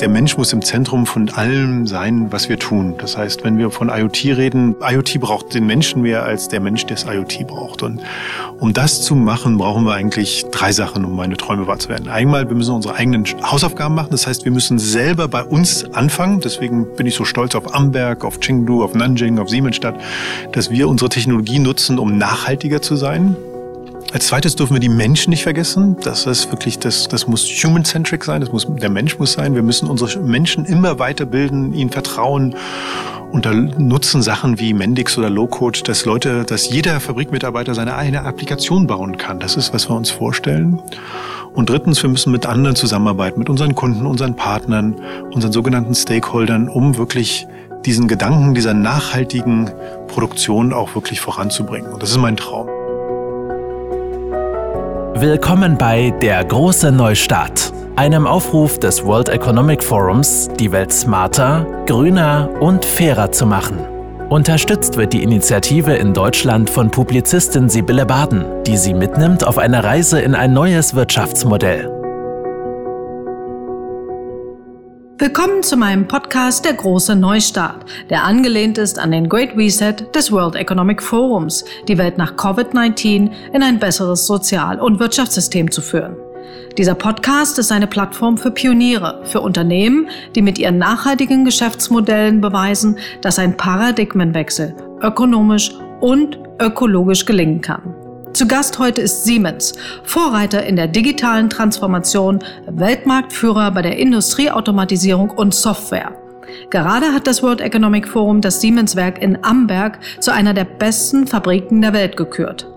der 0.00 0.08
Mensch 0.08 0.36
muss 0.36 0.52
im 0.52 0.62
Zentrum 0.62 1.06
von 1.06 1.28
allem 1.30 1.86
sein, 1.86 2.30
was 2.30 2.48
wir 2.48 2.58
tun. 2.58 2.94
Das 2.98 3.16
heißt, 3.16 3.44
wenn 3.44 3.58
wir 3.58 3.70
von 3.70 3.88
IoT 3.88 4.24
reden, 4.36 4.76
IoT 4.80 5.18
braucht 5.20 5.54
den 5.54 5.66
Menschen 5.66 6.02
mehr 6.02 6.24
als 6.24 6.48
der 6.48 6.60
Mensch 6.60 6.86
das 6.86 7.04
IoT 7.04 7.46
braucht. 7.46 7.82
Und 7.82 8.00
um 8.60 8.72
das 8.72 9.02
zu 9.02 9.14
machen, 9.14 9.58
brauchen 9.58 9.84
wir 9.84 9.94
eigentlich 9.94 10.46
drei 10.50 10.72
Sachen, 10.72 11.04
um 11.04 11.16
meine 11.16 11.36
Träume 11.36 11.66
wahr 11.66 11.78
zu 11.78 11.88
werden. 11.88 12.08
Einmal, 12.08 12.48
wir 12.48 12.56
müssen 12.56 12.74
unsere 12.74 12.94
eigenen 12.94 13.24
Hausaufgaben 13.42 13.94
machen. 13.94 14.10
Das 14.10 14.26
heißt, 14.26 14.44
wir 14.44 14.52
müssen 14.52 14.78
selber 14.78 15.26
bei 15.26 15.42
uns 15.42 15.84
anfangen. 15.92 16.40
Deswegen 16.40 16.86
bin 16.94 17.06
ich 17.06 17.14
so 17.14 17.24
stolz 17.24 17.54
auf 17.54 17.74
Amberg, 17.74 18.24
auf 18.24 18.38
Chengdu, 18.40 18.84
auf 18.84 18.94
Nanjing, 18.94 19.38
auf 19.38 19.48
Siemensstadt, 19.48 19.96
dass 20.52 20.70
wir 20.70 20.88
unsere 20.88 21.08
Technologie 21.08 21.58
nutzen, 21.58 21.98
um 21.98 22.18
nachhaltiger 22.18 22.80
zu 22.80 22.96
sein. 22.96 23.36
Als 24.10 24.28
zweites 24.28 24.56
dürfen 24.56 24.72
wir 24.72 24.80
die 24.80 24.88
Menschen 24.88 25.30
nicht 25.30 25.42
vergessen. 25.42 25.96
Das 26.02 26.24
ist 26.24 26.50
wirklich, 26.50 26.78
das, 26.78 27.08
das 27.08 27.26
muss 27.26 27.46
human-centric 27.46 28.24
sein. 28.24 28.40
Das 28.40 28.50
muss, 28.52 28.66
der 28.66 28.88
Mensch 28.88 29.18
muss 29.18 29.34
sein. 29.34 29.54
Wir 29.54 29.62
müssen 29.62 29.88
unsere 29.88 30.18
Menschen 30.20 30.64
immer 30.64 30.98
weiterbilden, 30.98 31.74
ihnen 31.74 31.90
vertrauen. 31.90 32.54
Und 33.32 33.44
da 33.44 33.52
nutzen 33.52 34.22
Sachen 34.22 34.58
wie 34.58 34.72
Mendix 34.72 35.18
oder 35.18 35.28
Low-Code, 35.28 35.80
dass 35.82 36.06
Leute, 36.06 36.44
dass 36.44 36.70
jeder 36.70 37.00
Fabrikmitarbeiter 37.00 37.74
seine 37.74 37.96
eigene 37.96 38.22
Applikation 38.22 38.86
bauen 38.86 39.18
kann. 39.18 39.40
Das 39.40 39.56
ist, 39.56 39.74
was 39.74 39.90
wir 39.90 39.96
uns 39.96 40.10
vorstellen. 40.10 40.80
Und 41.52 41.68
drittens, 41.68 42.02
wir 42.02 42.08
müssen 42.08 42.32
mit 42.32 42.46
anderen 42.46 42.76
zusammenarbeiten, 42.76 43.38
mit 43.38 43.50
unseren 43.50 43.74
Kunden, 43.74 44.06
unseren 44.06 44.36
Partnern, 44.36 44.96
unseren 45.32 45.52
sogenannten 45.52 45.94
Stakeholdern, 45.94 46.70
um 46.70 46.96
wirklich 46.96 47.46
diesen 47.84 48.08
Gedanken 48.08 48.54
dieser 48.54 48.72
nachhaltigen 48.72 49.70
Produktion 50.06 50.72
auch 50.72 50.94
wirklich 50.94 51.20
voranzubringen. 51.20 51.92
Und 51.92 52.02
das 52.02 52.10
ist 52.10 52.18
mein 52.18 52.38
Traum. 52.38 52.77
Willkommen 55.20 55.76
bei 55.76 56.10
Der 56.22 56.44
große 56.44 56.92
Neustart, 56.92 57.72
einem 57.96 58.24
Aufruf 58.24 58.78
des 58.78 59.04
World 59.04 59.28
Economic 59.28 59.82
Forums, 59.82 60.48
die 60.60 60.70
Welt 60.70 60.92
smarter, 60.92 61.66
grüner 61.86 62.48
und 62.60 62.84
fairer 62.84 63.32
zu 63.32 63.44
machen. 63.44 63.80
Unterstützt 64.28 64.96
wird 64.96 65.12
die 65.12 65.24
Initiative 65.24 65.94
in 65.94 66.14
Deutschland 66.14 66.70
von 66.70 66.92
Publizistin 66.92 67.68
Sibylle 67.68 68.06
Baden, 68.06 68.44
die 68.64 68.76
sie 68.76 68.94
mitnimmt 68.94 69.44
auf 69.44 69.58
eine 69.58 69.82
Reise 69.82 70.20
in 70.20 70.36
ein 70.36 70.52
neues 70.52 70.94
Wirtschaftsmodell. 70.94 71.97
Willkommen 75.20 75.64
zu 75.64 75.76
meinem 75.76 76.06
Podcast 76.06 76.64
Der 76.64 76.74
große 76.74 77.16
Neustart, 77.16 77.84
der 78.08 78.22
angelehnt 78.22 78.78
ist 78.78 79.00
an 79.00 79.10
den 79.10 79.28
Great 79.28 79.56
Reset 79.56 79.96
des 80.14 80.30
World 80.30 80.54
Economic 80.54 81.02
Forums, 81.02 81.64
die 81.88 81.98
Welt 81.98 82.18
nach 82.18 82.36
Covid-19 82.36 83.32
in 83.52 83.62
ein 83.64 83.80
besseres 83.80 84.28
Sozial- 84.28 84.78
und 84.78 85.00
Wirtschaftssystem 85.00 85.72
zu 85.72 85.80
führen. 85.80 86.16
Dieser 86.78 86.94
Podcast 86.94 87.58
ist 87.58 87.72
eine 87.72 87.88
Plattform 87.88 88.38
für 88.38 88.52
Pioniere, 88.52 89.20
für 89.24 89.40
Unternehmen, 89.40 90.08
die 90.36 90.42
mit 90.42 90.56
ihren 90.56 90.78
nachhaltigen 90.78 91.44
Geschäftsmodellen 91.44 92.40
beweisen, 92.40 92.96
dass 93.20 93.40
ein 93.40 93.56
Paradigmenwechsel 93.56 94.76
ökonomisch 95.02 95.74
und 96.00 96.38
ökologisch 96.60 97.26
gelingen 97.26 97.60
kann. 97.60 97.97
Zu 98.38 98.46
Gast 98.46 98.78
heute 98.78 99.00
ist 99.00 99.24
Siemens, 99.24 99.72
Vorreiter 100.04 100.64
in 100.64 100.76
der 100.76 100.86
digitalen 100.86 101.50
Transformation, 101.50 102.38
Weltmarktführer 102.68 103.72
bei 103.72 103.82
der 103.82 103.96
Industrieautomatisierung 103.98 105.30
und 105.30 105.56
Software. 105.56 106.12
Gerade 106.70 107.06
hat 107.06 107.26
das 107.26 107.42
World 107.42 107.60
Economic 107.60 108.06
Forum 108.06 108.40
das 108.40 108.60
Siemens-Werk 108.60 109.20
in 109.20 109.42
Amberg 109.42 109.98
zu 110.20 110.32
einer 110.32 110.54
der 110.54 110.66
besten 110.66 111.26
Fabriken 111.26 111.82
der 111.82 111.92
Welt 111.92 112.16
gekürt. 112.16 112.68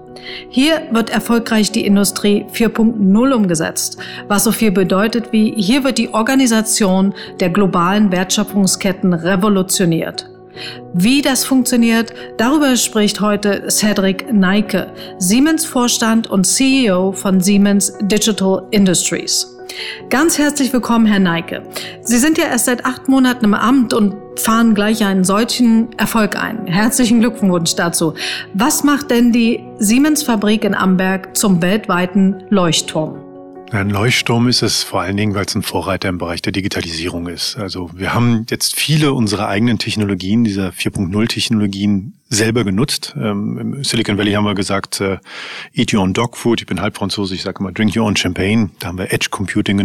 Hier 0.49 0.81
wird 0.89 1.11
erfolgreich 1.11 1.71
die 1.71 1.85
Industrie 1.85 2.43
4.0 2.51 3.31
umgesetzt, 3.31 3.99
was 4.27 4.43
so 4.45 4.51
viel 4.51 4.71
bedeutet 4.71 5.31
wie 5.31 5.53
hier 5.55 5.83
wird 5.83 5.99
die 5.99 6.11
Organisation 6.11 7.13
der 7.39 7.51
globalen 7.51 8.11
Wertschöpfungsketten 8.11 9.13
revolutioniert. 9.13 10.27
Wie 10.93 11.21
das 11.21 11.45
funktioniert, 11.45 12.13
darüber 12.37 12.75
spricht 12.75 13.21
heute 13.21 13.69
Cedric 13.69 14.31
Neike, 14.33 14.91
Siemens-Vorstand 15.19 16.27
und 16.27 16.45
CEO 16.45 17.11
von 17.13 17.39
Siemens 17.41 17.93
Digital 18.01 18.67
Industries. 18.71 19.47
Ganz 20.09 20.37
herzlich 20.37 20.73
willkommen, 20.73 21.05
Herr 21.05 21.19
Neike. 21.19 21.63
Sie 22.01 22.17
sind 22.17 22.37
ja 22.37 22.45
erst 22.45 22.65
seit 22.65 22.85
acht 22.85 23.07
Monaten 23.07 23.45
im 23.45 23.53
Amt 23.53 23.93
und 23.93 24.15
fahren 24.37 24.75
gleich 24.75 25.03
einen 25.05 25.23
solchen 25.23 25.93
Erfolg 25.97 26.35
ein. 26.35 26.67
Herzlichen 26.67 27.21
Glückwunsch 27.21 27.75
dazu. 27.75 28.13
Was 28.53 28.83
macht 28.83 29.11
denn 29.11 29.31
die 29.31 29.63
Siemens-Fabrik 29.79 30.65
in 30.65 30.75
Amberg 30.75 31.37
zum 31.37 31.61
weltweiten 31.61 32.43
Leuchtturm? 32.49 33.30
Ein 33.71 33.89
Leuchtturm 33.89 34.49
ist 34.49 34.63
es 34.63 34.83
vor 34.83 34.99
allen 34.99 35.15
Dingen, 35.15 35.33
weil 35.33 35.45
es 35.45 35.55
ein 35.55 35.63
Vorreiter 35.63 36.09
im 36.09 36.17
Bereich 36.17 36.41
der 36.41 36.51
Digitalisierung 36.51 37.27
ist. 37.27 37.55
Also 37.55 37.89
wir 37.93 38.13
haben 38.13 38.45
jetzt 38.49 38.75
viele 38.75 39.13
unserer 39.13 39.47
eigenen 39.47 39.79
Technologien, 39.79 40.43
dieser 40.43 40.71
4.0-Technologien, 40.71 42.13
selber 42.27 42.65
genutzt. 42.65 43.15
Ähm, 43.17 43.57
Im 43.57 43.83
Silicon 43.85 44.17
Valley 44.17 44.33
haben 44.33 44.43
wir 44.43 44.55
gesagt, 44.55 44.99
äh, 44.99 45.19
eat 45.73 45.93
your 45.93 46.01
own 46.01 46.11
dog 46.11 46.35
food. 46.35 46.59
Ich 46.59 46.67
bin 46.67 46.81
halb 46.81 46.97
Franzose, 46.97 47.33
ich 47.33 47.43
sage 47.43 47.59
immer 47.61 47.71
drink 47.71 47.95
your 47.95 48.05
own 48.05 48.17
champagne. 48.17 48.71
Da 48.79 48.87
haben 48.87 48.97
wir 48.97 49.13
Edge 49.13 49.27
Computing 49.29 49.77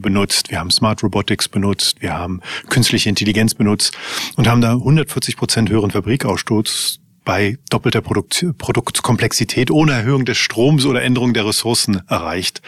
benutzt, 0.00 0.50
wir 0.50 0.60
haben 0.60 0.70
Smart 0.70 1.02
Robotics 1.02 1.48
benutzt, 1.48 2.00
wir 2.00 2.14
haben 2.14 2.40
künstliche 2.68 3.08
Intelligenz 3.08 3.54
benutzt 3.54 3.96
und 4.36 4.46
haben 4.46 4.60
da 4.60 4.72
140 4.72 5.36
Prozent 5.36 5.68
höheren 5.68 5.90
Fabrikausstoß 5.90 7.00
bei 7.26 7.58
doppelter 7.68 8.00
Produkt 8.00 8.46
Produktkomplexität 8.56 9.70
ohne 9.70 9.92
Erhöhung 9.92 10.24
des 10.24 10.38
Stroms 10.38 10.86
oder 10.86 11.02
Änderung 11.02 11.34
der 11.34 11.44
Ressourcen 11.44 12.00
erreicht. 12.08 12.62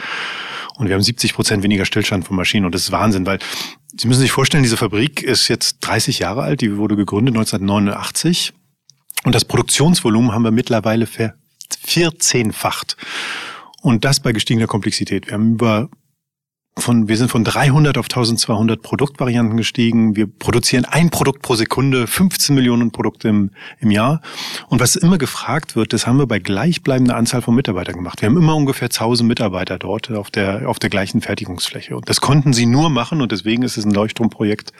Und 0.76 0.88
wir 0.88 0.94
haben 0.94 1.02
70 1.02 1.32
Prozent 1.32 1.62
weniger 1.62 1.86
Stillstand 1.86 2.26
von 2.26 2.36
Maschinen. 2.36 2.66
Und 2.66 2.74
das 2.74 2.82
ist 2.82 2.92
Wahnsinn, 2.92 3.24
weil 3.24 3.38
Sie 3.96 4.06
müssen 4.06 4.20
sich 4.20 4.32
vorstellen, 4.32 4.62
diese 4.62 4.76
Fabrik 4.76 5.22
ist 5.22 5.48
jetzt 5.48 5.78
30 5.80 6.18
Jahre 6.18 6.42
alt. 6.42 6.60
Die 6.60 6.76
wurde 6.76 6.94
gegründet 6.94 7.34
1989. 7.34 8.52
Und 9.24 9.34
das 9.34 9.46
Produktionsvolumen 9.46 10.32
haben 10.32 10.42
wir 10.42 10.50
mittlerweile 10.50 11.06
vervierzehnfacht. 11.06 12.98
Und 13.80 14.04
das 14.04 14.20
bei 14.20 14.32
gestiegener 14.32 14.66
Komplexität. 14.66 15.26
Wir 15.26 15.34
haben 15.34 15.54
über 15.54 15.88
von, 16.80 17.08
wir 17.08 17.16
sind 17.16 17.30
von 17.30 17.44
300 17.44 17.98
auf 17.98 18.06
1200 18.06 18.82
Produktvarianten 18.82 19.56
gestiegen. 19.56 20.16
Wir 20.16 20.26
produzieren 20.26 20.84
ein 20.84 21.10
Produkt 21.10 21.42
pro 21.42 21.54
Sekunde, 21.54 22.06
15 22.06 22.54
Millionen 22.54 22.90
Produkte 22.90 23.28
im, 23.28 23.50
im 23.80 23.90
Jahr. 23.90 24.20
Und 24.68 24.80
was 24.80 24.96
immer 24.96 25.18
gefragt 25.18 25.76
wird, 25.76 25.92
das 25.92 26.06
haben 26.06 26.18
wir 26.18 26.26
bei 26.26 26.38
gleichbleibender 26.38 27.16
Anzahl 27.16 27.42
von 27.42 27.54
Mitarbeitern 27.54 27.96
gemacht. 27.96 28.20
Wir 28.20 28.28
haben 28.28 28.36
immer 28.36 28.56
ungefähr 28.56 28.86
1000 28.86 29.26
Mitarbeiter 29.28 29.78
dort 29.78 30.10
auf 30.10 30.30
der, 30.30 30.68
auf 30.68 30.78
der 30.78 30.90
gleichen 30.90 31.20
Fertigungsfläche. 31.20 31.96
Und 31.96 32.08
das 32.08 32.20
konnten 32.20 32.52
sie 32.52 32.66
nur 32.66 32.90
machen 32.90 33.20
und 33.20 33.32
deswegen 33.32 33.62
ist 33.62 33.76
es 33.76 33.84
ein 33.84 33.92
Leuchtturmprojekt, 33.92 34.72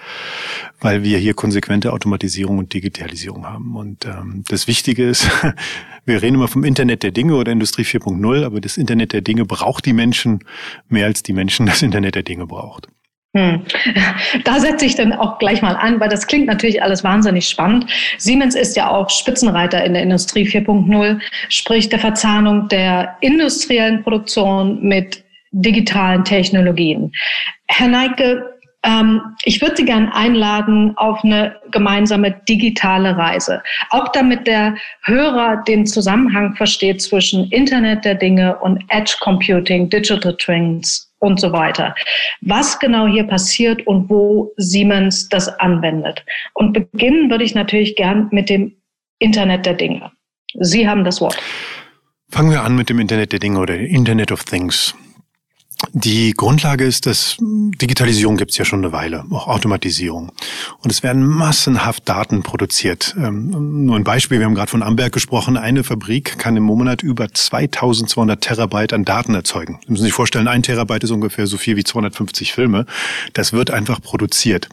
weil 0.80 1.02
wir 1.02 1.18
hier 1.18 1.34
konsequente 1.34 1.92
Automatisierung 1.92 2.58
und 2.58 2.72
Digitalisierung 2.72 3.46
haben. 3.46 3.76
Und 3.76 4.04
ähm, 4.04 4.44
das 4.48 4.66
Wichtige 4.66 5.08
ist, 5.08 5.28
wir 6.08 6.22
reden 6.22 6.36
immer 6.36 6.48
vom 6.48 6.64
Internet 6.64 7.02
der 7.02 7.12
Dinge 7.12 7.36
oder 7.36 7.52
Industrie 7.52 7.82
4.0, 7.82 8.44
aber 8.44 8.60
das 8.60 8.76
Internet 8.76 9.12
der 9.12 9.20
Dinge 9.20 9.44
braucht 9.44 9.86
die 9.86 9.92
Menschen 9.92 10.40
mehr 10.88 11.06
als 11.06 11.22
die 11.22 11.32
Menschen 11.32 11.66
das 11.66 11.82
Internet 11.82 12.14
der 12.14 12.22
Dinge 12.22 12.46
braucht. 12.46 12.88
Hm. 13.36 13.62
Da 14.44 14.58
setze 14.58 14.86
ich 14.86 14.94
dann 14.94 15.12
auch 15.12 15.38
gleich 15.38 15.62
mal 15.62 15.76
an, 15.76 16.00
weil 16.00 16.08
das 16.08 16.26
klingt 16.26 16.46
natürlich 16.46 16.82
alles 16.82 17.04
wahnsinnig 17.04 17.46
spannend. 17.46 17.90
Siemens 18.16 18.54
ist 18.54 18.76
ja 18.76 18.90
auch 18.90 19.10
Spitzenreiter 19.10 19.84
in 19.84 19.92
der 19.92 20.02
Industrie 20.02 20.48
4.0, 20.48 21.20
sprich 21.48 21.88
der 21.88 21.98
Verzahnung 21.98 22.68
der 22.68 23.16
industriellen 23.20 24.02
Produktion 24.02 24.82
mit 24.82 25.22
digitalen 25.52 26.24
Technologien. 26.24 27.12
Herr 27.68 27.88
Neike, 27.88 28.57
ich 29.44 29.60
würde 29.60 29.76
Sie 29.76 29.84
gerne 29.84 30.14
einladen 30.14 30.96
auf 30.96 31.22
eine 31.24 31.56
gemeinsame 31.72 32.40
digitale 32.48 33.16
Reise. 33.16 33.62
Auch 33.90 34.08
damit 34.08 34.46
der 34.46 34.76
Hörer 35.02 35.62
den 35.66 35.84
Zusammenhang 35.84 36.54
versteht 36.54 37.02
zwischen 37.02 37.50
Internet 37.50 38.04
der 38.04 38.14
Dinge 38.14 38.56
und 38.58 38.82
Edge 38.88 39.16
Computing, 39.20 39.90
Digital 39.90 40.36
Twins 40.36 41.12
und 41.18 41.40
so 41.40 41.52
weiter. 41.52 41.94
Was 42.42 42.78
genau 42.78 43.06
hier 43.06 43.24
passiert 43.24 43.86
und 43.86 44.08
wo 44.08 44.52
Siemens 44.56 45.28
das 45.28 45.48
anwendet. 45.58 46.24
Und 46.54 46.72
beginnen 46.72 47.30
würde 47.30 47.44
ich 47.44 47.54
natürlich 47.54 47.96
gern 47.96 48.28
mit 48.30 48.48
dem 48.48 48.76
Internet 49.18 49.66
der 49.66 49.74
Dinge. 49.74 50.12
Sie 50.60 50.88
haben 50.88 51.04
das 51.04 51.20
Wort. 51.20 51.36
Fangen 52.30 52.50
wir 52.50 52.62
an 52.62 52.76
mit 52.76 52.88
dem 52.88 52.98
Internet 53.00 53.32
der 53.32 53.40
Dinge 53.40 53.58
oder 53.58 53.74
Internet 53.74 54.30
of 54.32 54.44
Things. 54.44 54.94
Die 55.92 56.32
Grundlage 56.32 56.84
ist, 56.84 57.06
dass 57.06 57.36
Digitalisierung 57.40 58.36
gibt 58.36 58.50
es 58.50 58.58
ja 58.58 58.64
schon 58.64 58.80
eine 58.80 58.92
Weile, 58.92 59.24
auch 59.30 59.46
Automatisierung. 59.46 60.32
Und 60.82 60.90
es 60.90 61.02
werden 61.02 61.24
massenhaft 61.24 62.08
Daten 62.08 62.42
produziert. 62.42 63.14
Ähm, 63.16 63.84
nur 63.86 63.96
ein 63.96 64.04
Beispiel, 64.04 64.38
wir 64.38 64.46
haben 64.46 64.54
gerade 64.54 64.70
von 64.70 64.82
Amberg 64.82 65.12
gesprochen. 65.12 65.56
Eine 65.56 65.84
Fabrik 65.84 66.38
kann 66.38 66.56
im 66.56 66.64
Monat 66.64 67.02
über 67.02 67.32
2200 67.32 68.40
Terabyte 68.40 68.92
an 68.92 69.04
Daten 69.04 69.34
erzeugen. 69.34 69.78
Sie 69.84 69.92
müssen 69.92 70.04
sich 70.04 70.12
vorstellen, 70.12 70.48
ein 70.48 70.62
Terabyte 70.62 71.04
ist 71.04 71.10
ungefähr 71.10 71.46
so 71.46 71.56
viel 71.56 71.76
wie 71.76 71.84
250 71.84 72.52
Filme. 72.52 72.84
Das 73.32 73.52
wird 73.52 73.70
einfach 73.70 74.02
produziert. 74.02 74.68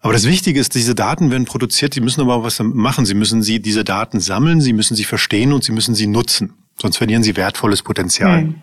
Aber 0.00 0.12
das 0.12 0.26
Wichtige 0.26 0.60
ist, 0.60 0.74
diese 0.74 0.94
Daten 0.94 1.30
werden 1.30 1.44
produziert, 1.44 1.94
sie 1.94 2.00
müssen 2.00 2.20
aber 2.20 2.34
auch 2.34 2.44
was 2.44 2.58
machen. 2.60 3.04
Sie 3.04 3.14
müssen 3.14 3.42
sie, 3.42 3.60
diese 3.60 3.84
Daten 3.84 4.20
sammeln, 4.20 4.60
sie 4.60 4.72
müssen 4.72 4.96
sie 4.96 5.04
verstehen 5.04 5.52
und 5.52 5.64
sie 5.64 5.72
müssen 5.72 5.94
sie 5.94 6.06
nutzen. 6.06 6.54
Sonst 6.80 6.98
verlieren 6.98 7.22
sie 7.22 7.36
wertvolles 7.36 7.82
Potenzial. 7.82 8.42
Mhm. 8.42 8.54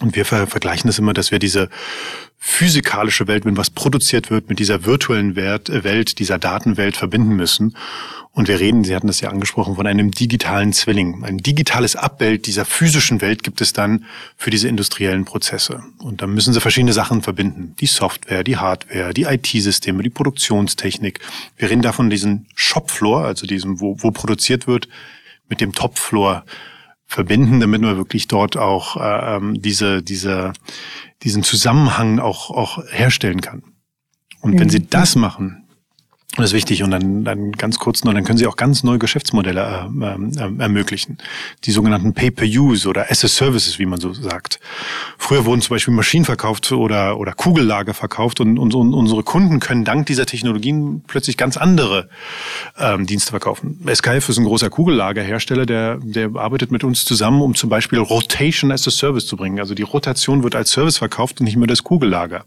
Und 0.00 0.16
wir 0.16 0.24
ver 0.24 0.46
vergleichen 0.46 0.88
das 0.88 0.98
immer, 0.98 1.14
dass 1.14 1.30
wir 1.30 1.38
diese 1.38 1.70
physikalische 2.36 3.26
Welt, 3.26 3.46
wenn 3.46 3.56
was 3.56 3.70
produziert 3.70 4.30
wird, 4.30 4.48
mit 4.48 4.58
dieser 4.58 4.84
virtuellen 4.84 5.36
Welt, 5.36 5.70
Welt, 5.84 6.18
dieser 6.18 6.38
Datenwelt 6.38 6.96
verbinden 6.96 7.36
müssen. 7.36 7.76
Und 8.32 8.48
wir 8.48 8.58
reden, 8.58 8.82
Sie 8.82 8.94
hatten 8.94 9.06
das 9.06 9.20
ja 9.20 9.30
angesprochen, 9.30 9.76
von 9.76 9.86
einem 9.86 10.10
digitalen 10.10 10.72
Zwilling. 10.72 11.22
Ein 11.24 11.38
digitales 11.38 11.94
Abbild 11.94 12.46
dieser 12.46 12.64
physischen 12.64 13.20
Welt 13.20 13.44
gibt 13.44 13.60
es 13.60 13.72
dann 13.72 14.04
für 14.36 14.50
diese 14.50 14.66
industriellen 14.68 15.24
Prozesse. 15.24 15.84
Und 15.98 16.20
da 16.20 16.26
müssen 16.26 16.52
Sie 16.52 16.60
verschiedene 16.60 16.92
Sachen 16.92 17.22
verbinden. 17.22 17.76
Die 17.78 17.86
Software, 17.86 18.42
die 18.42 18.56
Hardware, 18.56 19.14
die 19.14 19.22
IT-Systeme, 19.22 20.02
die 20.02 20.10
Produktionstechnik. 20.10 21.20
Wir 21.56 21.70
reden 21.70 21.82
davon 21.82 22.10
diesen 22.10 22.46
Shopfloor, 22.56 23.24
also 23.24 23.46
diesem, 23.46 23.80
wo, 23.80 23.96
wo 24.00 24.10
produziert 24.10 24.66
wird, 24.66 24.88
mit 25.48 25.60
dem 25.60 25.72
Topfloor 25.72 26.44
verbinden, 27.06 27.60
damit 27.60 27.80
man 27.82 27.96
wirklich 27.96 28.28
dort 28.28 28.56
auch 28.56 28.96
äh, 28.96 29.36
ähm, 29.36 29.60
diese, 29.60 30.02
diese, 30.02 30.52
diesen 31.22 31.42
Zusammenhang 31.42 32.18
auch, 32.18 32.50
auch 32.50 32.82
herstellen 32.90 33.40
kann. 33.40 33.62
Und 34.40 34.58
wenn 34.58 34.68
Sie 34.68 34.80
mhm. 34.80 34.90
das 34.90 35.16
machen, 35.16 35.63
das 36.36 36.46
ist 36.46 36.52
wichtig 36.54 36.82
und 36.82 36.90
dann, 36.90 37.24
dann 37.24 37.52
ganz 37.52 37.78
kurz 37.78 38.02
noch, 38.02 38.12
dann 38.12 38.24
können 38.24 38.38
Sie 38.38 38.46
auch 38.46 38.56
ganz 38.56 38.82
neue 38.82 38.98
Geschäftsmodelle 38.98 39.88
äh, 40.00 40.06
äh, 40.06 40.58
ermöglichen. 40.58 41.18
Die 41.64 41.70
sogenannten 41.70 42.12
Pay-per-Use 42.12 42.88
oder 42.88 43.10
As-a-Services, 43.10 43.78
wie 43.78 43.86
man 43.86 44.00
so 44.00 44.12
sagt. 44.12 44.58
Früher 45.16 45.44
wurden 45.44 45.60
zum 45.60 45.74
Beispiel 45.74 45.94
Maschinen 45.94 46.24
verkauft 46.24 46.72
oder, 46.72 47.18
oder 47.18 47.32
Kugellager 47.32 47.94
verkauft 47.94 48.40
und, 48.40 48.58
und, 48.58 48.74
und 48.74 48.94
unsere 48.94 49.22
Kunden 49.22 49.60
können 49.60 49.84
dank 49.84 50.06
dieser 50.06 50.26
Technologien 50.26 51.04
plötzlich 51.06 51.36
ganz 51.36 51.56
andere 51.56 52.08
ähm, 52.78 53.06
Dienste 53.06 53.30
verkaufen. 53.30 53.78
SKF 53.86 54.28
ist 54.28 54.38
ein 54.38 54.44
großer 54.44 54.70
Kugellagerhersteller, 54.70 55.66
der, 55.66 55.98
der 56.02 56.30
arbeitet 56.34 56.72
mit 56.72 56.82
uns 56.82 57.04
zusammen, 57.04 57.42
um 57.42 57.54
zum 57.54 57.70
Beispiel 57.70 58.00
Rotation 58.00 58.72
as 58.72 58.88
a 58.88 58.90
Service 58.90 59.26
zu 59.26 59.36
bringen. 59.36 59.60
Also 59.60 59.74
die 59.74 59.82
Rotation 59.82 60.42
wird 60.42 60.56
als 60.56 60.72
Service 60.72 60.98
verkauft 60.98 61.40
und 61.40 61.44
nicht 61.44 61.56
mehr 61.56 61.68
das 61.68 61.84
Kugellager. 61.84 62.44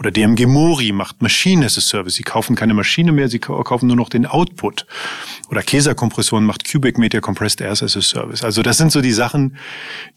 Oder 0.00 0.10
DMG 0.10 0.46
Mori 0.46 0.92
macht 0.92 1.20
Machine 1.20 1.66
as 1.66 1.76
a 1.76 1.82
Service. 1.82 2.14
Sie 2.14 2.22
kaufen 2.22 2.56
keine 2.56 2.72
Maschine 2.72 3.12
mehr 3.12 3.28
sie 3.28 3.38
kaufen 3.38 3.86
nur 3.86 3.96
noch 3.96 4.08
den 4.08 4.24
Output. 4.24 4.86
Oder 5.50 5.62
Käserkompression 5.62 6.42
macht 6.46 6.64
Cubic 6.64 6.96
Media 6.96 7.20
Compressed 7.20 7.60
Air 7.60 7.72
as 7.72 7.82
a 7.82 8.00
Service. 8.00 8.42
Also 8.42 8.62
das 8.62 8.78
sind 8.78 8.92
so 8.92 9.02
die 9.02 9.12
Sachen, 9.12 9.58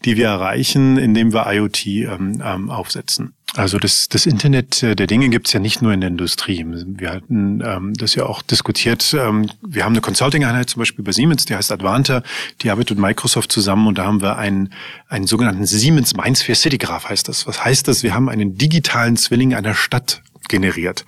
die 0.06 0.16
wir 0.16 0.28
erreichen, 0.28 0.96
indem 0.96 1.34
wir 1.34 1.52
IoT 1.52 1.86
ähm, 1.86 2.42
ähm, 2.42 2.70
aufsetzen. 2.70 3.34
Also 3.56 3.78
das, 3.78 4.08
das 4.08 4.26
Internet 4.26 4.82
der 4.82 5.06
Dinge 5.06 5.28
gibt 5.28 5.46
es 5.46 5.52
ja 5.52 5.60
nicht 5.60 5.80
nur 5.80 5.92
in 5.92 6.00
der 6.00 6.10
Industrie. 6.10 6.64
Wir 6.66 7.10
hatten 7.10 7.62
ähm, 7.64 7.94
das 7.94 8.16
ja 8.16 8.26
auch 8.26 8.42
diskutiert. 8.42 9.14
Ähm, 9.16 9.48
wir 9.62 9.84
haben 9.84 9.92
eine 9.92 10.00
Consulting-Einheit 10.00 10.70
zum 10.70 10.80
Beispiel 10.80 11.04
bei 11.04 11.12
Siemens, 11.12 11.44
die 11.44 11.54
heißt 11.54 11.70
Advanta, 11.70 12.24
die 12.62 12.70
arbeitet 12.70 12.98
mit 12.98 13.06
Microsoft 13.06 13.52
zusammen 13.52 13.86
und 13.86 13.98
da 13.98 14.06
haben 14.06 14.22
wir 14.22 14.38
einen, 14.38 14.72
einen 15.08 15.28
sogenannten 15.28 15.66
Siemens 15.66 16.16
Mindsphere 16.16 16.56
City 16.56 16.78
Graph 16.78 17.08
heißt 17.08 17.28
das. 17.28 17.46
Was 17.46 17.64
heißt 17.64 17.86
das? 17.86 18.02
Wir 18.02 18.12
haben 18.12 18.28
einen 18.28 18.58
digitalen 18.58 19.16
Zwilling 19.16 19.54
einer 19.54 19.74
Stadt 19.74 20.22
generiert. 20.48 21.04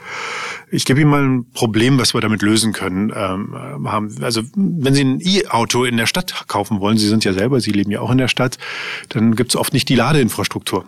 Ich 0.70 0.84
gebe 0.84 1.00
Ihnen 1.00 1.10
mal 1.10 1.24
ein 1.24 1.50
Problem, 1.52 1.98
was 1.98 2.14
wir 2.14 2.20
damit 2.20 2.42
lösen 2.42 2.72
können. 2.72 3.12
Ähm, 3.14 3.56
haben, 3.86 4.16
also 4.22 4.42
wenn 4.54 4.94
Sie 4.94 5.04
ein 5.04 5.20
E-Auto 5.20 5.84
in 5.84 5.96
der 5.96 6.06
Stadt 6.06 6.46
kaufen 6.46 6.80
wollen, 6.80 6.96
Sie 6.96 7.08
sind 7.08 7.24
ja 7.24 7.32
selber, 7.32 7.60
Sie 7.60 7.72
leben 7.72 7.90
ja 7.90 8.00
auch 8.00 8.10
in 8.10 8.18
der 8.18 8.28
Stadt, 8.28 8.56
dann 9.08 9.34
gibt 9.34 9.50
es 9.50 9.56
oft 9.56 9.72
nicht 9.72 9.88
die 9.88 9.96
Ladeinfrastruktur. 9.96 10.86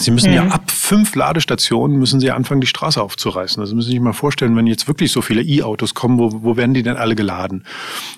Sie 0.00 0.10
müssen 0.10 0.30
mhm. 0.30 0.36
ja 0.36 0.46
ab 0.48 0.70
fünf 0.70 1.14
Ladestationen 1.14 1.98
müssen 1.98 2.20
Sie 2.20 2.30
anfangen, 2.30 2.60
die 2.60 2.66
Straße 2.66 3.00
aufzureißen. 3.00 3.60
Also 3.60 3.74
müssen 3.74 3.86
Sie 3.86 3.92
sich 3.92 4.00
mal 4.00 4.12
vorstellen, 4.12 4.56
wenn 4.56 4.66
jetzt 4.66 4.88
wirklich 4.88 5.12
so 5.12 5.22
viele 5.22 5.42
E-Autos 5.42 5.94
kommen, 5.94 6.18
wo, 6.18 6.42
wo 6.42 6.56
werden 6.56 6.74
die 6.74 6.82
denn 6.82 6.96
alle 6.96 7.14
geladen? 7.14 7.64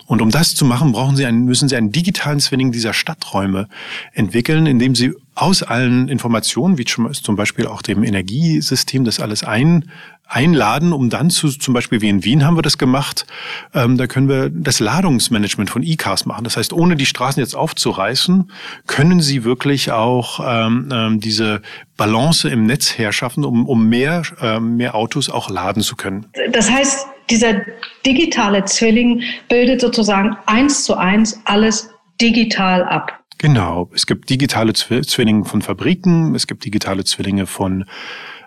Und 0.07 0.23
um 0.23 0.31
das 0.31 0.55
zu 0.55 0.65
machen, 0.65 0.93
brauchen 0.93 1.17
Sie 1.17 1.27
einen, 1.27 1.45
müssen 1.45 1.69
Sie 1.69 1.77
einen 1.77 1.93
digitalen 1.93 2.41
Zwilling 2.41 2.73
dieser 2.73 2.93
Stadträume 2.93 3.69
entwickeln, 4.13 4.67
indem 4.67 4.95
Sie 4.95 5.13
aus 5.35 5.63
allen 5.63 6.09
Informationen, 6.09 6.79
wie 6.79 6.85
zum 6.85 7.37
Beispiel 7.37 7.67
auch 7.67 7.83
dem 7.83 8.03
Energiesystem, 8.03 9.05
das 9.05 9.21
alles 9.21 9.45
ein, 9.45 9.91
einladen, 10.27 10.93
um 10.93 11.09
dann 11.09 11.31
zu, 11.31 11.49
zum 11.49 11.73
Beispiel 11.75 12.01
wie 12.01 12.09
in 12.09 12.25
Wien 12.25 12.45
haben 12.45 12.57
wir 12.57 12.63
das 12.63 12.79
gemacht, 12.79 13.27
ähm, 13.75 13.97
da 13.97 14.07
können 14.07 14.29
wir 14.29 14.51
das 14.51 14.81
Ladungsmanagement 14.81 15.71
von 15.71 15.83
E-Cars 15.83 16.27
machen. 16.27 16.45
Das 16.45 16.57
heißt, 16.57 16.73
ohne 16.73 16.97
die 16.97 17.07
Straßen 17.07 17.41
jetzt 17.41 17.55
aufzureißen, 17.55 18.51
können 18.87 19.21
Sie 19.21 19.45
wirklich 19.45 19.93
auch 19.93 20.41
ähm, 20.45 20.89
ähm, 20.93 21.21
diese 21.21 21.63
Balance 21.97 22.49
im 22.49 22.67
Netz 22.67 22.99
herschaffen, 22.99 23.45
um, 23.45 23.67
um 23.67 23.89
mehr, 23.89 24.23
ähm, 24.41 24.77
mehr 24.77 24.95
Autos 24.95 25.31
auch 25.31 25.49
laden 25.49 25.83
zu 25.83 25.97
können. 25.97 26.27
Das 26.53 26.71
heißt, 26.71 27.07
dieser 27.31 27.63
digitale 28.05 28.65
Zwilling 28.65 29.23
bildet 29.49 29.81
sozusagen 29.81 30.37
eins 30.47 30.85
zu 30.85 30.97
eins 30.97 31.41
alles 31.45 31.91
digital 32.21 32.85
ab. 32.85 33.13
Genau. 33.39 33.91
Es 33.95 34.07
gibt 34.07 34.31
digitale 34.31 34.73
Zwillinge 34.73 35.45
von 35.45 35.61
Fabriken, 35.61 36.35
es 36.35 36.47
gibt 36.47 36.65
digitale 36.65 37.05
Zwillinge 37.05 37.47
von 37.47 37.85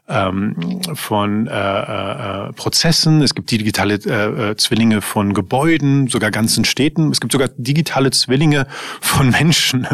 ähm, 0.10 0.82
von 0.96 1.48
äh, 1.48 1.52
äh, 1.52 2.54
Prozessen, 2.54 3.22
es 3.22 3.36
gibt 3.36 3.52
digitale 3.52 3.96
äh, 3.96 4.52
äh, 4.52 4.56
Zwillinge 4.58 5.02
von 5.02 5.34
Gebäuden, 5.34 6.08
sogar 6.08 6.32
ganzen 6.32 6.66
Städten, 6.66 7.12
es 7.12 7.22
gibt 7.22 7.32
sogar 7.32 7.50
digitale 7.58 8.12
Zwillinge 8.12 8.68
von 9.02 9.30
Menschen. 9.40 9.88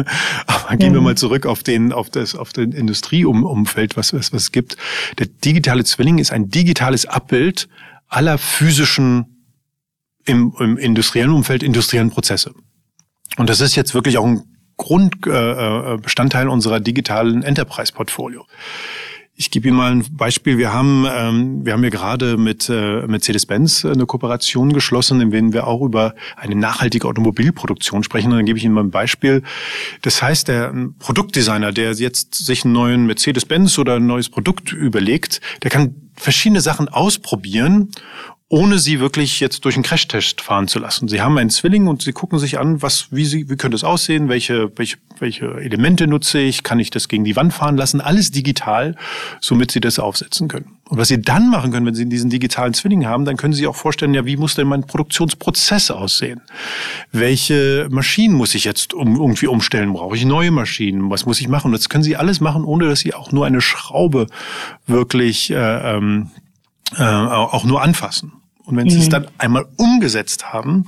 Aber 0.46 0.76
gehen 0.76 0.94
wir 0.94 1.00
mal 1.00 1.16
zurück 1.16 1.46
auf 1.46 1.62
den 1.62 1.92
auf 1.92 2.10
das 2.10 2.34
auf 2.34 2.52
den 2.52 2.72
Industrieumfeld, 2.72 3.96
was, 3.96 4.12
was 4.12 4.32
was 4.32 4.42
es 4.42 4.52
gibt. 4.52 4.76
Der 5.18 5.26
digitale 5.26 5.84
Zwilling 5.84 6.18
ist 6.18 6.32
ein 6.32 6.48
digitales 6.48 7.06
Abbild 7.06 7.68
aller 8.08 8.38
physischen 8.38 9.44
im, 10.24 10.54
im 10.58 10.76
industriellen 10.78 11.30
Umfeld 11.30 11.62
industriellen 11.62 12.10
Prozesse. 12.10 12.54
Und 13.36 13.50
das 13.50 13.60
ist 13.60 13.76
jetzt 13.76 13.94
wirklich 13.94 14.18
auch 14.18 14.24
ein 14.24 14.42
Grundbestandteil 14.76 16.46
äh, 16.46 16.50
unserer 16.50 16.80
digitalen 16.80 17.42
Enterprise-Portfolio. 17.42 18.46
Ich 19.38 19.50
gebe 19.50 19.68
Ihnen 19.68 19.76
mal 19.76 19.92
ein 19.92 20.02
Beispiel. 20.12 20.56
Wir 20.56 20.72
haben, 20.72 21.06
ähm, 21.14 21.66
wir 21.66 21.74
haben 21.74 21.82
hier 21.82 21.90
gerade 21.90 22.38
mit 22.38 22.70
äh, 22.70 23.06
Mercedes-Benz 23.06 23.84
eine 23.84 24.06
Kooperation 24.06 24.72
geschlossen, 24.72 25.20
in 25.20 25.30
der 25.30 25.52
wir 25.52 25.66
auch 25.66 25.82
über 25.82 26.14
eine 26.36 26.54
nachhaltige 26.54 27.06
Automobilproduktion 27.06 28.02
sprechen. 28.02 28.30
Und 28.30 28.38
dann 28.38 28.46
gebe 28.46 28.58
ich 28.58 28.64
Ihnen 28.64 28.72
mal 28.72 28.84
ein 28.84 28.90
Beispiel. 28.90 29.42
Das 30.00 30.22
heißt, 30.22 30.48
der 30.48 30.72
Produktdesigner, 30.98 31.72
der 31.72 31.92
jetzt 31.92 32.34
sich 32.34 32.64
einen 32.64 32.72
neuen 32.72 33.04
Mercedes-Benz 33.04 33.78
oder 33.78 33.96
ein 33.96 34.06
neues 34.06 34.30
Produkt 34.30 34.72
überlegt, 34.72 35.42
der 35.62 35.70
kann 35.70 35.94
verschiedene 36.14 36.62
Sachen 36.62 36.88
ausprobieren 36.88 37.90
ohne 38.48 38.78
sie 38.78 39.00
wirklich 39.00 39.40
jetzt 39.40 39.64
durch 39.64 39.74
einen 39.74 39.82
Crashtest 39.82 40.40
fahren 40.40 40.68
zu 40.68 40.78
lassen. 40.78 41.08
Sie 41.08 41.20
haben 41.20 41.36
einen 41.36 41.50
Zwilling 41.50 41.88
und 41.88 42.02
sie 42.02 42.12
gucken 42.12 42.38
sich 42.38 42.60
an, 42.60 42.80
was, 42.80 43.08
wie 43.10 43.24
sie, 43.24 43.50
wie 43.50 43.56
könnte 43.56 43.74
es 43.74 43.82
aussehen, 43.82 44.28
welche, 44.28 44.70
welche, 44.76 44.98
welche 45.18 45.46
Elemente 45.56 46.06
nutze 46.06 46.38
ich, 46.38 46.62
kann 46.62 46.78
ich 46.78 46.90
das 46.90 47.08
gegen 47.08 47.24
die 47.24 47.34
Wand 47.34 47.52
fahren 47.52 47.76
lassen, 47.76 48.00
alles 48.00 48.30
digital, 48.30 48.94
somit 49.40 49.72
sie 49.72 49.80
das 49.80 49.98
aufsetzen 49.98 50.46
können. 50.46 50.76
Und 50.88 50.98
was 50.98 51.08
sie 51.08 51.20
dann 51.20 51.50
machen 51.50 51.72
können, 51.72 51.86
wenn 51.86 51.96
sie 51.96 52.08
diesen 52.08 52.30
digitalen 52.30 52.72
Zwilling 52.72 53.04
haben, 53.04 53.24
dann 53.24 53.36
können 53.36 53.52
sie 53.52 53.66
auch 53.66 53.74
vorstellen, 53.74 54.14
ja, 54.14 54.24
wie 54.24 54.36
muss 54.36 54.54
denn 54.54 54.68
mein 54.68 54.86
Produktionsprozess 54.86 55.90
aussehen? 55.90 56.40
Welche 57.10 57.88
Maschinen 57.90 58.34
muss 58.36 58.54
ich 58.54 58.62
jetzt 58.62 58.94
um, 58.94 59.16
irgendwie 59.16 59.48
umstellen? 59.48 59.92
Brauche 59.92 60.14
ich 60.14 60.24
neue 60.24 60.52
Maschinen? 60.52 61.10
Was 61.10 61.26
muss 61.26 61.40
ich 61.40 61.48
machen? 61.48 61.72
Das 61.72 61.88
können 61.88 62.04
sie 62.04 62.14
alles 62.14 62.40
machen, 62.40 62.62
ohne 62.62 62.88
dass 62.88 63.00
sie 63.00 63.12
auch 63.12 63.32
nur 63.32 63.44
eine 63.44 63.60
Schraube 63.60 64.28
wirklich 64.86 65.50
äh, 65.50 65.96
ähm, 65.96 66.30
äh, 66.96 67.02
auch 67.02 67.64
nur 67.64 67.82
anfassen. 67.82 68.32
Und 68.64 68.76
wenn 68.76 68.84
mhm. 68.84 68.90
Sie 68.90 68.98
es 68.98 69.06
mhm. 69.06 69.10
dann 69.10 69.26
einmal 69.38 69.66
umgesetzt 69.76 70.52
haben, 70.52 70.84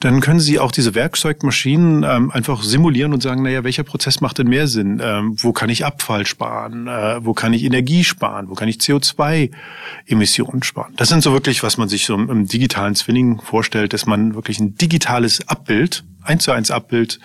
dann 0.00 0.20
können 0.20 0.38
Sie 0.38 0.60
auch 0.60 0.70
diese 0.70 0.94
Werkzeugmaschinen 0.94 2.04
ähm, 2.04 2.30
einfach 2.30 2.62
simulieren 2.62 3.12
und 3.12 3.20
sagen, 3.20 3.42
naja, 3.42 3.64
welcher 3.64 3.82
Prozess 3.82 4.20
macht 4.20 4.38
denn 4.38 4.46
mehr 4.46 4.68
Sinn? 4.68 5.00
Ähm, 5.02 5.34
wo 5.38 5.52
kann 5.52 5.70
ich 5.70 5.84
Abfall 5.84 6.24
sparen? 6.24 6.86
Äh, 6.86 7.24
wo 7.24 7.34
kann 7.34 7.52
ich 7.52 7.64
Energie 7.64 8.04
sparen? 8.04 8.48
Wo 8.48 8.54
kann 8.54 8.68
ich 8.68 8.76
CO2-Emissionen 8.76 10.62
sparen? 10.62 10.94
Das 10.96 11.08
sind 11.08 11.22
so 11.22 11.32
wirklich, 11.32 11.64
was 11.64 11.78
man 11.78 11.88
sich 11.88 12.06
so 12.06 12.14
im, 12.14 12.30
im 12.30 12.46
digitalen 12.46 12.94
Zwilling 12.94 13.40
vorstellt, 13.40 13.92
dass 13.92 14.06
man 14.06 14.36
wirklich 14.36 14.60
ein 14.60 14.76
digitales 14.76 15.48
Abbild, 15.48 16.04
eins 16.22 16.44
zu 16.44 16.52
eins 16.52 16.70
Abbild 16.70 17.18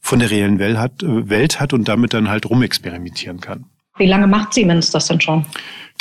von 0.00 0.18
der 0.18 0.30
reellen 0.30 0.58
Welt 0.58 0.78
hat, 0.78 1.04
äh, 1.04 1.28
Welt 1.28 1.60
hat 1.60 1.72
und 1.72 1.86
damit 1.86 2.12
dann 2.12 2.28
halt 2.28 2.50
rumexperimentieren 2.50 3.40
kann. 3.40 3.66
Wie 3.98 4.06
lange 4.06 4.26
macht 4.26 4.52
Siemens 4.52 4.90
das 4.90 5.06
denn 5.06 5.20
schon? 5.20 5.46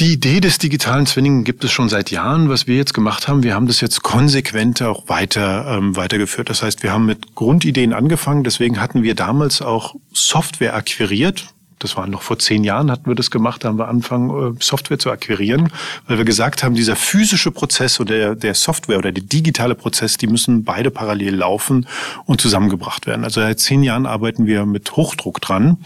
Die 0.01 0.11
Idee 0.11 0.41
des 0.41 0.57
digitalen 0.57 1.05
Zwillingen 1.05 1.45
gibt 1.45 1.63
es 1.63 1.71
schon 1.71 1.87
seit 1.87 2.11
Jahren. 2.11 2.49
Was 2.49 2.67
wir 2.67 2.75
jetzt 2.75 2.93
gemacht 2.93 3.29
haben, 3.29 3.43
wir 3.43 3.55
haben 3.55 3.65
das 3.65 3.79
jetzt 3.79 4.03
konsequent 4.03 4.81
auch 4.81 5.07
weiter 5.07 5.77
ähm, 5.77 5.95
weitergeführt. 5.95 6.49
Das 6.49 6.63
heißt, 6.63 6.83
wir 6.83 6.91
haben 6.91 7.05
mit 7.05 7.33
Grundideen 7.33 7.93
angefangen. 7.93 8.43
Deswegen 8.43 8.81
hatten 8.81 9.03
wir 9.03 9.15
damals 9.15 9.61
auch 9.61 9.95
Software 10.11 10.75
akquiriert. 10.75 11.47
Das 11.79 11.95
war 11.95 12.07
noch 12.07 12.23
vor 12.23 12.39
zehn 12.39 12.65
Jahren, 12.65 12.91
hatten 12.91 13.05
wir 13.09 13.15
das 13.15 13.31
gemacht, 13.31 13.63
da 13.63 13.69
haben 13.69 13.77
wir 13.77 13.87
angefangen, 13.87 14.55
äh, 14.55 14.57
Software 14.59 14.97
zu 14.97 15.11
akquirieren, 15.11 15.69
weil 16.07 16.17
wir 16.17 16.25
gesagt 16.25 16.63
haben, 16.63 16.73
dieser 16.73 16.95
physische 16.95 17.51
Prozess 17.51 17.99
oder 17.99 18.15
der, 18.15 18.35
der 18.35 18.53
Software 18.53 18.97
oder 18.97 19.11
der 19.11 19.23
digitale 19.23 19.75
Prozess, 19.75 20.17
die 20.17 20.27
müssen 20.27 20.63
beide 20.63 20.89
parallel 20.89 21.35
laufen 21.35 21.85
und 22.25 22.39
zusammengebracht 22.39 23.07
werden. 23.07 23.23
Also 23.23 23.41
seit 23.41 23.59
zehn 23.59 23.83
Jahren 23.83 24.05
arbeiten 24.05 24.45
wir 24.45 24.65
mit 24.65 24.93
Hochdruck 24.93 25.41
dran. 25.41 25.77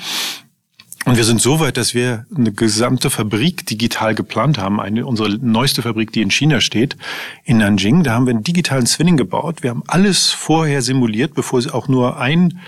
Und 1.09 1.17
wir 1.17 1.23
sind 1.23 1.41
so 1.41 1.59
weit, 1.59 1.77
dass 1.77 1.95
wir 1.95 2.27
eine 2.35 2.51
gesamte 2.51 3.09
Fabrik 3.09 3.65
digital 3.65 4.13
geplant 4.13 4.59
haben. 4.59 4.79
Eine, 4.79 5.07
unsere 5.07 5.29
neueste 5.29 5.81
Fabrik, 5.81 6.11
die 6.11 6.21
in 6.21 6.29
China 6.29 6.61
steht, 6.61 6.97
in 7.45 7.57
Nanjing. 7.57 8.03
Da 8.03 8.13
haben 8.13 8.27
wir 8.27 8.31
einen 8.31 8.43
digitalen 8.43 8.85
Zwilling 8.85 9.17
gebaut. 9.17 9.63
Wir 9.63 9.71
haben 9.71 9.81
alles 9.87 10.29
vorher 10.29 10.83
simuliert, 10.83 11.33
bevor 11.33 11.57
es 11.57 11.67
auch 11.67 11.87
nur 11.87 12.19
ein 12.19 12.59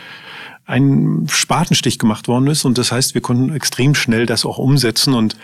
ein 0.66 1.28
Spatenstich 1.30 2.00
gemacht 2.00 2.28
worden 2.28 2.48
ist. 2.48 2.66
Und 2.66 2.78
das 2.78 2.92
heißt, 2.92 3.14
wir 3.14 3.22
konnten 3.22 3.54
extrem 3.54 3.94
schnell 3.94 4.26
das 4.26 4.46
auch 4.46 4.58
umsetzen 4.58 5.14
und 5.14 5.36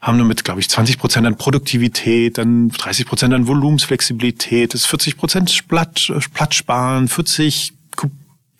haben 0.00 0.18
damit, 0.18 0.44
glaube 0.44 0.60
ich, 0.60 0.68
20 0.68 0.98
Prozent 0.98 1.26
an 1.26 1.36
Produktivität, 1.36 2.38
dann 2.38 2.68
30 2.68 3.06
Prozent 3.06 3.34
an 3.34 3.48
Volumensflexibilität, 3.48 4.74
das 4.74 4.86
40 4.86 5.16
Prozent 5.16 5.68
Platt, 5.68 6.12
Platzsparen, 6.34 7.08
40 7.08 7.77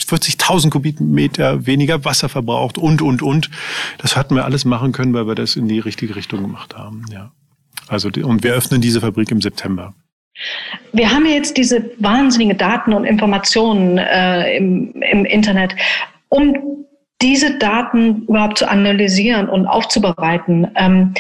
40.000 0.09 0.71
Kubikmeter 0.71 1.67
weniger 1.67 2.05
Wasser 2.05 2.29
verbraucht 2.29 2.79
und, 2.79 3.03
und, 3.03 3.23
und. 3.23 3.51
Das 3.99 4.17
hatten 4.17 4.35
wir 4.35 4.45
alles 4.45 4.65
machen 4.65 4.93
können, 4.93 5.15
weil 5.15 5.27
wir 5.27 5.35
das 5.35 5.57
in 5.57 5.69
die 5.69 5.79
richtige 5.79 6.17
Richtung 6.17 6.43
gemacht 6.43 6.77
haben, 6.77 7.05
ja. 7.13 7.31
Also, 7.89 8.09
und 8.23 8.45
wir 8.45 8.53
öffnen 8.53 8.81
diese 8.81 9.01
Fabrik 9.01 9.31
im 9.31 9.41
September. 9.41 9.95
Wir 10.93 11.11
haben 11.11 11.27
jetzt 11.27 11.57
diese 11.57 11.91
wahnsinnige 11.99 12.55
Daten 12.55 12.93
und 12.93 13.05
Informationen 13.05 13.99
äh, 13.99 14.57
im, 14.57 14.93
im 15.11 15.25
Internet. 15.25 15.75
Um 16.29 16.87
diese 17.21 17.59
Daten 17.59 18.23
überhaupt 18.29 18.59
zu 18.59 18.69
analysieren 18.69 19.49
und 19.49 19.67
aufzubereiten, 19.67 20.69
ähm, 20.77 21.15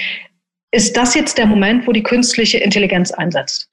ist 0.70 0.96
das 0.96 1.14
jetzt 1.14 1.38
der 1.38 1.46
Moment, 1.46 1.86
wo 1.86 1.92
die 1.92 2.02
künstliche 2.02 2.58
Intelligenz 2.58 3.10
einsetzt? 3.10 3.70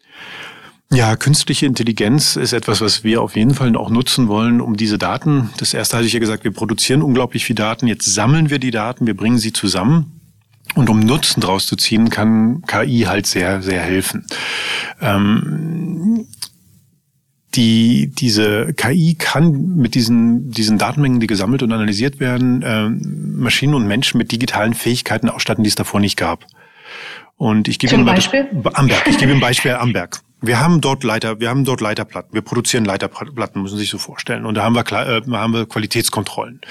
Ja, 0.92 1.16
künstliche 1.16 1.66
Intelligenz 1.66 2.36
ist 2.36 2.54
etwas, 2.54 2.80
was 2.80 3.04
wir 3.04 3.22
auf 3.22 3.36
jeden 3.36 3.54
Fall 3.54 3.76
auch 3.76 3.90
nutzen 3.90 4.28
wollen, 4.28 4.62
um 4.62 4.78
diese 4.78 4.98
Daten, 4.98 5.50
das 5.58 5.74
erste 5.74 5.98
hatte 5.98 6.06
ich 6.06 6.14
ja 6.14 6.20
gesagt, 6.20 6.44
wir 6.44 6.52
produzieren 6.52 7.02
unglaublich 7.02 7.44
viel 7.44 7.56
Daten, 7.56 7.88
jetzt 7.88 8.06
sammeln 8.06 8.50
wir 8.50 8.60
die 8.60 8.72
Daten, 8.72 9.08
wir 9.08 9.16
bringen 9.16 9.40
sie 9.40 9.52
zusammen 9.52 10.22
und 10.76 10.90
um 10.90 11.00
Nutzen 11.00 11.42
draus 11.42 11.66
zu 11.66 11.76
ziehen, 11.76 12.10
kann 12.10 12.62
KI 12.68 13.06
halt 13.08 13.26
sehr, 13.26 13.62
sehr 13.62 13.82
helfen. 13.82 14.26
Ähm, 15.02 16.28
die, 17.56 18.12
diese 18.14 18.74
KI 18.74 19.16
kann 19.16 19.76
mit 19.78 19.96
diesen, 19.96 20.52
diesen 20.52 20.78
Datenmengen, 20.78 21.20
die 21.20 21.28
gesammelt 21.28 21.64
und 21.64 21.72
analysiert 21.72 22.20
werden, 22.20 22.62
äh, 22.62 22.90
Maschinen 22.90 23.74
und 23.74 23.88
Menschen 23.88 24.18
mit 24.18 24.32
digitalen 24.32 24.74
Fähigkeiten 24.74 25.30
ausstatten, 25.30 25.64
die 25.64 25.70
es 25.70 25.76
davor 25.76 26.00
nicht 26.00 26.18
gab. 26.18 26.46
Und 27.38 27.68
ich 27.68 27.80
gebe 27.80 27.92
Zum 27.92 28.02
Ihnen 28.02 28.08
Beispiel? 28.08 28.48
Amberg. 28.74 29.08
Ich 29.08 29.18
gebe 29.18 29.32
Ihnen 29.32 29.40
ein 29.40 29.42
Beispiel 29.42 29.72
Amberg. 29.72 30.22
Wir 30.48 30.60
haben 30.60 30.82
dort 30.82 31.04
Leiter, 31.04 31.40
wir 31.40 31.50
haben 31.50 31.66
dort 31.66 31.82
Leiterplatten. 31.82 32.34
Wir 32.34 32.42
produzieren 32.42 32.86
Leiterplatten, 32.86 33.62
müssen 33.62 33.78
Sie 33.78 33.82
sich 33.82 33.90
so 33.90 33.98
vorstellen. 33.98 34.46
Und 34.46 34.56
da 34.56 34.64
haben 34.64 34.76
wir, 34.76 34.86
äh, 34.92 35.22
haben 35.32 35.54
wir 35.54 35.66
Qualitätskontrollen. 35.66 36.62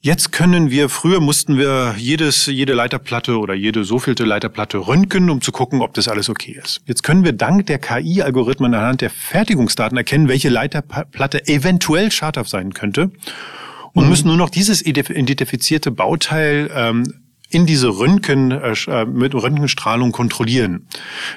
Jetzt 0.00 0.30
können 0.30 0.70
wir, 0.70 0.88
früher 0.88 1.18
mussten 1.18 1.58
wir 1.58 1.96
jedes, 1.98 2.46
jede 2.46 2.72
Leiterplatte 2.72 3.36
oder 3.38 3.54
jede 3.54 3.82
so 3.82 3.98
vielte 3.98 4.24
Leiterplatte 4.24 4.78
röntgen, 4.78 5.28
um 5.28 5.40
zu 5.40 5.50
gucken, 5.50 5.82
ob 5.82 5.92
das 5.94 6.06
alles 6.06 6.28
okay 6.28 6.56
ist. 6.62 6.82
Jetzt 6.86 7.02
können 7.02 7.24
wir 7.24 7.32
dank 7.32 7.66
der 7.66 7.80
KI-Algorithmen 7.80 8.72
anhand 8.74 9.00
der 9.00 9.10
Fertigungsdaten 9.10 9.98
erkennen, 9.98 10.28
welche 10.28 10.50
Leiterplatte 10.50 11.48
eventuell 11.48 12.12
schadhaft 12.12 12.48
sein 12.48 12.74
könnte 12.74 13.10
und 13.92 14.04
mhm. 14.04 14.10
müssen 14.10 14.28
nur 14.28 14.36
noch 14.36 14.50
dieses 14.50 14.82
identifizierte 14.82 15.90
Bauteil 15.90 16.70
ähm, 16.72 17.27
in 17.50 17.66
diese 17.66 17.88
Röntgen, 17.88 18.50
äh, 18.50 18.74
äh, 18.88 19.04
mit 19.06 19.34
Röntgenstrahlung 19.34 20.12
kontrollieren. 20.12 20.86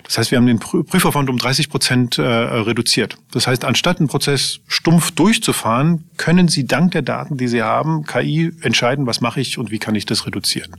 Das 0.03 0.17
heißt, 0.17 0.31
wir 0.31 0.37
haben 0.37 0.45
den 0.45 0.59
Prüfaufwand 0.59 1.29
um 1.29 1.37
30 1.37 1.69
Prozent 1.69 2.17
äh, 2.17 2.21
reduziert. 2.23 3.17
Das 3.31 3.47
heißt, 3.47 3.63
anstatt 3.63 3.99
einen 3.99 4.09
Prozess 4.09 4.59
stumpf 4.67 5.11
durchzufahren, 5.11 6.03
können 6.17 6.47
Sie 6.49 6.65
dank 6.65 6.91
der 6.91 7.01
Daten, 7.01 7.37
die 7.37 7.47
Sie 7.47 7.63
haben, 7.63 8.03
KI 8.03 8.51
entscheiden, 8.61 9.05
was 9.05 9.21
mache 9.21 9.39
ich 9.39 9.57
und 9.57 9.71
wie 9.71 9.79
kann 9.79 9.95
ich 9.95 10.05
das 10.05 10.25
reduzieren. 10.25 10.71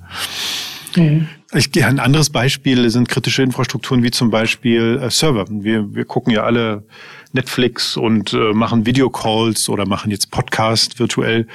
Mhm. 0.97 1.29
Ich 1.55 1.73
gehe 1.73 1.87
ein 1.87 1.99
anderes 1.99 2.31
Beispiel 2.31 2.89
sind 2.91 3.09
kritische 3.09 3.43
Infrastrukturen 3.43 4.03
wie 4.03 4.11
zum 4.11 4.31
Beispiel 4.31 5.01
äh, 5.03 5.11
Server. 5.11 5.47
Wir, 5.49 5.95
wir 5.95 6.05
gucken 6.05 6.33
ja 6.33 6.43
alle 6.43 6.85
Netflix 7.33 7.97
und 7.97 8.33
äh, 8.33 8.53
machen 8.53 8.87
Videocalls 8.87 9.69
oder 9.69 9.87
machen 9.87 10.11
jetzt 10.11 10.31
Podcast 10.31 10.99
virtuell. 10.99 11.47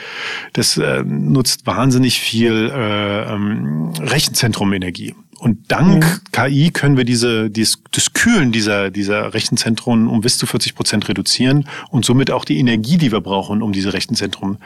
Das 0.53 0.77
äh, 0.77 1.03
nutzt 1.03 1.65
wahnsinnig 1.65 2.19
viel 2.19 2.71
äh, 2.73 3.33
ähm, 3.33 3.93
Rechenzentrumenergie. 3.99 5.15
Und 5.39 5.71
dank 5.71 6.03
mhm. 6.03 6.31
KI 6.31 6.71
können 6.71 6.97
wir 6.97 7.05
diese, 7.05 7.49
dieses, 7.49 7.83
das 7.91 8.13
Kühlen 8.13 8.51
dieser, 8.51 8.89
dieser 8.89 9.33
Rechenzentren 9.33 10.07
um 10.07 10.21
bis 10.21 10.37
zu 10.37 10.47
40 10.47 10.73
Prozent 10.73 11.07
reduzieren 11.09 11.67
und 11.89 12.05
somit 12.05 12.31
auch 12.31 12.43
die 12.43 12.57
Energie, 12.57 12.97
die 12.97 13.11
wir 13.11 13.21
brauchen, 13.21 13.61
um 13.61 13.71
diese 13.71 13.93
Rechenzentren 13.93 14.57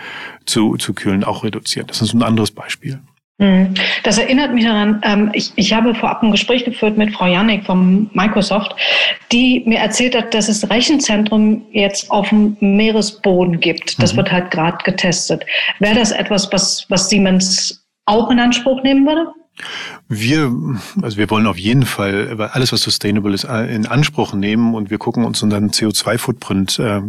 zu, 0.45 0.77
zu 0.77 0.93
kühlen, 0.93 1.23
auch 1.23 1.43
reduzieren. 1.43 1.87
Das 1.87 2.01
ist 2.01 2.13
ein 2.13 2.23
anderes 2.23 2.51
Beispiel. 2.51 3.01
Mhm. 3.41 3.73
Das 4.03 4.19
erinnert 4.19 4.53
mich 4.53 4.65
daran, 4.65 5.01
ähm, 5.03 5.31
ich, 5.33 5.51
ich 5.55 5.73
habe 5.73 5.95
vorab 5.95 6.21
ein 6.21 6.29
Gespräch 6.29 6.63
geführt 6.63 6.95
mit 6.95 7.11
Frau 7.11 7.25
Janik 7.25 7.65
von 7.65 8.07
Microsoft, 8.13 8.75
die 9.31 9.63
mir 9.65 9.79
erzählt 9.79 10.15
hat, 10.15 10.35
dass 10.35 10.47
es 10.47 10.69
Rechenzentrum 10.69 11.63
jetzt 11.71 12.11
auf 12.11 12.29
dem 12.29 12.55
Meeresboden 12.59 13.59
gibt. 13.59 14.01
Das 14.01 14.13
mhm. 14.13 14.17
wird 14.17 14.31
halt 14.31 14.51
gerade 14.51 14.77
getestet. 14.83 15.43
Wäre 15.79 15.95
das 15.95 16.11
etwas, 16.11 16.51
was, 16.51 16.85
was 16.89 17.09
Siemens 17.09 17.83
auch 18.05 18.29
in 18.29 18.39
Anspruch 18.39 18.83
nehmen 18.83 19.07
würde? 19.07 19.25
Wir, 20.07 20.51
also 21.01 21.17
wir 21.17 21.29
wollen 21.31 21.47
auf 21.47 21.57
jeden 21.57 21.85
Fall 21.85 22.49
alles, 22.53 22.71
was 22.71 22.81
sustainable 22.81 23.33
ist, 23.33 23.43
in 23.43 23.87
Anspruch 23.87 24.33
nehmen 24.33 24.75
und 24.75 24.91
wir 24.91 24.97
gucken 24.99 25.25
uns 25.25 25.41
unseren 25.41 25.71
CO2-Footprint 25.71 26.79
äh, 26.79 27.01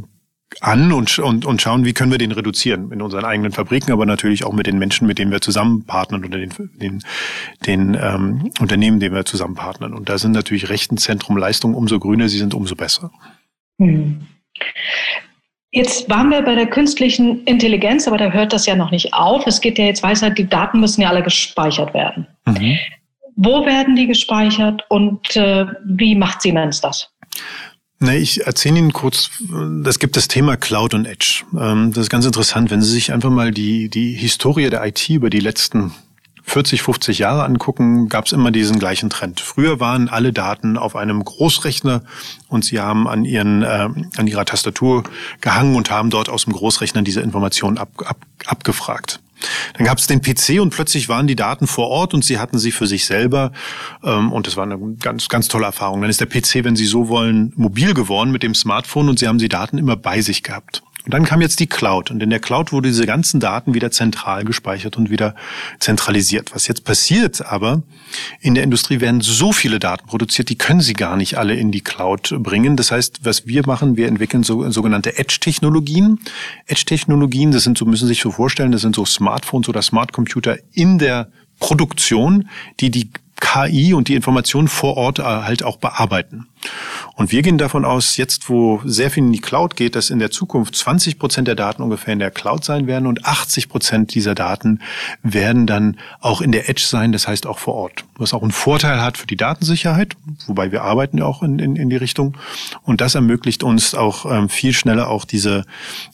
an 0.60 0.92
und, 0.92 1.18
und, 1.18 1.44
und 1.44 1.62
schauen, 1.62 1.84
wie 1.84 1.92
können 1.92 2.10
wir 2.10 2.18
den 2.18 2.32
reduzieren 2.32 2.92
in 2.92 3.02
unseren 3.02 3.24
eigenen 3.24 3.52
Fabriken, 3.52 3.92
aber 3.92 4.06
natürlich 4.06 4.44
auch 4.44 4.52
mit 4.52 4.66
den 4.66 4.78
Menschen, 4.78 5.06
mit 5.06 5.18
denen 5.18 5.30
wir 5.30 5.40
zusammen 5.40 5.84
partnern 5.84 6.24
oder 6.24 6.38
den, 6.38 6.52
den, 6.74 7.02
den 7.66 7.98
ähm, 8.00 8.50
Unternehmen, 8.60 9.00
denen 9.00 9.14
wir 9.14 9.24
zusammen 9.24 9.54
partnern. 9.54 9.94
Und 9.94 10.08
da 10.08 10.18
sind 10.18 10.32
natürlich 10.32 10.68
Rechenzentrum 10.68 11.36
Leistungen 11.36 11.74
umso 11.74 11.98
grüner 11.98 12.28
sie 12.28 12.38
sind, 12.38 12.54
umso 12.54 12.76
besser. 12.76 13.10
Hm. 13.78 14.26
Jetzt 15.70 16.10
waren 16.10 16.30
wir 16.30 16.42
bei 16.42 16.54
der 16.54 16.66
künstlichen 16.66 17.44
Intelligenz, 17.44 18.06
aber 18.06 18.18
da 18.18 18.30
hört 18.30 18.52
das 18.52 18.66
ja 18.66 18.76
noch 18.76 18.90
nicht 18.90 19.14
auf. 19.14 19.46
Es 19.46 19.60
geht 19.60 19.78
ja 19.78 19.86
jetzt 19.86 20.02
weiter, 20.02 20.28
die 20.28 20.46
Daten 20.46 20.80
müssen 20.80 21.00
ja 21.00 21.08
alle 21.08 21.22
gespeichert 21.22 21.94
werden. 21.94 22.26
Mhm. 22.44 22.78
Wo 23.36 23.64
werden 23.64 23.96
die 23.96 24.06
gespeichert 24.06 24.84
und 24.90 25.34
äh, 25.34 25.64
wie 25.86 26.14
macht 26.14 26.42
Siemens 26.42 26.82
das? 26.82 27.10
Ne, 28.02 28.18
ich 28.18 28.44
erzähle 28.44 28.78
Ihnen 28.78 28.92
kurz, 28.92 29.30
es 29.84 30.00
gibt 30.00 30.16
das 30.16 30.26
Thema 30.26 30.56
Cloud 30.56 30.92
und 30.94 31.06
Edge. 31.06 31.44
Ähm, 31.56 31.92
das 31.92 32.02
ist 32.02 32.10
ganz 32.10 32.26
interessant, 32.26 32.72
wenn 32.72 32.82
Sie 32.82 32.90
sich 32.90 33.12
einfach 33.12 33.30
mal 33.30 33.52
die, 33.52 33.88
die 33.88 34.12
Historie 34.12 34.68
der 34.70 34.84
IT 34.84 35.08
über 35.08 35.30
die 35.30 35.38
letzten 35.38 35.92
40, 36.42 36.82
50 36.82 37.20
Jahre 37.20 37.44
angucken, 37.44 38.08
gab 38.08 38.26
es 38.26 38.32
immer 38.32 38.50
diesen 38.50 38.80
gleichen 38.80 39.08
Trend. 39.08 39.40
Früher 39.40 39.78
waren 39.78 40.08
alle 40.08 40.32
Daten 40.32 40.76
auf 40.76 40.96
einem 40.96 41.24
Großrechner 41.24 42.02
und 42.48 42.64
Sie 42.64 42.80
haben 42.80 43.06
an, 43.06 43.24
ihren, 43.24 43.62
äh, 43.62 43.88
an 44.16 44.26
Ihrer 44.26 44.44
Tastatur 44.44 45.04
gehangen 45.40 45.76
und 45.76 45.92
haben 45.92 46.10
dort 46.10 46.28
aus 46.28 46.44
dem 46.44 46.54
Großrechner 46.54 47.02
diese 47.02 47.20
Informationen 47.20 47.78
ab, 47.78 47.90
ab, 48.04 48.18
abgefragt. 48.46 49.20
Dann 49.74 49.86
gab 49.86 49.98
es 49.98 50.06
den 50.06 50.20
PC 50.20 50.60
und 50.60 50.70
plötzlich 50.70 51.08
waren 51.08 51.26
die 51.26 51.36
Daten 51.36 51.66
vor 51.66 51.88
Ort 51.88 52.14
und 52.14 52.24
sie 52.24 52.38
hatten 52.38 52.58
sie 52.58 52.72
für 52.72 52.86
sich 52.86 53.06
selber. 53.06 53.52
Ähm, 54.02 54.32
und 54.32 54.46
das 54.46 54.56
war 54.56 54.64
eine 54.64 54.78
ganz, 55.00 55.28
ganz 55.28 55.48
tolle 55.48 55.66
Erfahrung. 55.66 56.00
Dann 56.00 56.10
ist 56.10 56.20
der 56.20 56.26
PC, 56.26 56.64
wenn 56.64 56.76
Sie 56.76 56.86
so 56.86 57.08
wollen, 57.08 57.52
mobil 57.56 57.94
geworden 57.94 58.30
mit 58.30 58.42
dem 58.42 58.54
Smartphone 58.54 59.08
und 59.08 59.18
Sie 59.18 59.28
haben 59.28 59.38
die 59.38 59.48
Daten 59.48 59.78
immer 59.78 59.96
bei 59.96 60.20
sich 60.20 60.42
gehabt. 60.42 60.82
Und 61.04 61.14
dann 61.14 61.24
kam 61.24 61.40
jetzt 61.40 61.58
die 61.58 61.66
Cloud. 61.66 62.10
Und 62.10 62.22
in 62.22 62.30
der 62.30 62.38
Cloud 62.38 62.72
wurde 62.72 62.88
diese 62.88 63.06
ganzen 63.06 63.40
Daten 63.40 63.74
wieder 63.74 63.90
zentral 63.90 64.44
gespeichert 64.44 64.96
und 64.96 65.10
wieder 65.10 65.34
zentralisiert. 65.80 66.54
Was 66.54 66.68
jetzt 66.68 66.84
passiert 66.84 67.44
aber, 67.44 67.82
in 68.40 68.54
der 68.54 68.62
Industrie 68.62 69.00
werden 69.00 69.20
so 69.20 69.52
viele 69.52 69.80
Daten 69.80 70.06
produziert, 70.06 70.48
die 70.48 70.56
können 70.56 70.80
sie 70.80 70.92
gar 70.92 71.16
nicht 71.16 71.38
alle 71.38 71.54
in 71.54 71.72
die 71.72 71.80
Cloud 71.80 72.34
bringen. 72.38 72.76
Das 72.76 72.92
heißt, 72.92 73.24
was 73.24 73.46
wir 73.46 73.66
machen, 73.66 73.96
wir 73.96 74.06
entwickeln 74.06 74.44
so, 74.44 74.70
sogenannte 74.70 75.18
Edge-Technologien. 75.18 76.20
Edge-Technologien, 76.66 77.50
das 77.50 77.64
sind 77.64 77.78
so, 77.78 77.84
müssen 77.84 78.06
Sie 78.06 78.14
sich 78.14 78.22
so 78.22 78.30
vorstellen, 78.30 78.70
das 78.70 78.82
sind 78.82 78.94
so 78.94 79.04
Smartphones 79.04 79.68
oder 79.68 79.82
Smartcomputer 79.82 80.58
in 80.72 80.98
der 80.98 81.28
Produktion, 81.58 82.48
die 82.78 82.90
die 82.90 83.10
KI 83.40 83.92
und 83.92 84.06
die 84.06 84.14
Informationen 84.14 84.68
vor 84.68 84.96
Ort 84.96 85.18
äh, 85.18 85.22
halt 85.22 85.64
auch 85.64 85.76
bearbeiten. 85.78 86.46
Und 87.14 87.30
wir 87.30 87.42
gehen 87.42 87.58
davon 87.58 87.84
aus, 87.84 88.16
jetzt 88.16 88.48
wo 88.48 88.80
sehr 88.84 89.10
viel 89.10 89.24
in 89.24 89.32
die 89.32 89.40
Cloud 89.40 89.76
geht, 89.76 89.96
dass 89.96 90.10
in 90.10 90.18
der 90.18 90.30
Zukunft 90.30 90.74
20 90.74 91.18
Prozent 91.18 91.48
der 91.48 91.54
Daten 91.54 91.82
ungefähr 91.82 92.12
in 92.12 92.18
der 92.18 92.30
Cloud 92.30 92.64
sein 92.64 92.86
werden 92.86 93.06
und 93.06 93.24
80 93.24 93.68
Prozent 93.68 94.14
dieser 94.14 94.34
Daten 94.34 94.80
werden 95.22 95.66
dann 95.66 95.98
auch 96.20 96.40
in 96.40 96.52
der 96.52 96.68
Edge 96.68 96.84
sein, 96.86 97.12
das 97.12 97.28
heißt 97.28 97.46
auch 97.46 97.58
vor 97.58 97.74
Ort. 97.74 98.04
Was 98.16 98.32
auch 98.32 98.42
einen 98.42 98.52
Vorteil 98.52 99.02
hat 99.02 99.18
für 99.18 99.26
die 99.26 99.36
Datensicherheit, 99.36 100.16
wobei 100.46 100.72
wir 100.72 100.82
arbeiten 100.82 101.18
ja 101.18 101.24
auch 101.24 101.42
in, 101.42 101.58
in, 101.58 101.76
in 101.76 101.90
die 101.90 101.96
Richtung. 101.96 102.36
Und 102.82 103.00
das 103.00 103.14
ermöglicht 103.14 103.62
uns 103.62 103.94
auch 103.94 104.24
ähm, 104.30 104.48
viel 104.48 104.72
schneller 104.72 105.08
auch 105.08 105.24
diese, 105.24 105.64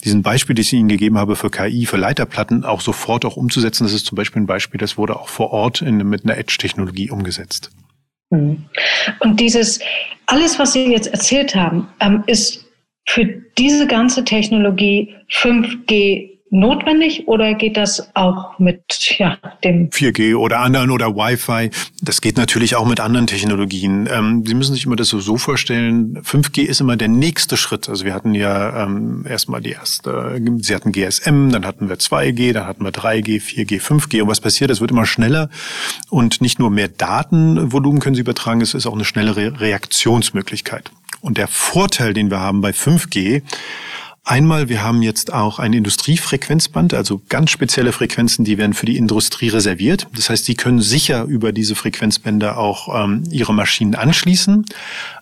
diesen 0.04 0.22
Beispiel, 0.22 0.54
die 0.54 0.62
ich 0.62 0.72
Ihnen 0.72 0.88
gegeben 0.88 1.18
habe 1.18 1.36
für 1.36 1.50
KI, 1.50 1.86
für 1.86 1.96
Leiterplatten 1.96 2.64
auch 2.64 2.80
sofort 2.80 3.24
auch 3.24 3.36
umzusetzen. 3.36 3.84
Das 3.84 3.92
ist 3.92 4.06
zum 4.06 4.16
Beispiel 4.16 4.42
ein 4.42 4.46
Beispiel, 4.46 4.78
das 4.78 4.98
wurde 4.98 5.16
auch 5.16 5.28
vor 5.28 5.52
Ort 5.52 5.82
in, 5.82 5.96
mit 6.08 6.24
einer 6.24 6.36
Edge-Technologie 6.36 7.10
umgesetzt. 7.10 7.70
Mhm. 8.30 8.64
Und 9.20 9.40
dieses, 9.40 9.80
alles, 10.28 10.58
was 10.58 10.74
Sie 10.74 10.92
jetzt 10.92 11.08
erzählt 11.08 11.54
haben, 11.54 11.88
ähm, 12.00 12.22
ist 12.26 12.66
für 13.06 13.24
diese 13.24 13.86
ganze 13.86 14.24
Technologie 14.24 15.14
5G 15.30 16.37
notwendig 16.50 17.28
oder 17.28 17.54
geht 17.54 17.76
das 17.76 18.14
auch 18.14 18.58
mit 18.58 18.82
ja, 19.18 19.38
dem 19.64 19.90
4G 19.90 20.34
oder 20.36 20.60
anderen 20.60 20.90
oder 20.90 21.14
Wi-Fi? 21.14 21.70
Das 22.02 22.20
geht 22.20 22.36
natürlich 22.36 22.76
auch 22.76 22.86
mit 22.86 23.00
anderen 23.00 23.26
Technologien. 23.26 24.08
Ähm, 24.10 24.44
Sie 24.46 24.54
müssen 24.54 24.74
sich 24.74 24.86
immer 24.86 24.96
das 24.96 25.08
so, 25.08 25.20
so 25.20 25.36
vorstellen, 25.36 26.18
5G 26.22 26.62
ist 26.62 26.80
immer 26.80 26.96
der 26.96 27.08
nächste 27.08 27.56
Schritt. 27.56 27.88
Also 27.88 28.04
wir 28.04 28.14
hatten 28.14 28.34
ja 28.34 28.84
ähm, 28.84 29.24
erstmal 29.28 29.60
die 29.60 29.72
erste, 29.72 30.40
Sie 30.58 30.74
hatten 30.74 30.92
GSM, 30.92 31.50
dann 31.50 31.66
hatten 31.66 31.88
wir 31.88 31.96
2G, 31.96 32.52
dann 32.52 32.66
hatten 32.66 32.84
wir 32.84 32.92
3G, 32.92 33.40
4G, 33.40 33.80
5G. 33.80 34.22
Und 34.22 34.28
was 34.28 34.40
passiert? 34.40 34.70
Es 34.70 34.80
wird 34.80 34.90
immer 34.90 35.06
schneller 35.06 35.50
und 36.10 36.40
nicht 36.40 36.58
nur 36.58 36.70
mehr 36.70 36.88
Datenvolumen 36.88 38.00
können 38.00 38.14
Sie 38.14 38.22
übertragen, 38.22 38.60
es 38.60 38.74
ist 38.74 38.86
auch 38.86 38.94
eine 38.94 39.04
schnellere 39.04 39.60
Reaktionsmöglichkeit. 39.60 40.90
Und 41.20 41.36
der 41.36 41.48
Vorteil, 41.48 42.14
den 42.14 42.30
wir 42.30 42.40
haben 42.40 42.60
bei 42.60 42.70
5G, 42.70 43.42
Einmal, 44.28 44.68
wir 44.68 44.82
haben 44.82 45.00
jetzt 45.00 45.32
auch 45.32 45.58
ein 45.58 45.72
Industriefrequenzband, 45.72 46.92
also 46.92 47.22
ganz 47.30 47.50
spezielle 47.50 47.92
Frequenzen, 47.92 48.44
die 48.44 48.58
werden 48.58 48.74
für 48.74 48.84
die 48.84 48.98
Industrie 48.98 49.48
reserviert. 49.48 50.06
Das 50.14 50.28
heißt, 50.28 50.46
die 50.46 50.54
können 50.54 50.82
sicher 50.82 51.24
über 51.24 51.50
diese 51.50 51.74
Frequenzbänder 51.74 52.58
auch 52.58 52.94
ähm, 52.94 53.24
ihre 53.30 53.54
Maschinen 53.54 53.94
anschließen. 53.94 54.66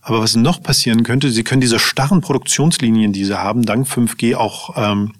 Aber 0.03 0.23
was 0.23 0.35
noch 0.35 0.61
passieren 0.61 1.05
könnte, 1.05 1.31
sie 1.31 1.45
können 1.45 1.61
diese 1.61 1.79
starren 1.79 2.21
Produktionslinien, 2.21 3.13
die 3.13 3.25
sie 3.25 3.39
haben, 3.39 3.65
dank 3.65 3.87
5G 3.87 4.35
auch 4.35 4.71
ähm, 4.77 5.13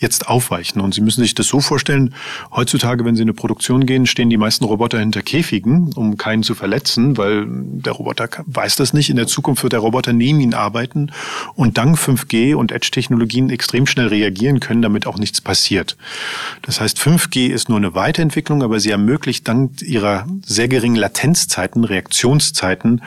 jetzt 0.00 0.28
aufweichen. 0.28 0.80
Und 0.80 0.94
Sie 0.94 1.00
müssen 1.00 1.22
sich 1.22 1.34
das 1.34 1.46
so 1.46 1.60
vorstellen, 1.60 2.14
heutzutage, 2.50 3.04
wenn 3.04 3.14
Sie 3.14 3.22
in 3.22 3.28
eine 3.28 3.34
Produktion 3.34 3.86
gehen, 3.86 4.06
stehen 4.06 4.30
die 4.30 4.36
meisten 4.36 4.64
Roboter 4.64 4.98
hinter 4.98 5.22
Käfigen, 5.22 5.92
um 5.94 6.16
keinen 6.16 6.42
zu 6.42 6.54
verletzen, 6.54 7.16
weil 7.16 7.46
der 7.48 7.92
Roboter 7.92 8.28
weiß 8.46 8.76
das 8.76 8.92
nicht. 8.92 9.10
In 9.10 9.16
der 9.16 9.26
Zukunft 9.26 9.62
wird 9.62 9.72
der 9.72 9.80
Roboter 9.80 10.12
neben 10.12 10.40
Ihnen 10.40 10.54
arbeiten 10.54 11.12
und 11.54 11.78
dank 11.78 11.98
5G 11.98 12.54
und 12.54 12.72
Edge-Technologien 12.72 13.50
extrem 13.50 13.86
schnell 13.86 14.08
reagieren 14.08 14.60
können, 14.60 14.82
damit 14.82 15.06
auch 15.06 15.18
nichts 15.18 15.40
passiert. 15.40 15.96
Das 16.62 16.80
heißt, 16.80 16.98
5G 16.98 17.48
ist 17.48 17.68
nur 17.68 17.78
eine 17.78 17.94
Weiterentwicklung, 17.94 18.62
aber 18.62 18.80
sie 18.80 18.90
ermöglicht 18.90 19.46
dank 19.46 19.82
ihrer 19.82 20.26
sehr 20.44 20.68
geringen 20.68 20.96
Latenzzeiten, 20.96 21.84
Reaktionszeiten, 21.84 23.02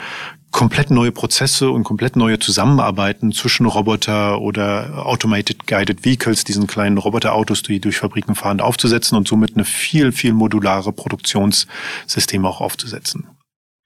komplett 0.54 0.90
neue 0.92 1.10
Prozesse 1.10 1.68
und 1.68 1.82
komplett 1.82 2.14
neue 2.14 2.38
Zusammenarbeiten 2.38 3.32
zwischen 3.32 3.66
Roboter 3.66 4.40
oder 4.40 5.04
Automated 5.04 5.66
Guided 5.66 6.04
Vehicles, 6.04 6.44
diesen 6.44 6.68
kleinen 6.68 6.96
Roboterautos, 6.96 7.62
die 7.62 7.80
durch 7.80 7.98
Fabriken 7.98 8.36
fahren, 8.36 8.60
aufzusetzen 8.60 9.18
und 9.18 9.26
somit 9.26 9.56
eine 9.56 9.64
viel, 9.64 10.12
viel 10.12 10.32
modulare 10.32 10.92
Produktionssysteme 10.92 12.48
auch 12.48 12.60
aufzusetzen. 12.60 13.26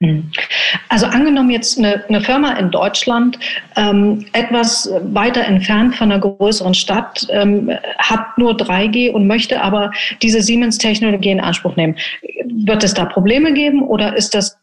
Hm. 0.03 0.31
Also 0.91 1.07
angenommen 1.07 1.51
jetzt 1.51 1.79
eine, 1.79 2.05
eine 2.07 2.21
Firma 2.21 2.53
in 2.53 2.71
Deutschland, 2.71 3.39
ähm, 3.75 4.27
etwas 4.33 4.91
weiter 5.03 5.45
entfernt 5.47 5.97
von 5.97 6.13
einer 6.13 6.21
größeren 6.21 6.75
Stadt, 6.75 7.27
ähm, 7.31 7.71
hat 7.97 8.37
nur 8.37 8.53
3G 8.53 9.11
und 9.11 9.27
möchte 9.27 9.63
aber 9.63 9.91
diese 10.21 10.43
Siemens-Technologie 10.43 11.31
in 11.31 11.41
Anspruch 11.41 11.77
nehmen. 11.77 11.97
Wird 12.45 12.85
es 12.85 12.93
da 12.93 13.07
Probleme 13.07 13.55
geben 13.55 13.83
oder 13.83 14.15
ist 14.15 14.35
das 14.35 14.59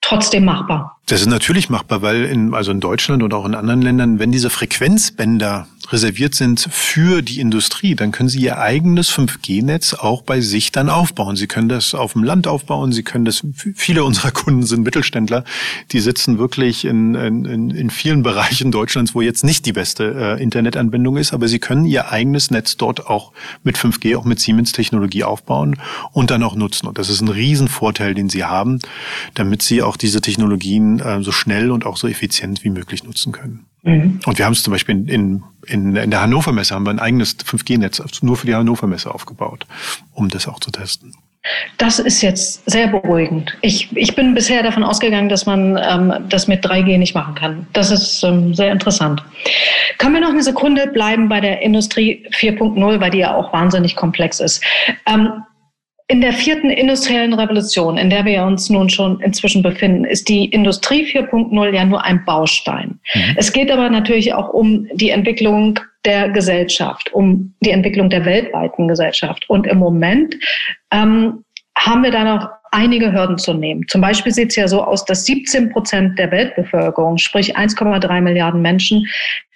trotzdem 0.00 0.44
machbar? 0.44 0.98
Das 1.06 1.20
ist 1.20 1.26
natürlich 1.26 1.70
machbar, 1.70 2.02
weil 2.02 2.24
in, 2.24 2.54
also 2.54 2.70
in 2.70 2.80
Deutschland 2.80 3.22
und 3.22 3.34
auch 3.34 3.44
in 3.44 3.54
anderen 3.54 3.82
Ländern, 3.82 4.18
wenn 4.18 4.32
diese 4.32 4.50
Frequenzbänder 4.50 5.66
reserviert 5.92 6.34
sind 6.34 6.66
für 6.70 7.22
die 7.22 7.40
Industrie, 7.40 7.94
dann 7.94 8.12
können 8.12 8.28
Sie 8.28 8.40
Ihr 8.40 8.58
eigenes 8.58 9.10
5G-Netz 9.10 9.94
auch 9.94 10.22
bei 10.22 10.40
sich 10.40 10.72
dann 10.72 10.88
aufbauen. 10.88 11.36
Sie 11.36 11.46
können 11.46 11.68
das 11.68 11.94
auf 11.94 12.12
dem 12.12 12.24
Land 12.24 12.46
aufbauen. 12.46 12.92
Sie 12.92 13.02
können 13.02 13.24
das, 13.24 13.44
viele 13.74 14.04
unserer 14.04 14.30
Kunden 14.30 14.62
sind 14.64 14.82
Mittelständler, 14.82 15.44
die 15.92 16.00
sitzen 16.00 16.38
wirklich 16.38 16.84
in, 16.84 17.14
in, 17.14 17.70
in 17.70 17.90
vielen 17.90 18.22
Bereichen 18.22 18.70
Deutschlands, 18.70 19.14
wo 19.14 19.20
jetzt 19.20 19.44
nicht 19.44 19.66
die 19.66 19.72
beste 19.72 20.36
äh, 20.38 20.42
Internetanbindung 20.42 21.16
ist, 21.16 21.32
aber 21.32 21.48
Sie 21.48 21.58
können 21.58 21.84
Ihr 21.84 22.10
eigenes 22.10 22.50
Netz 22.50 22.76
dort 22.76 23.06
auch 23.06 23.32
mit 23.62 23.76
5G, 23.76 24.16
auch 24.16 24.24
mit 24.24 24.40
Siemens-Technologie 24.40 25.24
aufbauen 25.24 25.76
und 26.12 26.30
dann 26.30 26.42
auch 26.42 26.54
nutzen. 26.54 26.86
Und 26.86 26.98
das 26.98 27.10
ist 27.10 27.20
ein 27.20 27.28
Riesenvorteil, 27.28 28.14
den 28.14 28.28
Sie 28.28 28.44
haben, 28.44 28.78
damit 29.34 29.62
Sie 29.62 29.82
auch 29.82 29.96
diese 29.96 30.20
Technologien 30.20 31.00
äh, 31.00 31.22
so 31.22 31.32
schnell 31.32 31.70
und 31.70 31.86
auch 31.86 31.96
so 31.96 32.08
effizient 32.08 32.64
wie 32.64 32.70
möglich 32.70 33.04
nutzen 33.04 33.32
können. 33.32 33.69
Mhm. 33.82 34.20
Und 34.26 34.38
wir 34.38 34.44
haben 34.44 34.52
es 34.52 34.62
zum 34.62 34.72
Beispiel 34.72 35.08
in, 35.08 35.42
in, 35.66 35.96
in 35.96 36.10
der 36.10 36.20
Hannover 36.20 36.52
Messe 36.52 36.74
haben 36.74 36.84
wir 36.84 36.90
ein 36.90 36.98
eigenes 36.98 37.38
5G-Netz 37.38 38.22
nur 38.22 38.36
für 38.36 38.46
die 38.46 38.54
Hannover 38.54 38.86
Messe 38.86 39.12
aufgebaut, 39.12 39.66
um 40.12 40.28
das 40.28 40.46
auch 40.48 40.60
zu 40.60 40.70
testen. 40.70 41.14
Das 41.78 41.98
ist 41.98 42.20
jetzt 42.20 42.68
sehr 42.70 42.88
beruhigend. 42.88 43.56
Ich, 43.62 43.88
ich 43.96 44.14
bin 44.14 44.34
bisher 44.34 44.62
davon 44.62 44.84
ausgegangen, 44.84 45.30
dass 45.30 45.46
man 45.46 45.78
ähm, 45.82 46.12
das 46.28 46.48
mit 46.48 46.64
3G 46.66 46.98
nicht 46.98 47.14
machen 47.14 47.34
kann. 47.34 47.66
Das 47.72 47.90
ist 47.90 48.22
ähm, 48.22 48.52
sehr 48.52 48.70
interessant. 48.70 49.22
Können 49.96 50.14
wir 50.14 50.20
noch 50.20 50.30
eine 50.30 50.42
Sekunde 50.42 50.86
bleiben 50.88 51.30
bei 51.30 51.40
der 51.40 51.62
Industrie 51.62 52.26
4.0, 52.32 53.00
weil 53.00 53.10
die 53.10 53.18
ja 53.18 53.34
auch 53.34 53.54
wahnsinnig 53.54 53.96
komplex 53.96 54.40
ist. 54.40 54.62
Ähm, 55.06 55.42
in 56.10 56.20
der 56.20 56.32
vierten 56.32 56.70
industriellen 56.70 57.34
Revolution, 57.34 57.96
in 57.96 58.10
der 58.10 58.24
wir 58.24 58.42
uns 58.42 58.68
nun 58.68 58.90
schon 58.90 59.20
inzwischen 59.20 59.62
befinden, 59.62 60.04
ist 60.04 60.28
die 60.28 60.46
Industrie 60.46 61.04
4.0 61.04 61.72
ja 61.72 61.84
nur 61.84 62.02
ein 62.02 62.24
Baustein. 62.24 62.98
Mhm. 63.14 63.36
Es 63.36 63.52
geht 63.52 63.70
aber 63.70 63.88
natürlich 63.88 64.34
auch 64.34 64.48
um 64.48 64.88
die 64.94 65.10
Entwicklung 65.10 65.78
der 66.04 66.28
Gesellschaft, 66.28 67.12
um 67.12 67.54
die 67.60 67.70
Entwicklung 67.70 68.10
der 68.10 68.24
weltweiten 68.24 68.88
Gesellschaft. 68.88 69.48
Und 69.48 69.68
im 69.68 69.78
Moment 69.78 70.34
ähm, 70.90 71.44
haben 71.78 72.02
wir 72.02 72.10
da 72.10 72.24
noch 72.24 72.48
einige 72.70 73.12
Hürden 73.12 73.38
zu 73.38 73.54
nehmen. 73.54 73.86
Zum 73.88 74.00
Beispiel 74.00 74.32
sieht 74.32 74.50
es 74.50 74.56
ja 74.56 74.68
so 74.68 74.82
aus, 74.82 75.04
dass 75.04 75.24
17 75.26 75.70
Prozent 75.70 76.18
der 76.18 76.30
Weltbevölkerung, 76.30 77.18
sprich 77.18 77.56
1,3 77.56 78.20
Milliarden 78.20 78.62
Menschen, 78.62 79.06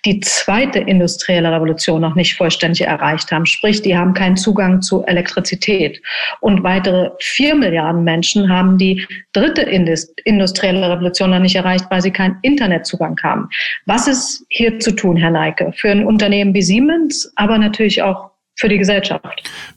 die 0.05 0.21
zweite 0.21 0.81
industrielle 0.81 1.51
Revolution 1.51 2.03
noch 2.03 2.15
nicht 2.15 2.35
vollständig 2.35 2.83
erreicht 2.83 3.33
haben. 3.33 3.47
Sprich, 3.47 3.81
die 3.81 3.97
haben 3.97 4.13
keinen 4.13 4.37
Zugang 4.37 4.83
zu 4.83 5.03
Elektrizität. 5.07 6.01
Und 6.41 6.63
weitere 6.63 7.11
vier 7.21 7.55
Milliarden 7.55 8.05
Menschen 8.05 8.51
haben 8.51 8.77
die 8.77 9.07
dritte 9.33 9.63
industrielle 9.63 10.91
Revolution 10.91 11.31
noch 11.31 11.39
nicht 11.39 11.57
erreicht, 11.57 11.87
weil 11.89 12.03
sie 12.03 12.11
keinen 12.11 12.37
Internetzugang 12.43 13.19
haben. 13.23 13.49
Was 13.87 14.07
ist 14.07 14.45
hier 14.51 14.79
zu 14.79 14.93
tun, 14.95 15.17
Herr 15.17 15.31
Neike, 15.31 15.73
für 15.75 15.91
ein 15.91 16.05
Unternehmen 16.05 16.53
wie 16.53 16.63
Siemens, 16.63 17.33
aber 17.37 17.57
natürlich 17.57 18.03
auch 18.03 18.34
für 18.57 18.69
die 18.69 18.79
Gesellschaft. 18.79 19.25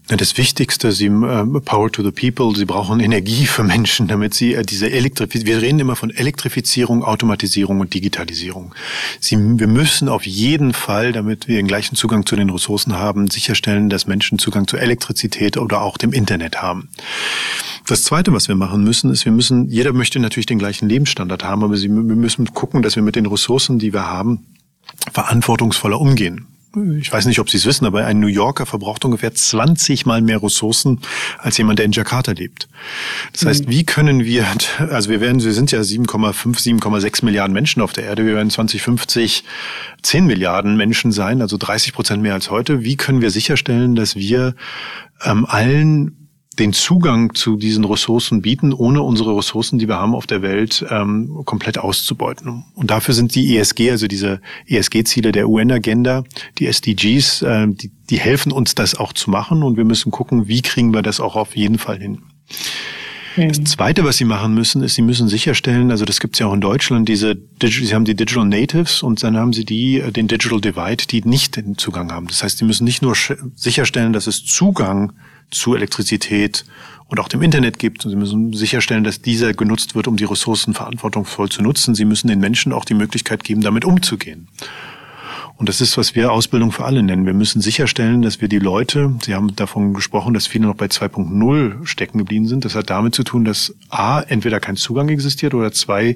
Das 0.07 0.37
Wichtigste, 0.37 0.91
Sie 0.91 1.07
äh, 1.07 1.45
Power 1.65 1.91
to 1.91 2.03
the 2.03 2.11
People, 2.11 2.55
Sie 2.55 2.65
brauchen 2.65 2.99
Energie 2.99 3.47
für 3.47 3.63
Menschen, 3.63 4.07
damit 4.07 4.35
Sie 4.35 4.53
äh, 4.53 4.63
diese 4.63 4.91
Elektrifizierung, 4.91 5.47
wir 5.47 5.61
reden 5.61 5.79
immer 5.79 5.95
von 5.95 6.11
Elektrifizierung, 6.11 7.03
Automatisierung 7.03 7.79
und 7.79 7.93
Digitalisierung. 7.93 8.75
Sie, 9.19 9.35
wir 9.37 9.67
müssen 9.67 10.09
auf 10.09 10.27
jeden 10.27 10.73
Fall, 10.73 11.11
damit 11.11 11.47
wir 11.47 11.57
den 11.57 11.67
gleichen 11.67 11.95
Zugang 11.95 12.25
zu 12.25 12.35
den 12.35 12.51
Ressourcen 12.51 12.97
haben, 12.97 13.29
sicherstellen, 13.29 13.89
dass 13.89 14.05
Menschen 14.05 14.37
Zugang 14.37 14.67
zur 14.67 14.79
Elektrizität 14.79 15.57
oder 15.57 15.81
auch 15.81 15.97
dem 15.97 16.13
Internet 16.13 16.61
haben. 16.61 16.89
Das 17.87 18.03
Zweite, 18.03 18.31
was 18.31 18.47
wir 18.47 18.55
machen 18.55 18.83
müssen, 18.83 19.09
ist, 19.09 19.25
wir 19.25 19.31
müssen, 19.31 19.69
jeder 19.69 19.91
möchte 19.91 20.19
natürlich 20.19 20.45
den 20.45 20.59
gleichen 20.59 20.87
Lebensstandard 20.87 21.43
haben, 21.43 21.63
aber 21.63 21.81
wir 21.81 21.89
müssen 21.89 22.53
gucken, 22.53 22.83
dass 22.83 22.95
wir 22.95 23.03
mit 23.03 23.15
den 23.15 23.25
Ressourcen, 23.25 23.79
die 23.79 23.91
wir 23.91 24.05
haben, 24.05 24.45
verantwortungsvoller 25.11 25.99
umgehen 25.99 26.45
ich 26.99 27.11
weiß 27.11 27.25
nicht, 27.25 27.39
ob 27.39 27.49
Sie 27.49 27.57
es 27.57 27.65
wissen, 27.65 27.85
aber 27.85 28.05
ein 28.05 28.19
New 28.19 28.27
Yorker 28.27 28.65
verbraucht 28.65 29.05
ungefähr 29.05 29.33
20 29.33 30.05
mal 30.05 30.21
mehr 30.21 30.41
Ressourcen 30.41 30.99
als 31.39 31.57
jemand, 31.57 31.79
der 31.79 31.85
in 31.85 31.91
Jakarta 31.91 32.31
lebt. 32.31 32.67
Das 33.33 33.45
heißt, 33.45 33.67
mhm. 33.67 33.71
wie 33.71 33.83
können 33.85 34.23
wir, 34.23 34.45
also 34.89 35.09
wir 35.09 35.21
werden, 35.21 35.43
wir 35.43 35.53
sind 35.53 35.71
ja 35.71 35.79
7,5, 35.79 36.33
7,6 36.81 37.25
Milliarden 37.25 37.53
Menschen 37.53 37.81
auf 37.81 37.93
der 37.93 38.05
Erde, 38.05 38.25
wir 38.25 38.35
werden 38.35 38.49
2050 38.49 39.43
10 40.01 40.25
Milliarden 40.25 40.77
Menschen 40.77 41.11
sein, 41.11 41.41
also 41.41 41.57
30 41.57 41.93
Prozent 41.93 42.21
mehr 42.21 42.33
als 42.33 42.49
heute. 42.49 42.83
Wie 42.83 42.95
können 42.95 43.21
wir 43.21 43.31
sicherstellen, 43.31 43.95
dass 43.95 44.15
wir 44.15 44.55
ähm, 45.23 45.45
allen 45.45 46.26
den 46.59 46.73
Zugang 46.73 47.33
zu 47.33 47.55
diesen 47.55 47.85
Ressourcen 47.85 48.41
bieten, 48.41 48.73
ohne 48.73 49.01
unsere 49.01 49.37
Ressourcen, 49.37 49.79
die 49.79 49.87
wir 49.87 49.97
haben 49.97 50.15
auf 50.15 50.27
der 50.27 50.41
Welt, 50.41 50.85
ähm, 50.89 51.41
komplett 51.45 51.77
auszubeuten. 51.77 52.65
Und 52.75 52.91
dafür 52.91 53.13
sind 53.13 53.35
die 53.35 53.57
ESG, 53.57 53.91
also 53.91 54.07
diese 54.07 54.41
ESG-Ziele 54.67 55.31
der 55.31 55.49
UN-Agenda, 55.49 56.23
die 56.57 56.67
SDGs, 56.67 57.41
äh, 57.41 57.67
die, 57.67 57.91
die 58.09 58.19
helfen 58.19 58.51
uns, 58.51 58.75
das 58.75 58.95
auch 58.95 59.13
zu 59.13 59.29
machen. 59.29 59.63
Und 59.63 59.77
wir 59.77 59.85
müssen 59.85 60.11
gucken, 60.11 60.47
wie 60.47 60.61
kriegen 60.61 60.93
wir 60.93 61.01
das 61.01 61.19
auch 61.19 61.35
auf 61.35 61.55
jeden 61.55 61.77
Fall 61.77 61.99
hin. 61.99 62.19
Das 63.37 63.63
Zweite, 63.65 64.03
was 64.03 64.17
Sie 64.17 64.25
machen 64.25 64.55
müssen, 64.55 64.81
ist, 64.81 64.95
Sie 64.95 65.03
müssen 65.03 65.27
sicherstellen, 65.27 65.91
also 65.91 66.05
das 66.05 66.19
gibt 66.19 66.35
es 66.35 66.39
ja 66.39 66.47
auch 66.47 66.53
in 66.53 66.61
Deutschland, 66.61 67.07
diese, 67.07 67.37
Sie 67.61 67.93
haben 67.93 68.03
die 68.03 68.15
Digital 68.15 68.45
Natives 68.45 69.03
und 69.03 69.21
dann 69.21 69.37
haben 69.37 69.53
Sie 69.53 69.63
die, 69.63 69.99
äh, 69.99 70.11
den 70.11 70.27
Digital 70.27 70.59
Divide, 70.59 71.05
die 71.07 71.21
nicht 71.21 71.55
den 71.55 71.77
Zugang 71.77 72.11
haben. 72.11 72.27
Das 72.27 72.41
heißt, 72.41 72.57
Sie 72.57 72.65
müssen 72.65 72.83
nicht 72.83 73.03
nur 73.03 73.15
sicherstellen, 73.55 74.11
dass 74.11 74.25
es 74.25 74.43
Zugang 74.43 75.13
zu 75.51 75.75
Elektrizität 75.75 76.65
und 77.07 77.19
auch 77.19 77.27
dem 77.27 77.41
Internet 77.41 77.79
gibt. 77.79 78.05
Und 78.05 78.11
Sie 78.11 78.17
müssen 78.17 78.53
sicherstellen, 78.53 79.03
dass 79.03 79.21
dieser 79.21 79.53
genutzt 79.53 79.95
wird, 79.95 80.07
um 80.07 80.17
die 80.17 80.25
Ressourcen 80.25 80.73
verantwortungsvoll 80.73 81.49
zu 81.49 81.61
nutzen. 81.61 81.95
Sie 81.95 82.05
müssen 82.05 82.27
den 82.27 82.39
Menschen 82.39 82.73
auch 82.73 82.85
die 82.85 82.93
Möglichkeit 82.93 83.43
geben, 83.43 83.61
damit 83.61 83.85
umzugehen. 83.85 84.47
Und 85.57 85.69
das 85.69 85.81
ist, 85.81 85.97
was 85.97 86.13
wir 86.13 86.31
Ausbildung 86.31 86.71
für 86.71 86.85
alle 86.85 87.01
nennen. 87.01 87.25
Wir 87.25 87.33
müssen 87.33 87.61
sicherstellen, 87.61 88.21
dass 88.21 88.41
wir 88.41 88.47
die 88.47 88.59
Leute, 88.59 89.15
Sie 89.23 89.33
haben 89.33 89.55
davon 89.55 89.95
gesprochen, 89.95 90.35
dass 90.35 90.45
viele 90.45 90.67
noch 90.67 90.75
bei 90.75 90.85
2.0 90.85 91.83
stecken 91.87 92.19
geblieben 92.19 92.47
sind. 92.47 92.63
Das 92.63 92.75
hat 92.75 92.91
damit 92.91 93.15
zu 93.15 93.23
tun, 93.23 93.43
dass 93.43 93.73
A, 93.89 94.21
entweder 94.21 94.59
kein 94.59 94.75
Zugang 94.75 95.09
existiert 95.09 95.55
oder 95.55 95.71
zwei, 95.71 96.15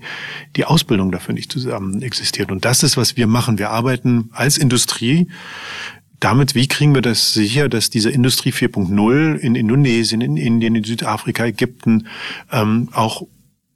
die 0.55 0.65
Ausbildung 0.65 1.11
dafür 1.11 1.33
nicht 1.33 1.51
zusammen 1.51 2.03
existiert. 2.03 2.51
Und 2.51 2.65
das 2.65 2.83
ist, 2.83 2.97
was 2.97 3.17
wir 3.17 3.25
machen. 3.25 3.57
Wir 3.57 3.71
arbeiten 3.71 4.29
als 4.31 4.57
Industrie 4.57 5.27
damit, 6.21 6.55
wie 6.55 6.67
kriegen 6.67 6.95
wir 6.95 7.01
das 7.01 7.33
sicher, 7.33 7.67
dass 7.67 7.89
diese 7.89 8.09
Industrie 8.09 8.51
4.0 8.51 9.35
in 9.35 9.55
Indonesien, 9.55 10.21
in 10.21 10.37
Indien, 10.37 10.75
in 10.75 10.83
Südafrika, 10.83 11.45
Ägypten 11.45 12.07
ähm, 12.51 12.89
auch 12.93 13.23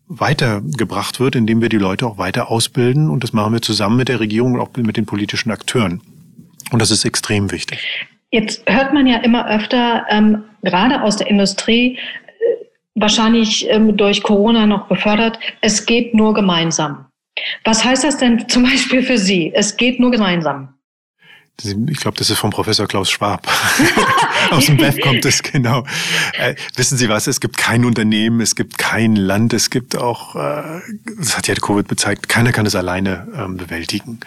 weitergebracht 0.08 1.20
wird, 1.20 1.36
indem 1.36 1.62
wir 1.62 1.70
die 1.70 1.78
Leute 1.78 2.06
auch 2.06 2.18
weiter 2.18 2.52
ausbilden. 2.52 3.10
Und 3.10 3.24
das 3.24 3.34
machen 3.34 3.54
wir 3.54 3.62
zusammen 3.62 3.98
mit 3.98 4.10
der 4.10 4.20
Regierung 4.20 4.54
und 4.54 4.60
auch 4.60 4.70
mit 4.78 4.96
den 4.96 5.08
politischen 5.08 5.52
Akteuren. 5.52 6.02
Und 6.72 6.82
das 6.82 6.92
ist 6.92 7.04
extrem 7.04 7.52
wichtig. 7.52 7.80
Jetzt 8.32 8.64
hört 8.68 8.94
man 8.94 9.08
ja 9.08 9.18
immer 9.18 9.50
öfter, 9.50 10.06
ähm, 10.10 10.44
gerade 10.62 11.02
aus 11.02 11.18
der 11.18 11.28
Industrie, 11.28 11.98
äh, 11.98 12.66
wahrscheinlich 12.94 13.68
ähm, 13.70 13.98
durch 13.98 14.22
Corona 14.22 14.68
noch 14.68 14.88
befördert, 14.88 15.40
es 15.62 15.86
geht 15.86 16.14
nur 16.14 16.34
gemeinsam. 16.36 17.06
Was 17.64 17.84
heißt 17.84 18.04
das 18.04 18.18
denn 18.18 18.48
zum 18.48 18.64
Beispiel 18.70 19.02
für 19.02 19.18
Sie? 19.18 19.52
Es 19.56 19.78
geht 19.78 20.00
nur 20.00 20.12
gemeinsam. 20.12 20.75
Ich 21.64 22.00
glaube, 22.00 22.18
das 22.18 22.30
ist 22.30 22.38
vom 22.38 22.52
Professor 22.52 22.88
Klaus 22.88 23.10
Schwab. 23.10 23.48
Aus 24.52 24.66
dem 24.66 24.78
BEF 24.78 25.00
kommt 25.02 25.26
es, 25.26 25.42
genau. 25.42 25.86
Äh, 26.38 26.56
wissen 26.76 26.98
Sie 26.98 27.10
was, 27.10 27.28
es 27.28 27.40
gibt 27.40 27.58
kein 27.58 27.86
Unternehmen, 27.86 28.42
es 28.42 28.56
gibt 28.56 28.78
kein 28.78 29.16
Land, 29.16 29.54
es 29.54 29.70
gibt 29.70 29.98
auch, 29.98 30.36
äh, 30.36 30.82
das 31.18 31.38
hat 31.38 31.48
ja 31.48 31.56
Covid 31.56 31.88
gezeigt, 31.88 32.30
keiner 32.30 32.52
kann 32.52 32.66
es 32.66 32.76
alleine 32.76 33.28
ähm, 33.36 33.58
bewältigen. 33.58 34.20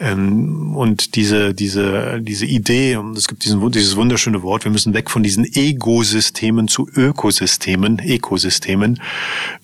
Ähm, 0.00 0.76
und 0.76 1.14
diese, 1.14 1.54
diese, 1.54 2.20
diese 2.20 2.46
Idee, 2.46 2.96
und 2.96 3.16
es 3.16 3.28
gibt 3.28 3.44
diesen, 3.44 3.70
dieses 3.70 3.94
wunderschöne 3.94 4.42
Wort, 4.42 4.64
wir 4.64 4.72
müssen 4.72 4.92
weg 4.92 5.08
von 5.08 5.22
diesen 5.22 5.44
Egosystemen 5.44 6.66
zu 6.66 6.88
Ökosystemen, 6.92 8.00
Ekosystemen. 8.00 9.00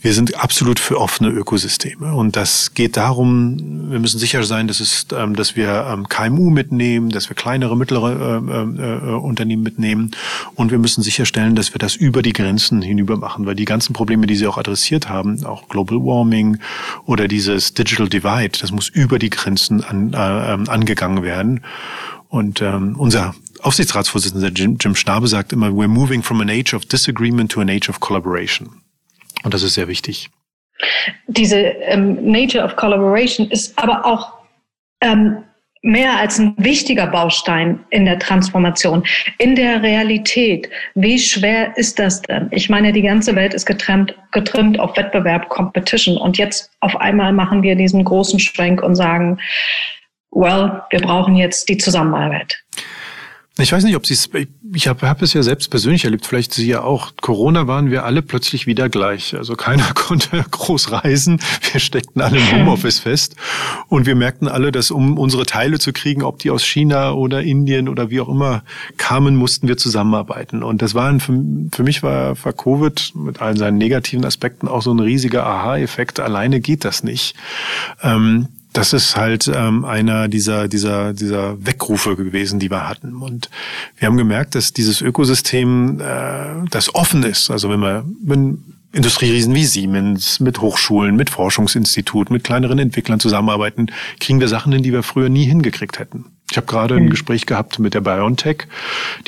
Wir 0.00 0.12
sind 0.12 0.36
absolut 0.36 0.78
für 0.78 1.00
offene 1.00 1.30
Ökosysteme. 1.30 2.14
Und 2.14 2.36
das 2.36 2.74
geht 2.74 2.96
darum, 2.96 3.90
wir 3.90 3.98
müssen 3.98 4.20
sicher 4.20 4.44
sein, 4.44 4.68
dass, 4.68 4.78
es, 4.78 5.06
ähm, 5.16 5.34
dass 5.34 5.56
wir 5.56 5.86
ähm, 5.92 6.08
KMU 6.08 6.50
mitnehmen, 6.50 7.10
dass 7.10 7.28
wir 7.28 7.34
kleinere, 7.34 7.76
mittlere 7.76 8.40
äh, 8.48 8.82
äh, 8.82 9.10
äh, 9.10 9.14
Unternehmen 9.14 9.64
mitnehmen 9.64 10.12
und 10.54 10.70
wir 10.70 10.78
müssen 10.78 11.02
sicherstellen, 11.02 11.56
dass 11.56 11.74
wir 11.74 11.78
das 11.78 11.96
über 11.96 12.22
die 12.22 12.32
Grenzen 12.32 12.82
hinüber 12.82 13.16
machen, 13.16 13.46
weil 13.46 13.56
die 13.56 13.64
ganzen 13.64 13.92
Probleme, 13.92 14.26
die 14.26 14.36
Sie 14.36 14.46
auch 14.46 14.58
adressiert 14.58 15.08
haben, 15.08 15.44
auch 15.44 15.68
Global 15.68 15.98
Warming 15.98 16.58
oder 17.04 17.26
dieses 17.26 17.74
Digital 17.74 18.08
Divide, 18.08 18.58
das 18.60 18.70
muss 18.70 18.88
über 18.88 19.18
die 19.18 19.30
Grenzen 19.30 19.82
an, 19.82 20.14
ähm, 20.20 20.68
angegangen 20.68 21.22
werden. 21.22 21.64
Und 22.28 22.62
ähm, 22.62 22.94
unser 22.98 23.34
Aufsichtsratsvorsitzender 23.62 24.48
Jim, 24.48 24.76
Jim 24.80 24.94
Schnabe 24.94 25.26
sagt 25.26 25.52
immer, 25.52 25.68
we're 25.68 25.88
moving 25.88 26.22
from 26.22 26.40
an 26.40 26.48
age 26.48 26.74
of 26.74 26.84
disagreement 26.84 27.50
to 27.52 27.60
an 27.60 27.68
age 27.68 27.88
of 27.88 28.00
collaboration. 28.00 28.70
Und 29.42 29.54
das 29.54 29.62
ist 29.62 29.74
sehr 29.74 29.88
wichtig. 29.88 30.30
Diese 31.26 31.56
ähm, 31.56 32.30
Nature 32.30 32.64
of 32.64 32.76
Collaboration 32.76 33.50
ist 33.50 33.78
aber 33.78 34.04
auch 34.04 34.32
ähm, 35.02 35.44
mehr 35.82 36.18
als 36.18 36.38
ein 36.38 36.54
wichtiger 36.58 37.06
Baustein 37.06 37.80
in 37.90 38.04
der 38.04 38.18
Transformation. 38.18 39.02
In 39.38 39.56
der 39.56 39.82
Realität, 39.82 40.68
wie 40.94 41.18
schwer 41.18 41.76
ist 41.76 41.98
das 41.98 42.20
denn? 42.22 42.48
Ich 42.50 42.68
meine, 42.68 42.92
die 42.92 43.02
ganze 43.02 43.34
Welt 43.34 43.54
ist 43.54 43.66
getrimmt, 43.66 44.14
getrimmt 44.32 44.78
auf 44.78 44.96
Wettbewerb, 44.96 45.48
Competition. 45.48 46.18
Und 46.18 46.36
jetzt 46.36 46.70
auf 46.80 46.96
einmal 46.96 47.32
machen 47.32 47.62
wir 47.62 47.74
diesen 47.76 48.04
großen 48.04 48.38
Schwenk 48.38 48.82
und 48.82 48.94
sagen, 48.94 49.38
well, 50.30 50.82
wir 50.90 51.00
brauchen 51.00 51.36
jetzt 51.36 51.68
die 51.68 51.78
Zusammenarbeit. 51.78 52.62
Ich 53.58 53.72
weiß 53.72 53.84
nicht, 53.84 53.96
ob 53.96 54.06
Sie 54.06 54.14
es, 54.14 54.30
ich 54.72 54.88
habe 54.88 55.08
hab 55.08 55.20
es 55.20 55.34
ja 55.34 55.42
selbst 55.42 55.70
persönlich 55.70 56.04
erlebt, 56.04 56.24
vielleicht 56.24 56.54
Sie 56.54 56.66
ja 56.66 56.82
auch. 56.82 57.12
Corona 57.20 57.66
waren 57.66 57.90
wir 57.90 58.04
alle 58.04 58.22
plötzlich 58.22 58.66
wieder 58.66 58.88
gleich. 58.88 59.36
Also 59.36 59.54
keiner 59.54 59.84
konnte 59.94 60.42
groß 60.50 60.92
reisen. 60.92 61.40
Wir 61.72 61.80
steckten 61.80 62.22
alle 62.22 62.38
im 62.38 62.52
Homeoffice 62.52 63.00
fest. 63.00 63.36
Und 63.88 64.06
wir 64.06 64.14
merkten 64.14 64.48
alle, 64.48 64.72
dass 64.72 64.90
um 64.90 65.18
unsere 65.18 65.44
Teile 65.44 65.78
zu 65.78 65.92
kriegen, 65.92 66.22
ob 66.22 66.38
die 66.38 66.50
aus 66.50 66.64
China 66.64 67.12
oder 67.12 67.42
Indien 67.42 67.88
oder 67.88 68.08
wie 68.08 68.20
auch 68.20 68.28
immer 68.28 68.62
kamen, 68.96 69.36
mussten 69.36 69.68
wir 69.68 69.76
zusammenarbeiten. 69.76 70.62
Und 70.62 70.80
das 70.80 70.94
war 70.94 71.08
ein, 71.08 71.20
für, 71.20 71.32
für 71.72 71.82
mich 71.82 72.02
war, 72.02 72.42
war 72.42 72.52
Covid 72.52 73.12
mit 73.14 73.42
allen 73.42 73.58
seinen 73.58 73.78
negativen 73.78 74.24
Aspekten 74.24 74.68
auch 74.68 74.80
so 74.80 74.92
ein 74.92 75.00
riesiger 75.00 75.44
Aha-Effekt. 75.44 76.18
Alleine 76.18 76.60
geht 76.60 76.84
das 76.84 77.02
nicht. 77.02 77.34
Ähm, 78.02 78.48
das 78.72 78.92
ist 78.92 79.16
halt 79.16 79.50
ähm, 79.52 79.84
einer 79.84 80.28
dieser, 80.28 80.68
dieser, 80.68 81.12
dieser 81.12 81.64
Weckrufe 81.64 82.16
gewesen, 82.16 82.60
die 82.60 82.70
wir 82.70 82.88
hatten. 82.88 83.16
Und 83.16 83.50
wir 83.96 84.06
haben 84.06 84.16
gemerkt, 84.16 84.54
dass 84.54 84.72
dieses 84.72 85.00
Ökosystem, 85.00 86.00
äh, 86.00 86.68
das 86.70 86.94
offen 86.94 87.22
ist, 87.24 87.50
also 87.50 87.68
wenn 87.68 87.80
wir, 87.80 88.04
wenn 88.22 88.62
Industrieriesen 88.92 89.54
wie 89.54 89.64
Siemens, 89.64 90.40
mit 90.40 90.60
Hochschulen, 90.60 91.14
mit 91.14 91.30
Forschungsinstituten, 91.30 92.32
mit 92.32 92.42
kleineren 92.42 92.80
Entwicklern 92.80 93.20
zusammenarbeiten, 93.20 93.86
kriegen 94.18 94.40
wir 94.40 94.48
Sachen 94.48 94.72
hin, 94.72 94.82
die 94.82 94.92
wir 94.92 95.04
früher 95.04 95.28
nie 95.28 95.44
hingekriegt 95.44 96.00
hätten. 96.00 96.24
Ich 96.50 96.56
habe 96.56 96.66
gerade 96.66 96.96
ein 96.96 97.04
mhm. 97.04 97.10
Gespräch 97.10 97.46
gehabt 97.46 97.78
mit 97.78 97.94
der 97.94 98.00
BioNTech. 98.00 98.66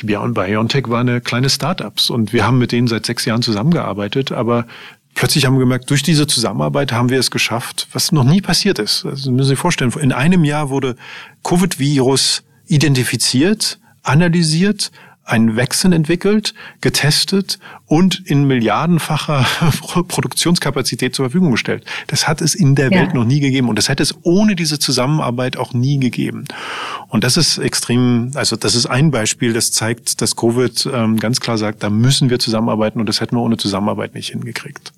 Die 0.00 0.06
BioNTech 0.06 0.88
war 0.88 1.00
eine 1.00 1.20
kleine 1.20 1.48
Startups 1.48 2.10
und 2.10 2.32
wir 2.32 2.44
haben 2.44 2.58
mit 2.58 2.72
denen 2.72 2.88
seit 2.88 3.06
sechs 3.06 3.24
Jahren 3.24 3.42
zusammengearbeitet, 3.42 4.32
aber 4.32 4.66
plötzlich 5.14 5.46
haben 5.46 5.54
wir 5.54 5.60
gemerkt, 5.60 5.90
durch 5.90 6.02
diese 6.02 6.26
Zusammenarbeit 6.26 6.92
haben 6.92 7.10
wir 7.10 7.18
es 7.18 7.30
geschafft, 7.30 7.88
was 7.92 8.12
noch 8.12 8.24
nie 8.24 8.40
passiert 8.40 8.78
ist. 8.78 9.04
Also 9.04 9.30
müssen 9.30 9.44
Sie 9.44 9.50
sich 9.50 9.58
vorstellen, 9.58 9.92
in 10.00 10.12
einem 10.12 10.44
Jahr 10.44 10.70
wurde 10.70 10.96
Covid-Virus 11.42 12.42
identifiziert, 12.66 13.78
analysiert, 14.02 14.90
ein 15.24 15.54
Wechsel 15.56 15.92
entwickelt, 15.92 16.52
getestet 16.80 17.58
und 17.86 18.22
in 18.26 18.44
milliardenfacher 18.44 19.46
Produktionskapazität 20.08 21.14
zur 21.14 21.26
Verfügung 21.26 21.52
gestellt. 21.52 21.84
Das 22.08 22.26
hat 22.26 22.40
es 22.40 22.54
in 22.54 22.74
der 22.74 22.90
ja. 22.90 22.98
Welt 22.98 23.14
noch 23.14 23.24
nie 23.24 23.38
gegeben 23.38 23.68
und 23.68 23.76
das 23.76 23.88
hätte 23.88 24.02
es 24.02 24.14
ohne 24.22 24.56
diese 24.56 24.78
Zusammenarbeit 24.78 25.56
auch 25.56 25.74
nie 25.74 25.98
gegeben. 25.98 26.44
Und 27.08 27.22
das 27.22 27.36
ist 27.36 27.58
extrem, 27.58 28.32
also 28.34 28.56
das 28.56 28.74
ist 28.74 28.86
ein 28.86 29.10
Beispiel, 29.10 29.52
das 29.52 29.70
zeigt, 29.70 30.20
dass 30.20 30.34
Covid 30.34 30.88
ähm, 30.92 31.18
ganz 31.18 31.40
klar 31.40 31.56
sagt, 31.56 31.82
da 31.82 31.90
müssen 31.90 32.28
wir 32.28 32.40
zusammenarbeiten 32.40 32.98
und 32.98 33.08
das 33.08 33.20
hätten 33.20 33.36
wir 33.36 33.42
ohne 33.42 33.56
Zusammenarbeit 33.56 34.14
nicht 34.14 34.30
hingekriegt. 34.30 34.92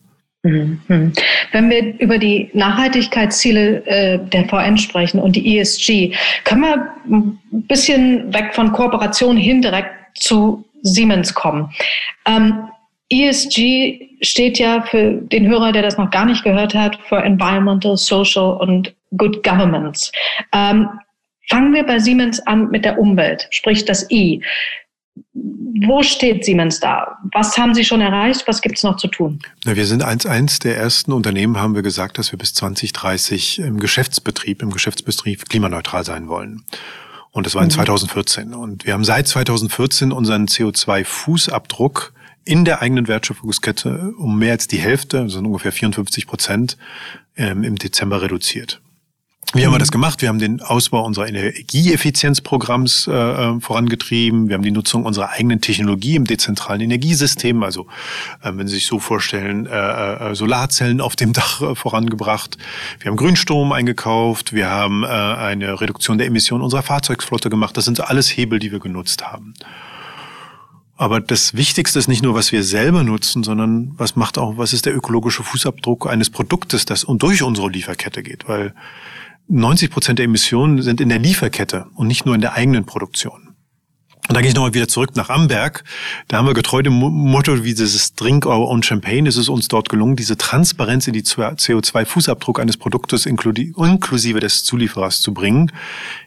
Mhm. 0.44 1.12
Wenn 1.52 1.70
wir 1.70 1.98
über 2.00 2.18
die 2.18 2.50
Nachhaltigkeitsziele 2.52 3.86
äh, 3.86 4.18
der 4.18 4.46
VN 4.46 4.76
sprechen 4.76 5.18
und 5.18 5.36
die 5.36 5.58
ESG, 5.58 6.14
können 6.44 6.60
wir 6.60 6.90
ein 7.06 7.38
bisschen 7.66 8.32
weg 8.32 8.54
von 8.54 8.70
Kooperation 8.72 9.38
hin 9.38 9.62
direkt 9.62 9.90
zu 10.14 10.64
Siemens 10.82 11.32
kommen. 11.32 11.70
Ähm, 12.26 12.68
ESG 13.10 14.18
steht 14.20 14.58
ja 14.58 14.82
für 14.82 15.12
den 15.12 15.48
Hörer, 15.48 15.72
der 15.72 15.82
das 15.82 15.96
noch 15.96 16.10
gar 16.10 16.26
nicht 16.26 16.44
gehört 16.44 16.74
hat, 16.74 16.98
für 17.08 17.22
Environmental, 17.22 17.96
Social 17.96 18.58
und 18.58 18.94
Good 19.16 19.42
Governance. 19.42 20.12
Ähm, 20.52 20.88
fangen 21.48 21.72
wir 21.72 21.84
bei 21.84 21.98
Siemens 21.98 22.38
an 22.46 22.70
mit 22.70 22.84
der 22.84 22.98
Umwelt, 22.98 23.46
sprich 23.50 23.86
das 23.86 24.10
I. 24.10 24.42
Wo 25.86 26.02
steht 26.02 26.44
Siemens 26.44 26.80
da? 26.80 27.18
Was 27.32 27.58
haben 27.58 27.74
Sie 27.74 27.84
schon 27.84 28.00
erreicht? 28.00 28.44
Was 28.46 28.62
gibt 28.62 28.78
es 28.78 28.82
noch 28.82 28.96
zu 28.96 29.08
tun? 29.08 29.40
Na, 29.64 29.76
wir 29.76 29.84
sind 29.84 30.02
eins, 30.02 30.24
eins 30.24 30.58
der 30.58 30.78
ersten 30.78 31.12
Unternehmen, 31.12 31.58
haben 31.58 31.74
wir 31.74 31.82
gesagt, 31.82 32.16
dass 32.16 32.32
wir 32.32 32.38
bis 32.38 32.54
2030 32.54 33.58
im 33.58 33.78
Geschäftsbetrieb, 33.78 34.62
im 34.62 34.70
Geschäftsbetrieb 34.70 35.48
klimaneutral 35.48 36.04
sein 36.04 36.28
wollen. 36.28 36.64
Und 37.30 37.44
das 37.44 37.54
war 37.54 37.62
in 37.62 37.68
mhm. 37.68 37.72
2014. 37.72 38.54
Und 38.54 38.86
wir 38.86 38.94
haben 38.94 39.04
seit 39.04 39.28
2014 39.28 40.12
unseren 40.12 40.46
CO2-Fußabdruck 40.46 42.12
in 42.44 42.64
der 42.64 42.80
eigenen 42.80 43.08
Wertschöpfungskette 43.08 44.14
um 44.16 44.38
mehr 44.38 44.52
als 44.52 44.68
die 44.68 44.78
Hälfte, 44.78 45.20
also 45.20 45.40
ungefähr 45.40 45.72
54 45.72 46.26
Prozent, 46.26 46.78
ähm, 47.36 47.64
im 47.64 47.76
Dezember 47.76 48.22
reduziert. 48.22 48.80
Wie 49.56 49.64
haben 49.64 49.72
wir 49.72 49.78
das 49.78 49.92
gemacht? 49.92 50.20
Wir 50.20 50.30
haben 50.30 50.40
den 50.40 50.60
Ausbau 50.62 51.04
unserer 51.04 51.28
Energieeffizienzprogramms 51.28 53.06
äh, 53.06 53.12
äh, 53.12 53.60
vorangetrieben. 53.60 54.48
Wir 54.48 54.54
haben 54.54 54.64
die 54.64 54.72
Nutzung 54.72 55.04
unserer 55.04 55.30
eigenen 55.30 55.60
Technologie 55.60 56.16
im 56.16 56.24
dezentralen 56.24 56.80
Energiesystem, 56.80 57.62
also 57.62 57.86
äh, 58.42 58.50
wenn 58.52 58.66
Sie 58.66 58.74
sich 58.74 58.86
so 58.86 58.98
vorstellen, 58.98 59.66
äh, 59.66 60.30
äh, 60.30 60.34
Solarzellen 60.34 61.00
auf 61.00 61.14
dem 61.14 61.32
Dach 61.34 61.62
äh, 61.62 61.76
vorangebracht. 61.76 62.58
Wir 62.98 63.12
haben 63.12 63.16
Grünstrom 63.16 63.70
eingekauft. 63.70 64.52
Wir 64.52 64.70
haben 64.70 65.04
äh, 65.04 65.06
eine 65.06 65.80
Reduktion 65.80 66.18
der 66.18 66.26
Emissionen 66.26 66.64
unserer 66.64 66.82
Fahrzeugflotte 66.82 67.48
gemacht. 67.48 67.76
Das 67.76 67.84
sind 67.84 68.00
alles 68.00 68.36
Hebel, 68.36 68.58
die 68.58 68.72
wir 68.72 68.80
genutzt 68.80 69.24
haben. 69.24 69.54
Aber 70.96 71.20
das 71.20 71.54
Wichtigste 71.54 72.00
ist 72.00 72.08
nicht 72.08 72.24
nur, 72.24 72.34
was 72.34 72.50
wir 72.50 72.64
selber 72.64 73.04
nutzen, 73.04 73.44
sondern 73.44 73.92
was 73.98 74.16
macht 74.16 74.36
auch, 74.36 74.58
was 74.58 74.72
ist 74.72 74.86
der 74.86 74.96
ökologische 74.96 75.44
Fußabdruck 75.44 76.08
eines 76.08 76.30
Produktes, 76.30 76.86
das 76.86 77.06
durch 77.08 77.44
unsere 77.44 77.70
Lieferkette 77.70 78.24
geht, 78.24 78.48
weil 78.48 78.74
90 79.48 79.90
Prozent 79.90 80.18
der 80.18 80.24
Emissionen 80.24 80.82
sind 80.82 81.00
in 81.00 81.08
der 81.08 81.18
Lieferkette 81.18 81.86
und 81.94 82.06
nicht 82.06 82.26
nur 82.26 82.34
in 82.34 82.40
der 82.40 82.54
eigenen 82.54 82.84
Produktion. 82.84 83.54
Und 84.26 84.34
da 84.34 84.40
gehe 84.40 84.48
ich 84.48 84.54
nochmal 84.54 84.72
wieder 84.72 84.88
zurück 84.88 85.16
nach 85.16 85.28
Amberg. 85.28 85.84
Da 86.28 86.38
haben 86.38 86.46
wir 86.46 86.54
getreu 86.54 86.80
dem 86.80 86.94
Motto 86.94 87.62
wie 87.62 87.74
dieses 87.74 88.14
Drink 88.14 88.46
Our 88.46 88.70
Own 88.70 88.82
Champagne, 88.82 89.28
ist 89.28 89.36
es 89.36 89.50
uns 89.50 89.68
dort 89.68 89.90
gelungen, 89.90 90.16
diese 90.16 90.38
Transparenz 90.38 91.06
in 91.06 91.12
die 91.12 91.22
CO2-Fußabdruck 91.22 92.58
eines 92.58 92.78
Produktes 92.78 93.26
inklusive 93.26 94.40
des 94.40 94.64
Zulieferers 94.64 95.20
zu 95.20 95.34
bringen, 95.34 95.70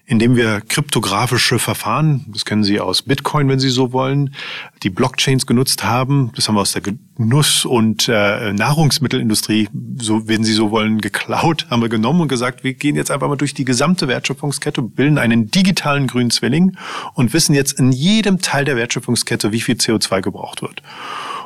indem 0.10 0.38
wir 0.38 0.62
kryptografische 0.62 1.60
Verfahren, 1.60 2.26
das 2.30 2.46
kennen 2.46 2.64
Sie 2.64 2.80
aus 2.80 3.02
Bitcoin, 3.02 3.50
wenn 3.50 3.60
Sie 3.60 3.70
so 3.70 3.92
wollen, 3.92 4.34
die 4.82 4.90
Blockchains 4.90 5.46
genutzt 5.46 5.84
haben. 5.84 6.32
Das 6.34 6.48
haben 6.48 6.56
wir 6.56 6.62
aus 6.62 6.72
der 6.72 6.82
Genuss- 6.82 7.66
und 7.66 8.08
äh, 8.08 8.54
Nahrungsmittelindustrie, 8.54 9.68
so 10.00 10.30
wenn 10.30 10.46
Sie 10.46 10.54
so 10.54 10.72
wollen, 10.72 11.02
geklaut, 11.02 11.68
haben 11.70 11.82
wir 11.82 11.90
genommen 11.90 12.22
und 12.22 12.30
gesagt, 12.30 12.64
wir 12.64 12.74
gehen 12.74 12.96
jetzt 12.96 13.12
einfach 13.12 13.28
mal 13.28 13.36
durch 13.36 13.54
die 13.54 13.66
gesamte 13.66 14.08
Wertschöpfungskette, 14.08 14.82
bilden 14.82 15.18
einen 15.18 15.52
digitalen 15.52 16.08
grünen 16.08 16.32
Zwilling 16.32 16.78
und 17.14 17.34
wissen 17.34 17.54
jetzt 17.54 17.78
in 17.78 17.92
jedem 17.92 18.40
Teil 18.40 18.64
der 18.64 18.78
Wertschöpfungskette, 18.78 19.52
wie 19.52 19.60
viel 19.60 19.76
CO2 19.76 20.22
gebraucht 20.22 20.62
wird. 20.62 20.82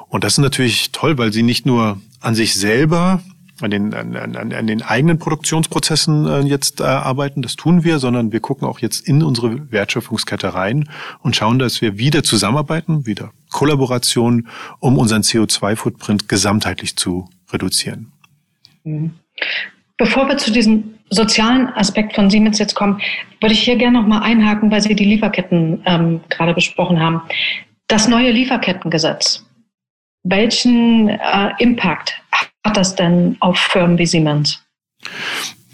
Und 0.07 0.23
das 0.23 0.33
ist 0.33 0.37
natürlich 0.37 0.91
toll, 0.91 1.17
weil 1.17 1.33
Sie 1.33 1.41
nicht 1.41 1.65
nur 1.65 1.99
an 2.19 2.35
sich 2.35 2.53
selber 2.53 3.23
an 3.63 3.71
den, 3.71 3.93
an, 3.93 4.15
an, 4.15 4.53
an 4.53 4.67
den 4.67 4.81
eigenen 4.81 5.19
Produktionsprozessen 5.19 6.27
äh, 6.27 6.39
jetzt 6.41 6.81
äh, 6.81 6.83
arbeiten. 6.83 7.41
Das 7.41 7.55
tun 7.55 7.83
wir, 7.83 7.99
sondern 7.99 8.31
wir 8.31 8.39
gucken 8.39 8.67
auch 8.67 8.79
jetzt 8.79 9.07
in 9.07 9.23
unsere 9.23 9.71
Wertschöpfungskette 9.71 10.53
rein 10.53 10.89
und 11.21 11.35
schauen, 11.35 11.59
dass 11.59 11.81
wir 11.81 11.97
wieder 11.97 12.23
zusammenarbeiten, 12.23 13.05
wieder 13.05 13.31
Kollaboration, 13.51 14.47
um 14.79 14.97
unseren 14.97 15.21
CO2-Footprint 15.21 16.27
gesamtheitlich 16.27 16.95
zu 16.95 17.29
reduzieren. 17.51 18.11
Mhm. 18.83 19.11
Bevor 19.97 20.27
wir 20.27 20.37
zu 20.37 20.51
diesem 20.51 20.95
sozialen 21.09 21.67
Aspekt 21.69 22.15
von 22.15 22.29
Siemens 22.29 22.57
jetzt 22.57 22.73
kommen, 22.73 23.01
würde 23.39 23.53
ich 23.53 23.61
hier 23.61 23.75
gerne 23.75 23.99
noch 23.99 24.07
mal 24.07 24.21
einhaken, 24.21 24.71
weil 24.71 24.81
Sie 24.81 24.95
die 24.95 25.05
Lieferketten 25.05 25.83
ähm, 25.85 26.21
gerade 26.29 26.53
besprochen 26.53 26.99
haben. 26.99 27.21
Das 27.87 28.07
neue 28.07 28.31
Lieferkettengesetz. 28.31 29.45
Welchen 30.23 31.09
äh, 31.09 31.51
Impact 31.59 32.20
hat 32.65 32.77
das 32.77 32.95
denn 32.95 33.37
auf 33.39 33.57
Firmen 33.57 33.97
wie 33.97 34.05
Siemens? 34.05 34.61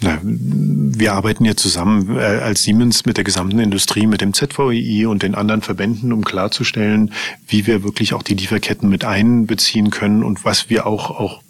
Na, 0.00 0.20
wir 0.22 1.12
arbeiten 1.12 1.44
ja 1.44 1.56
zusammen 1.56 2.16
äh, 2.16 2.20
als 2.20 2.62
Siemens 2.62 3.04
mit 3.04 3.16
der 3.16 3.24
gesamten 3.24 3.58
Industrie, 3.58 4.06
mit 4.06 4.20
dem 4.20 4.32
ZVEI 4.32 5.08
und 5.08 5.24
den 5.24 5.34
anderen 5.34 5.60
Verbänden, 5.60 6.12
um 6.12 6.22
klarzustellen, 6.24 7.12
wie 7.48 7.66
wir 7.66 7.82
wirklich 7.82 8.14
auch 8.14 8.22
die 8.22 8.34
Lieferketten 8.34 8.88
mit 8.88 9.04
einbeziehen 9.04 9.90
können 9.90 10.22
und 10.22 10.44
was 10.44 10.70
wir 10.70 10.86
auch, 10.86 11.10
auch 11.10 11.42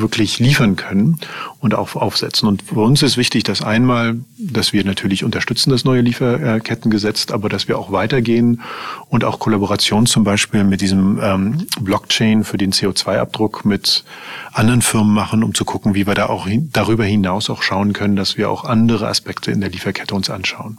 wirklich 0.00 0.38
liefern 0.38 0.76
können 0.76 1.18
und 1.60 1.74
auch 1.74 1.96
aufsetzen. 1.96 2.48
Und 2.48 2.62
für 2.62 2.80
uns 2.80 3.02
ist 3.02 3.16
wichtig, 3.16 3.44
dass 3.44 3.62
einmal, 3.62 4.16
dass 4.38 4.72
wir 4.72 4.84
natürlich 4.84 5.24
unterstützen 5.24 5.70
das 5.70 5.84
neue 5.84 6.00
Lieferkettengesetz, 6.00 7.30
aber 7.30 7.48
dass 7.48 7.68
wir 7.68 7.78
auch 7.78 7.92
weitergehen 7.92 8.62
und 9.08 9.24
auch 9.24 9.38
Kollaboration 9.38 10.06
zum 10.06 10.24
Beispiel 10.24 10.64
mit 10.64 10.80
diesem 10.80 11.20
ähm, 11.22 11.66
Blockchain 11.80 12.44
für 12.44 12.58
den 12.58 12.72
CO2-Abdruck 12.72 13.64
mit 13.64 14.04
anderen 14.52 14.82
Firmen 14.82 15.12
machen, 15.12 15.42
um 15.42 15.54
zu 15.54 15.64
gucken, 15.64 15.94
wie 15.94 16.06
wir 16.06 16.14
da 16.14 16.26
auch 16.26 16.48
darüber 16.72 17.04
hinaus 17.04 17.50
auch 17.50 17.62
schauen 17.62 17.92
können, 17.92 18.16
dass 18.16 18.36
wir 18.36 18.50
auch 18.50 18.64
andere 18.64 19.08
Aspekte 19.08 19.50
in 19.50 19.60
der 19.60 19.70
Lieferkette 19.70 20.14
uns 20.14 20.30
anschauen. 20.30 20.78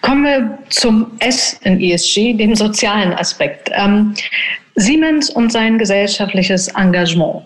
Kommen 0.00 0.24
wir 0.24 0.58
zum 0.70 1.12
S 1.20 1.58
in 1.62 1.80
ESG, 1.80 2.34
dem 2.34 2.54
sozialen 2.54 3.12
Aspekt. 3.12 3.70
Ähm, 3.72 4.14
Siemens 4.74 5.30
und 5.30 5.52
sein 5.52 5.78
gesellschaftliches 5.78 6.68
Engagement. 6.68 7.44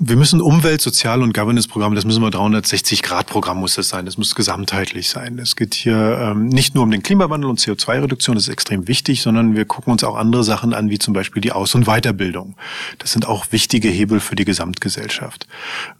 Wir 0.00 0.16
müssen 0.16 0.40
Umwelt, 0.40 0.80
Sozial- 0.80 1.22
und 1.22 1.34
Governance-Programme, 1.34 1.94
das 1.94 2.04
müssen 2.04 2.22
wir 2.22 2.28
360-Grad-Programm 2.28 3.60
muss 3.60 3.74
das 3.74 3.88
sein. 3.88 4.06
Das 4.06 4.18
muss 4.18 4.34
gesamtheitlich 4.34 5.08
sein. 5.08 5.38
Es 5.38 5.56
geht 5.56 5.74
hier 5.74 6.18
ähm, 6.20 6.46
nicht 6.48 6.74
nur 6.74 6.84
um 6.84 6.90
den 6.90 7.02
Klimawandel 7.02 7.48
und 7.48 7.60
CO2-Reduktion, 7.60 8.34
das 8.34 8.44
ist 8.44 8.52
extrem 8.52 8.88
wichtig, 8.88 9.22
sondern 9.22 9.54
wir 9.54 9.64
gucken 9.64 9.92
uns 9.92 10.04
auch 10.04 10.16
andere 10.16 10.44
Sachen 10.44 10.74
an, 10.74 10.90
wie 10.90 10.98
zum 10.98 11.14
Beispiel 11.14 11.40
die 11.40 11.52
Aus- 11.52 11.74
und 11.74 11.86
Weiterbildung. 11.86 12.56
Das 12.98 13.12
sind 13.12 13.26
auch 13.26 13.46
wichtige 13.50 13.88
Hebel 13.88 14.20
für 14.20 14.34
die 14.34 14.44
Gesamtgesellschaft. 14.44 15.46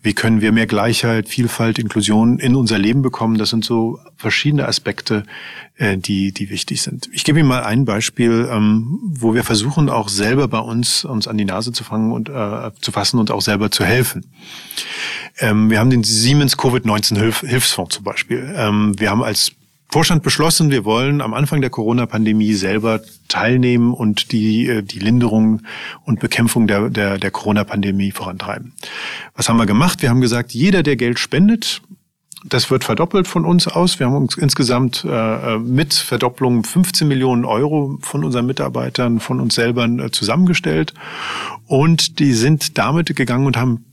Wie 0.03 0.15
können 0.15 0.41
wir 0.41 0.53
mehr 0.53 0.67
Gleichheit, 0.67 1.29
Vielfalt, 1.29 1.79
Inklusion 1.79 2.39
in 2.39 2.57
unser 2.57 2.79
Leben 2.79 3.03
bekommen? 3.03 3.39
Das 3.39 3.51
sind 3.51 3.65
so 3.65 4.01
verschiedene 4.17 4.67
Aspekte, 4.67 5.25
äh, 5.77 5.97
die, 5.97 6.33
die 6.33 6.51
wichtig 6.51 6.83
sind. 6.83 7.09
Ich 7.13 7.25
gebe 7.25 7.39
Ihnen 7.39 7.49
mal 7.49 7.63
ein 7.63 7.85
Beispiel, 7.85 8.49
ähm, 8.51 8.99
wo 9.03 9.35
wir 9.35 9.45
versuchen, 9.45 9.89
auch 9.89 10.09
selber 10.09 10.49
bei 10.49 10.59
uns 10.59 11.05
uns 11.05 11.29
an 11.29 11.39
die 11.39 11.45
Nase 11.45 11.73
zu 11.73 11.85
fangen 11.85 12.13
und 12.13 12.29
äh, 12.29 12.71
zu 12.81 12.93
fassen 12.93 13.19
und 13.19 13.31
auch 13.31 13.41
selber 13.41 13.62
zu 13.71 13.85
helfen. 13.85 14.27
Ähm, 15.39 15.71
wir 15.71 15.79
haben 15.79 15.91
den 15.91 16.05
Siemens 16.05 16.57
Covid-19-Hilfsfonds 16.57 17.95
zum 17.95 18.05
Beispiel. 18.05 18.55
Ähm, 18.57 18.99
wir 18.99 19.11
haben 19.11 19.23
als 19.23 19.53
Vorstand 19.93 20.23
beschlossen, 20.23 20.71
wir 20.71 20.87
wollen 20.87 21.21
am 21.21 21.35
Anfang 21.35 21.61
der 21.61 21.69
Corona-Pandemie 21.69 22.55
selber 22.55 23.03
teilnehmen 23.29 23.93
und 23.93 24.33
die, 24.33 24.67
äh, 24.67 24.83
die 24.83 24.99
Linderung 24.99 25.61
und 26.05 26.19
Bekämpfung 26.19 26.67
der, 26.67 26.89
der, 26.89 27.19
der 27.19 27.31
Corona-Pandemie 27.31 28.11
vorantreiben. 28.11 28.73
Was 29.35 29.51
haben 29.51 29.59
wir 29.59 29.67
gemacht? 29.67 30.01
Wir 30.01 30.09
haben 30.09 30.23
gesagt, 30.23 30.53
jeder, 30.53 30.83
der 30.83 30.97
Geld 30.97 31.19
spendet, 31.19 31.83
das 32.45 32.71
wird 32.71 32.85
verdoppelt 32.85 33.29
von 33.29 33.45
uns 33.45 33.69
aus. 33.69 33.99
Wir 33.99 34.07
haben 34.07 34.17
uns 34.17 34.37
insgesamt 34.37 35.05
äh, 35.09 35.59
mit 35.59 35.95
Verdopplung 35.95 36.65
15 36.65 37.07
Millionen 37.07 37.45
Euro 37.45 37.99
von 38.01 38.25
unseren 38.25 38.47
Mitarbeitern, 38.47 39.21
von 39.21 39.41
uns 39.41 39.55
selber 39.55 39.85
äh, 39.85 40.11
zusammengestellt. 40.11 40.93
Und 41.67 42.19
die 42.19 42.33
sind 42.33 42.79
damit 42.79 43.15
gegangen 43.15 43.47
und 43.47 43.57
haben 43.57 43.85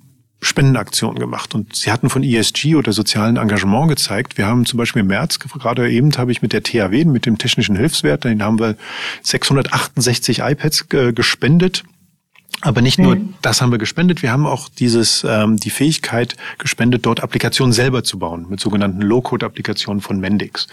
Spendenaktionen 0.42 1.20
gemacht. 1.20 1.54
Und 1.54 1.76
sie 1.76 1.92
hatten 1.92 2.10
von 2.10 2.24
ESG 2.24 2.76
oder 2.76 2.94
sozialen 2.94 3.38
Engagement 3.38 3.90
gezeigt. 3.90 4.38
Wir 4.38 4.48
haben 4.48 4.66
zum 4.66 4.78
Beispiel 4.78 5.02
im 5.02 5.08
März, 5.08 5.40
gerade 5.40 5.92
eben 5.92 6.16
habe 6.18 6.32
ich 6.32 6.42
mit 6.42 6.54
der 6.54 6.64
THW, 6.64 7.06
mit 7.06 7.26
dem 7.26 7.38
Technischen 7.38 7.76
Hilfswert, 7.76 8.24
den 8.24 8.42
haben 8.42 8.60
wir 8.60 8.76
668 9.22 10.40
iPads 10.40 10.88
gespendet 10.90 11.84
aber 12.62 12.82
nicht 12.82 13.00
nur 13.00 13.16
mhm. 13.16 13.36
das 13.42 13.62
haben 13.62 13.72
wir 13.72 13.78
gespendet, 13.78 14.22
wir 14.22 14.32
haben 14.32 14.46
auch 14.46 14.68
dieses 14.68 15.26
ähm, 15.28 15.58
die 15.58 15.70
Fähigkeit 15.70 16.36
gespendet, 16.58 17.06
dort 17.06 17.24
Applikationen 17.24 17.72
selber 17.72 18.04
zu 18.04 18.20
bauen 18.20 18.48
mit 18.50 18.60
sogenannten 18.60 19.02
Low-Code-Applikationen 19.02 20.02
von 20.02 20.20
Mendix. 20.20 20.68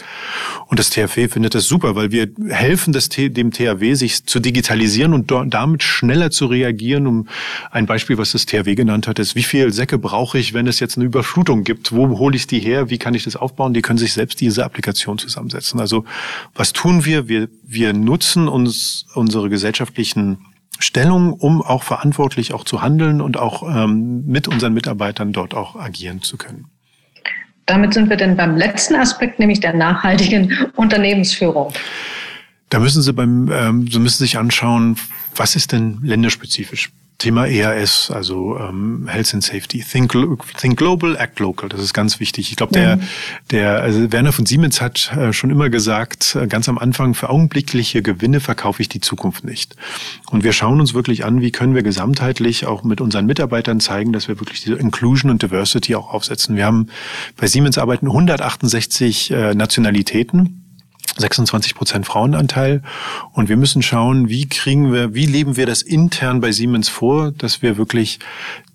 Und 0.67 0.79
das 0.79 0.89
THW 0.89 1.29
findet 1.29 1.55
das 1.55 1.65
super, 1.65 1.95
weil 1.95 2.11
wir 2.11 2.29
helfen 2.49 2.91
das, 2.91 3.07
dem 3.09 3.51
THW, 3.51 3.93
sich 3.93 4.25
zu 4.25 4.39
digitalisieren 4.39 5.13
und 5.13 5.31
damit 5.31 5.81
schneller 5.81 6.29
zu 6.29 6.47
reagieren. 6.47 7.07
Um 7.07 7.27
ein 7.71 7.85
Beispiel, 7.85 8.17
was 8.17 8.33
das 8.33 8.45
THW 8.45 8.75
genannt 8.75 9.07
hat, 9.07 9.19
ist, 9.19 9.35
wie 9.35 9.43
viel 9.43 9.71
Säcke 9.71 9.97
brauche 9.97 10.37
ich, 10.37 10.53
wenn 10.53 10.67
es 10.67 10.81
jetzt 10.81 10.97
eine 10.97 11.05
Überflutung 11.05 11.63
gibt? 11.63 11.93
Wo 11.93 12.19
hole 12.19 12.35
ich 12.35 12.47
die 12.47 12.59
her? 12.59 12.89
Wie 12.89 12.97
kann 12.97 13.13
ich 13.13 13.23
das 13.23 13.37
aufbauen? 13.37 13.73
Die 13.73 13.81
können 13.81 13.99
sich 13.99 14.11
selbst 14.11 14.41
diese 14.41 14.65
Applikation 14.65 15.17
zusammensetzen. 15.17 15.79
Also 15.79 16.03
was 16.53 16.73
tun 16.73 17.05
wir? 17.05 17.29
Wir, 17.29 17.47
wir 17.63 17.93
nutzen 17.93 18.49
uns 18.49 19.05
unsere 19.13 19.49
gesellschaftlichen 19.49 20.39
Stellung, 20.79 21.33
um 21.33 21.61
auch 21.61 21.83
verantwortlich 21.83 22.53
auch 22.53 22.63
zu 22.63 22.81
handeln 22.81 23.21
und 23.21 23.37
auch 23.37 23.63
ähm, 23.63 24.25
mit 24.25 24.47
unseren 24.47 24.73
Mitarbeitern 24.73 25.33
dort 25.33 25.53
auch 25.53 25.75
agieren 25.75 26.21
zu 26.21 26.37
können. 26.37 26.65
Damit 27.65 27.93
sind 27.93 28.09
wir 28.09 28.17
denn 28.17 28.37
beim 28.37 28.55
letzten 28.55 28.95
Aspekt, 28.95 29.39
nämlich 29.39 29.59
der 29.59 29.73
nachhaltigen 29.73 30.53
Unternehmensführung. 30.75 31.73
Da 32.69 32.79
müssen 32.79 33.01
Sie 33.01 33.13
beim, 33.13 33.51
ähm, 33.51 33.87
Sie 33.89 33.99
müssen 33.99 34.19
sich 34.19 34.37
anschauen, 34.37 34.97
was 35.35 35.55
ist 35.55 35.71
denn 35.71 35.99
länderspezifisch 36.01 36.91
Thema 37.17 37.47
ERS, 37.47 38.11
also 38.11 38.59
ähm, 38.59 39.07
Health 39.07 39.33
and 39.33 39.43
Safety. 39.43 39.83
Think, 39.83 40.13
think 40.59 40.77
Global, 40.77 41.15
Act 41.15 41.39
Local. 41.39 41.67
Das 41.67 41.81
ist 41.81 41.93
ganz 41.93 42.19
wichtig. 42.19 42.51
Ich 42.51 42.57
glaube, 42.57 42.73
der, 42.73 42.99
der 43.49 43.81
also 43.81 44.11
Werner 44.11 44.31
von 44.31 44.45
Siemens 44.45 44.81
hat 44.81 45.11
äh, 45.17 45.33
schon 45.33 45.49
immer 45.49 45.71
gesagt, 45.71 46.35
äh, 46.35 46.45
ganz 46.45 46.69
am 46.69 46.77
Anfang, 46.77 47.15
für 47.15 47.31
augenblickliche 47.31 48.03
Gewinne 48.03 48.39
verkaufe 48.39 48.83
ich 48.83 48.89
die 48.89 49.01
Zukunft 49.01 49.43
nicht. 49.45 49.75
Und 50.29 50.43
wir 50.43 50.53
schauen 50.53 50.79
uns 50.79 50.93
wirklich 50.93 51.25
an, 51.25 51.41
wie 51.41 51.51
können 51.51 51.73
wir 51.73 51.81
gesamtheitlich 51.81 52.67
auch 52.67 52.83
mit 52.83 53.01
unseren 53.01 53.25
Mitarbeitern 53.25 53.79
zeigen, 53.79 54.13
dass 54.13 54.27
wir 54.27 54.39
wirklich 54.39 54.61
diese 54.61 54.75
Inclusion 54.75 55.31
und 55.31 55.41
Diversity 55.41 55.95
auch 55.95 56.13
aufsetzen. 56.13 56.55
Wir 56.55 56.65
haben 56.65 56.87
bei 57.35 57.47
Siemens 57.47 57.79
arbeiten 57.79 58.05
168 58.05 59.31
äh, 59.31 59.55
Nationalitäten. 59.55 60.66
26 61.15 61.75
Prozent 61.75 62.05
Frauenanteil. 62.05 62.81
Und 63.33 63.49
wir 63.49 63.57
müssen 63.57 63.81
schauen, 63.81 64.29
wie 64.29 64.47
kriegen 64.47 64.91
wir, 64.91 65.13
wie 65.13 65.25
leben 65.25 65.57
wir 65.57 65.65
das 65.65 65.81
intern 65.81 66.41
bei 66.41 66.51
Siemens 66.51 66.89
vor, 66.89 67.31
dass 67.31 67.61
wir 67.61 67.77
wirklich 67.77 68.19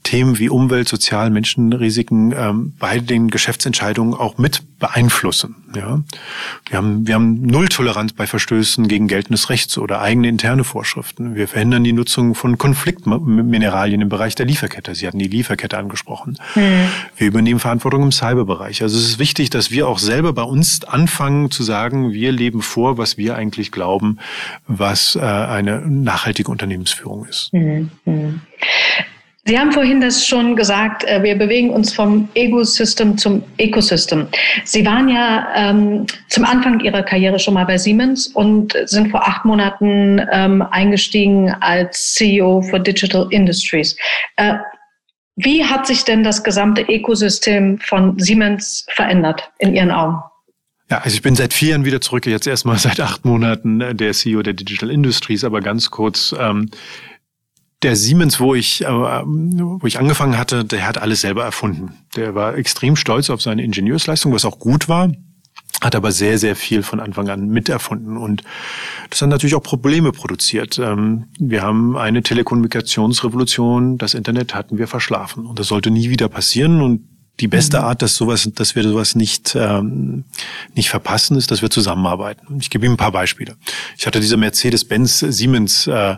Themen 0.02 0.38
wie 0.38 0.48
Umwelt, 0.48 0.88
Sozial, 0.88 1.30
Menschenrisiken 1.30 2.34
ähm, 2.36 2.74
bei 2.78 2.98
den 2.98 3.30
Geschäftsentscheidungen 3.30 4.14
auch 4.14 4.38
mit 4.38 4.62
beeinflussen. 4.78 5.54
Ja? 5.76 6.02
Wir, 6.68 6.78
haben, 6.78 7.06
wir 7.06 7.14
haben 7.14 7.42
Nulltoleranz 7.42 8.12
bei 8.12 8.26
Verstößen 8.26 8.88
gegen 8.88 9.06
geltendes 9.06 9.48
Recht 9.48 9.78
oder 9.78 10.00
eigene 10.00 10.28
interne 10.28 10.64
Vorschriften. 10.64 11.36
Wir 11.36 11.46
verhindern 11.46 11.84
die 11.84 11.92
Nutzung 11.92 12.34
von 12.34 12.58
Konfliktmineralien 12.58 14.00
im 14.00 14.08
Bereich 14.08 14.34
der 14.34 14.46
Lieferkette. 14.46 14.94
Sie 14.96 15.06
hatten 15.06 15.20
die 15.20 15.28
Lieferkette 15.28 15.78
angesprochen. 15.78 16.36
Mhm. 16.56 16.88
Wir 17.16 17.28
übernehmen 17.28 17.60
Verantwortung 17.60 18.02
im 18.02 18.12
Cyberbereich. 18.12 18.82
Also 18.82 18.98
es 18.98 19.04
ist 19.04 19.18
wichtig, 19.20 19.50
dass 19.50 19.70
wir 19.70 19.86
auch 19.86 20.00
selber 20.00 20.32
bei 20.32 20.42
uns 20.42 20.82
anfangen 20.84 21.52
zu 21.52 21.62
sagen, 21.62 22.12
wir 22.12 22.32
leben 22.32 22.60
vor, 22.60 22.98
was 22.98 23.16
wir 23.16 23.36
eigentlich 23.36 23.70
glauben, 23.70 24.18
was 24.66 25.14
äh, 25.14 25.20
eine 25.20 25.80
nachhaltige 25.80 26.50
Unternehmensführung 26.50 27.24
ist. 27.26 27.52
Mhm. 27.52 27.90
mhm. 28.04 28.40
Sie 29.44 29.58
haben 29.58 29.72
vorhin 29.72 30.00
das 30.00 30.24
schon 30.24 30.54
gesagt, 30.54 31.02
äh, 31.04 31.20
wir 31.22 31.36
bewegen 31.36 31.70
uns 31.70 31.92
vom 31.92 32.28
Ego-System 32.34 33.18
zum 33.18 33.42
Ecosystem. 33.58 34.28
Sie 34.64 34.86
waren 34.86 35.08
ja 35.08 35.48
ähm, 35.56 36.06
zum 36.28 36.44
Anfang 36.44 36.78
Ihrer 36.78 37.02
Karriere 37.02 37.40
schon 37.40 37.54
mal 37.54 37.64
bei 37.64 37.76
Siemens 37.76 38.28
und 38.28 38.76
sind 38.84 39.10
vor 39.10 39.26
acht 39.26 39.44
Monaten 39.44 40.24
ähm, 40.30 40.62
eingestiegen 40.62 41.50
als 41.60 42.14
CEO 42.14 42.62
für 42.62 42.78
Digital 42.78 43.26
Industries. 43.30 43.96
Äh, 44.36 44.54
wie 45.34 45.64
hat 45.64 45.88
sich 45.88 46.04
denn 46.04 46.22
das 46.22 46.44
gesamte 46.44 46.82
Ökosystem 46.82 47.78
von 47.80 48.16
Siemens 48.20 48.86
verändert 48.94 49.50
in 49.58 49.74
Ihren 49.74 49.90
Augen? 49.90 50.18
Ja, 50.88 50.98
also 50.98 51.14
ich 51.14 51.22
bin 51.22 51.34
seit 51.34 51.54
vier 51.54 51.70
Jahren 51.70 51.84
wieder 51.84 52.00
zurück, 52.00 52.26
jetzt 52.26 52.46
erstmal 52.46 52.78
seit 52.78 53.00
acht 53.00 53.24
Monaten 53.24 53.80
äh, 53.80 53.92
der 53.92 54.12
CEO 54.12 54.42
der 54.42 54.52
Digital 54.52 54.90
Industries, 54.90 55.42
aber 55.42 55.60
ganz 55.62 55.90
kurz. 55.90 56.32
Ähm, 56.38 56.70
der 57.82 57.96
Siemens, 57.96 58.40
wo 58.40 58.54
ich, 58.54 58.82
äh, 58.82 58.86
wo 58.88 59.86
ich 59.86 59.98
angefangen 59.98 60.38
hatte, 60.38 60.64
der 60.64 60.86
hat 60.86 60.98
alles 60.98 61.20
selber 61.20 61.44
erfunden. 61.44 61.94
Der 62.16 62.34
war 62.34 62.56
extrem 62.56 62.96
stolz 62.96 63.30
auf 63.30 63.42
seine 63.42 63.62
Ingenieursleistung, 63.62 64.32
was 64.32 64.44
auch 64.44 64.58
gut 64.58 64.88
war 64.88 65.12
hat 65.82 65.96
aber 65.96 66.12
sehr, 66.12 66.38
sehr 66.38 66.54
viel 66.54 66.82
von 66.82 67.00
Anfang 67.00 67.28
an 67.28 67.48
miterfunden. 67.48 68.16
Und 68.16 68.42
das 69.10 69.20
hat 69.20 69.28
natürlich 69.28 69.56
auch 69.56 69.62
Probleme 69.62 70.12
produziert. 70.12 70.78
Ähm, 70.78 71.24
wir 71.38 71.62
haben 71.62 71.96
eine 71.96 72.22
Telekommunikationsrevolution, 72.22 73.98
das 73.98 74.14
Internet 74.14 74.54
hatten 74.54 74.78
wir 74.78 74.86
verschlafen. 74.86 75.44
Und 75.44 75.58
das 75.58 75.66
sollte 75.66 75.90
nie 75.90 76.08
wieder 76.08 76.28
passieren. 76.28 76.80
Und 76.82 77.08
die 77.40 77.48
beste 77.48 77.78
mhm. 77.78 77.84
Art, 77.84 78.02
dass 78.02 78.14
sowas, 78.14 78.48
dass 78.54 78.76
wir 78.76 78.82
sowas 78.82 79.14
nicht 79.14 79.56
ähm, 79.58 80.24
nicht 80.74 80.90
verpassen, 80.90 81.36
ist, 81.36 81.50
dass 81.50 81.62
wir 81.62 81.70
zusammenarbeiten. 81.70 82.58
Ich 82.60 82.70
gebe 82.70 82.84
Ihnen 82.84 82.94
ein 82.94 82.98
paar 82.98 83.12
Beispiele. 83.12 83.56
Ich 83.96 84.06
hatte 84.06 84.20
diese 84.20 84.36
Mercedes-Benz-Siemens 84.36 85.86
äh, 85.86 86.16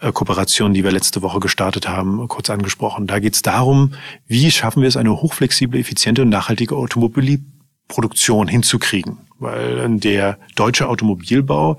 äh, 0.00 0.12
Kooperation, 0.12 0.74
die 0.74 0.84
wir 0.84 0.92
letzte 0.92 1.22
Woche 1.22 1.40
gestartet 1.40 1.88
haben, 1.88 2.26
kurz 2.28 2.50
angesprochen. 2.50 3.06
Da 3.06 3.20
geht 3.20 3.34
es 3.34 3.42
darum, 3.42 3.94
wie 4.26 4.50
schaffen 4.50 4.82
wir 4.82 4.88
es, 4.88 4.96
eine 4.96 5.22
hochflexible, 5.22 5.80
effiziente 5.80 6.22
und 6.22 6.28
nachhaltige 6.28 6.74
Automobilproduktion 6.76 8.48
hinzukriegen, 8.48 9.18
weil 9.38 9.98
der 9.98 10.38
deutsche 10.56 10.88
Automobilbau 10.88 11.78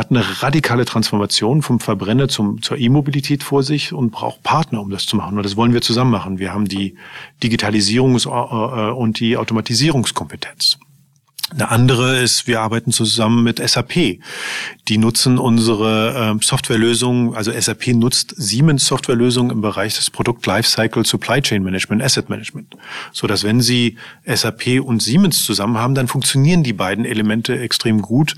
hat 0.00 0.10
eine 0.10 0.42
radikale 0.42 0.84
Transformation 0.84 1.62
vom 1.62 1.78
Verbrenner 1.78 2.28
zum, 2.28 2.62
zur 2.62 2.78
E-Mobilität 2.78 3.42
vor 3.42 3.62
sich 3.62 3.92
und 3.92 4.10
braucht 4.10 4.42
Partner, 4.42 4.80
um 4.80 4.90
das 4.90 5.06
zu 5.06 5.16
machen. 5.16 5.36
Und 5.36 5.44
das 5.44 5.56
wollen 5.56 5.74
wir 5.74 5.82
zusammen 5.82 6.10
machen. 6.10 6.38
Wir 6.38 6.52
haben 6.52 6.66
die 6.66 6.96
Digitalisierungs- 7.42 8.26
äh, 8.26 8.92
und 8.92 9.20
die 9.20 9.36
Automatisierungskompetenz. 9.36 10.78
Eine 11.52 11.68
andere 11.68 12.18
ist, 12.18 12.46
wir 12.46 12.60
arbeiten 12.60 12.92
zusammen 12.92 13.42
mit 13.42 13.58
SAP. 13.58 14.20
Die 14.88 14.98
nutzen 14.98 15.36
unsere 15.36 16.36
äh, 16.36 16.44
Softwarelösungen, 16.44 17.34
also 17.34 17.52
SAP 17.52 17.88
nutzt 17.88 18.34
Siemens 18.36 18.86
Softwarelösungen 18.86 19.50
im 19.50 19.60
Bereich 19.60 19.96
des 19.96 20.10
Produkt 20.10 20.46
Lifecycle 20.46 21.04
Supply 21.04 21.42
Chain 21.42 21.64
Management, 21.64 22.02
Asset 22.02 22.28
Management. 22.28 22.76
So 23.12 23.26
dass 23.26 23.42
wenn 23.42 23.60
Sie 23.60 23.96
SAP 24.24 24.80
und 24.80 25.02
Siemens 25.02 25.44
zusammen 25.44 25.76
haben, 25.78 25.94
dann 25.94 26.06
funktionieren 26.06 26.62
die 26.62 26.72
beiden 26.72 27.04
Elemente 27.04 27.58
extrem 27.58 28.00
gut, 28.00 28.36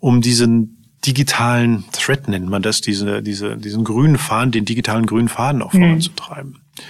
um 0.00 0.20
diesen 0.20 0.77
digitalen 1.08 1.84
Thread 1.92 2.28
nennt 2.28 2.48
man 2.48 2.62
das, 2.62 2.82
diese, 2.82 3.22
diese, 3.22 3.56
diesen 3.56 3.82
grünen 3.82 4.18
Faden, 4.18 4.52
den 4.52 4.66
digitalen 4.66 5.06
grünen 5.06 5.28
Faden 5.28 5.62
auch 5.62 5.72
voranzutreiben. 5.72 6.50
Mhm. 6.52 6.82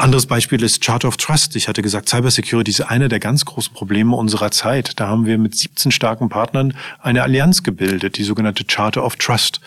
Anderes 0.00 0.24
Beispiel 0.24 0.62
ist 0.62 0.82
Chart 0.82 1.04
of 1.04 1.18
Trust. 1.18 1.56
Ich 1.56 1.68
hatte 1.68 1.82
gesagt, 1.82 2.08
Cybersecurity 2.08 2.70
ist 2.70 2.80
einer 2.80 3.10
der 3.10 3.20
ganz 3.20 3.44
großen 3.44 3.74
Probleme 3.74 4.16
unserer 4.16 4.50
Zeit. 4.50 4.98
Da 4.98 5.08
haben 5.08 5.26
wir 5.26 5.36
mit 5.36 5.54
17 5.54 5.92
starken 5.92 6.30
Partnern 6.30 6.72
eine 7.00 7.22
Allianz 7.22 7.62
gebildet, 7.62 8.16
die 8.16 8.22
sogenannte 8.22 8.64
Charter 8.64 9.04
of 9.04 9.16
Trust. 9.16 9.60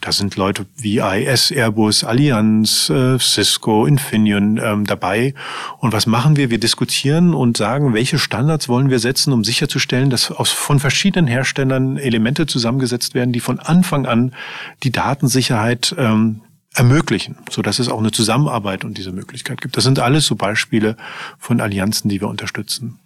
Da 0.00 0.12
sind 0.12 0.36
Leute 0.36 0.66
wie 0.76 0.98
IS, 0.98 1.50
Airbus, 1.50 2.04
Allianz, 2.04 2.90
äh, 2.90 3.18
Cisco, 3.18 3.84
Infineon 3.84 4.60
ähm, 4.62 4.86
dabei. 4.86 5.34
Und 5.80 5.92
was 5.92 6.06
machen 6.06 6.36
wir? 6.36 6.50
Wir 6.50 6.60
diskutieren 6.60 7.34
und 7.34 7.56
sagen, 7.56 7.92
welche 7.92 8.20
Standards 8.20 8.68
wollen 8.68 8.88
wir 8.88 9.00
setzen, 9.00 9.32
um 9.32 9.42
sicherzustellen, 9.42 10.10
dass 10.10 10.30
aus, 10.30 10.52
von 10.52 10.78
verschiedenen 10.78 11.26
Herstellern 11.26 11.96
Elemente 11.96 12.46
zusammengesetzt 12.46 13.14
werden, 13.14 13.32
die 13.32 13.40
von 13.40 13.58
Anfang 13.58 14.06
an 14.06 14.32
die 14.84 14.92
Datensicherheit 14.92 15.92
ähm, 15.98 16.40
ermöglichen, 16.74 17.36
so 17.50 17.62
dass 17.62 17.78
es 17.78 17.88
auch 17.88 17.98
eine 17.98 18.12
Zusammenarbeit 18.12 18.84
und 18.84 18.96
diese 18.98 19.12
Möglichkeit 19.12 19.60
gibt. 19.60 19.76
Das 19.76 19.84
sind 19.84 19.98
alles 19.98 20.26
so 20.26 20.36
Beispiele 20.36 20.96
von 21.38 21.60
Allianzen, 21.60 22.08
die 22.08 22.20
wir 22.20 22.28
unterstützen. 22.28 22.98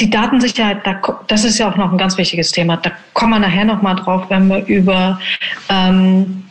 Die 0.00 0.10
Datensicherheit, 0.10 0.82
das 1.28 1.44
ist 1.44 1.58
ja 1.58 1.70
auch 1.70 1.76
noch 1.76 1.92
ein 1.92 1.98
ganz 1.98 2.16
wichtiges 2.18 2.50
Thema. 2.50 2.76
Da 2.76 2.92
kommen 3.12 3.32
wir 3.32 3.38
nachher 3.38 3.64
noch 3.64 3.82
mal 3.82 3.94
drauf, 3.94 4.24
wenn 4.30 4.48
wir 4.48 4.64
über 4.66 5.20
ähm, 5.68 6.44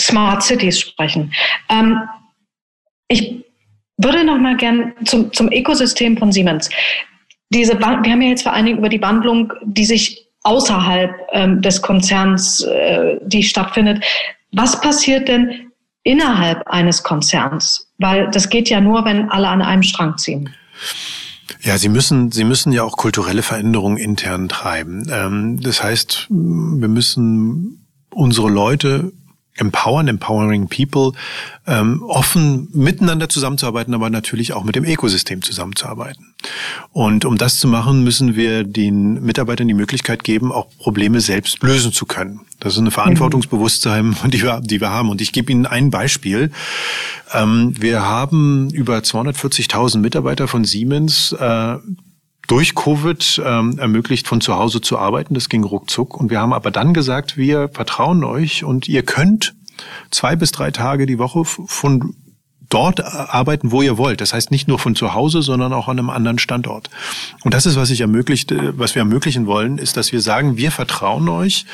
Smart 0.00 0.42
Cities 0.42 0.80
sprechen. 0.80 1.32
Ähm, 1.68 2.00
ich 3.08 3.44
würde 3.96 4.24
noch 4.24 4.38
mal 4.38 4.56
gern 4.56 4.94
zum, 5.04 5.32
zum 5.32 5.52
Ökosystem 5.52 6.16
von 6.16 6.32
Siemens. 6.32 6.70
Diese, 7.50 7.78
wir 7.78 7.86
haben 7.86 8.22
ja 8.22 8.28
jetzt 8.28 8.42
vor 8.42 8.52
allen 8.52 8.66
Dingen 8.66 8.78
über 8.78 8.88
die 8.88 9.02
Wandlung, 9.02 9.52
die 9.64 9.84
sich 9.84 10.28
außerhalb 10.44 11.12
ähm, 11.32 11.60
des 11.60 11.82
Konzerns, 11.82 12.62
äh, 12.62 13.16
die 13.22 13.42
stattfindet, 13.42 14.04
was 14.52 14.80
passiert 14.80 15.28
denn 15.28 15.70
innerhalb 16.02 16.66
eines 16.66 17.02
Konzerns? 17.02 17.88
Weil 17.98 18.30
das 18.30 18.48
geht 18.48 18.68
ja 18.68 18.80
nur, 18.80 19.04
wenn 19.04 19.28
alle 19.30 19.48
an 19.48 19.62
einem 19.62 19.82
Strang 19.82 20.16
ziehen. 20.18 20.50
Ja, 21.60 21.76
Sie 21.78 21.88
müssen, 21.88 22.30
Sie 22.30 22.44
müssen 22.44 22.72
ja 22.72 22.84
auch 22.84 22.96
kulturelle 22.96 23.42
Veränderungen 23.42 23.96
intern 23.96 24.48
treiben. 24.48 25.06
Ähm, 25.10 25.60
das 25.60 25.82
heißt, 25.82 26.26
wir 26.30 26.88
müssen 26.88 27.86
unsere 28.10 28.48
Leute 28.48 29.12
empowern, 29.56 30.08
empowering 30.08 30.68
people, 30.68 31.12
ähm, 31.66 32.02
offen 32.02 32.68
miteinander 32.72 33.28
zusammenzuarbeiten, 33.28 33.94
aber 33.94 34.08
natürlich 34.08 34.52
auch 34.52 34.64
mit 34.64 34.76
dem 34.76 34.84
Ökosystem 34.84 35.42
zusammenzuarbeiten. 35.42 36.34
Und 36.92 37.24
um 37.24 37.38
das 37.38 37.58
zu 37.58 37.66
machen, 37.66 38.04
müssen 38.04 38.36
wir 38.36 38.64
den 38.64 39.22
Mitarbeitern 39.24 39.68
die 39.68 39.74
Möglichkeit 39.74 40.24
geben, 40.24 40.52
auch 40.52 40.68
Probleme 40.78 41.20
selbst 41.20 41.62
lösen 41.62 41.92
zu 41.92 42.06
können. 42.06 42.40
Das 42.60 42.72
ist 42.72 42.80
eine 42.80 42.90
Verantwortungsbewusstsein, 42.90 44.16
die 44.26 44.42
wir, 44.42 44.60
die 44.60 44.80
wir 44.80 44.90
haben. 44.90 45.10
Und 45.10 45.20
ich 45.20 45.32
gebe 45.32 45.52
Ihnen 45.52 45.66
ein 45.66 45.90
Beispiel. 45.90 46.50
Ähm, 47.32 47.74
wir 47.78 48.02
haben 48.02 48.70
über 48.70 48.98
240.000 48.98 49.98
Mitarbeiter 49.98 50.48
von 50.48 50.64
Siemens 50.64 51.32
äh, 51.32 51.76
durch 52.48 52.74
Covid 52.74 53.42
ähm, 53.44 53.78
ermöglicht, 53.78 54.26
von 54.26 54.40
zu 54.40 54.56
Hause 54.56 54.80
zu 54.80 54.98
arbeiten. 54.98 55.34
Das 55.34 55.48
ging 55.48 55.64
ruckzuck. 55.64 56.16
Und 56.16 56.30
wir 56.30 56.40
haben 56.40 56.52
aber 56.52 56.70
dann 56.70 56.94
gesagt, 56.94 57.36
wir 57.36 57.68
vertrauen 57.68 58.24
euch 58.24 58.64
und 58.64 58.88
ihr 58.88 59.02
könnt 59.02 59.54
zwei 60.10 60.34
bis 60.34 60.50
drei 60.50 60.70
Tage 60.70 61.06
die 61.06 61.18
Woche 61.18 61.44
von 61.44 62.16
dort 62.68 63.02
arbeiten, 63.02 63.72
wo 63.72 63.82
ihr 63.82 63.96
wollt. 63.98 64.20
Das 64.20 64.32
heißt 64.32 64.50
nicht 64.50 64.68
nur 64.68 64.78
von 64.78 64.94
zu 64.94 65.14
Hause, 65.14 65.42
sondern 65.42 65.72
auch 65.72 65.88
an 65.88 65.98
einem 65.98 66.10
anderen 66.10 66.38
Standort. 66.38 66.90
Und 67.44 67.54
das 67.54 67.66
ist, 67.66 67.76
was 67.76 67.90
ich 67.90 68.00
ermöglicht, 68.00 68.52
äh, 68.52 68.78
was 68.78 68.94
wir 68.94 69.00
ermöglichen 69.00 69.46
wollen, 69.46 69.78
ist, 69.78 69.96
dass 69.96 70.12
wir 70.12 70.20
sagen, 70.20 70.56
wir 70.56 70.70
vertrauen 70.70 71.28
euch 71.28 71.64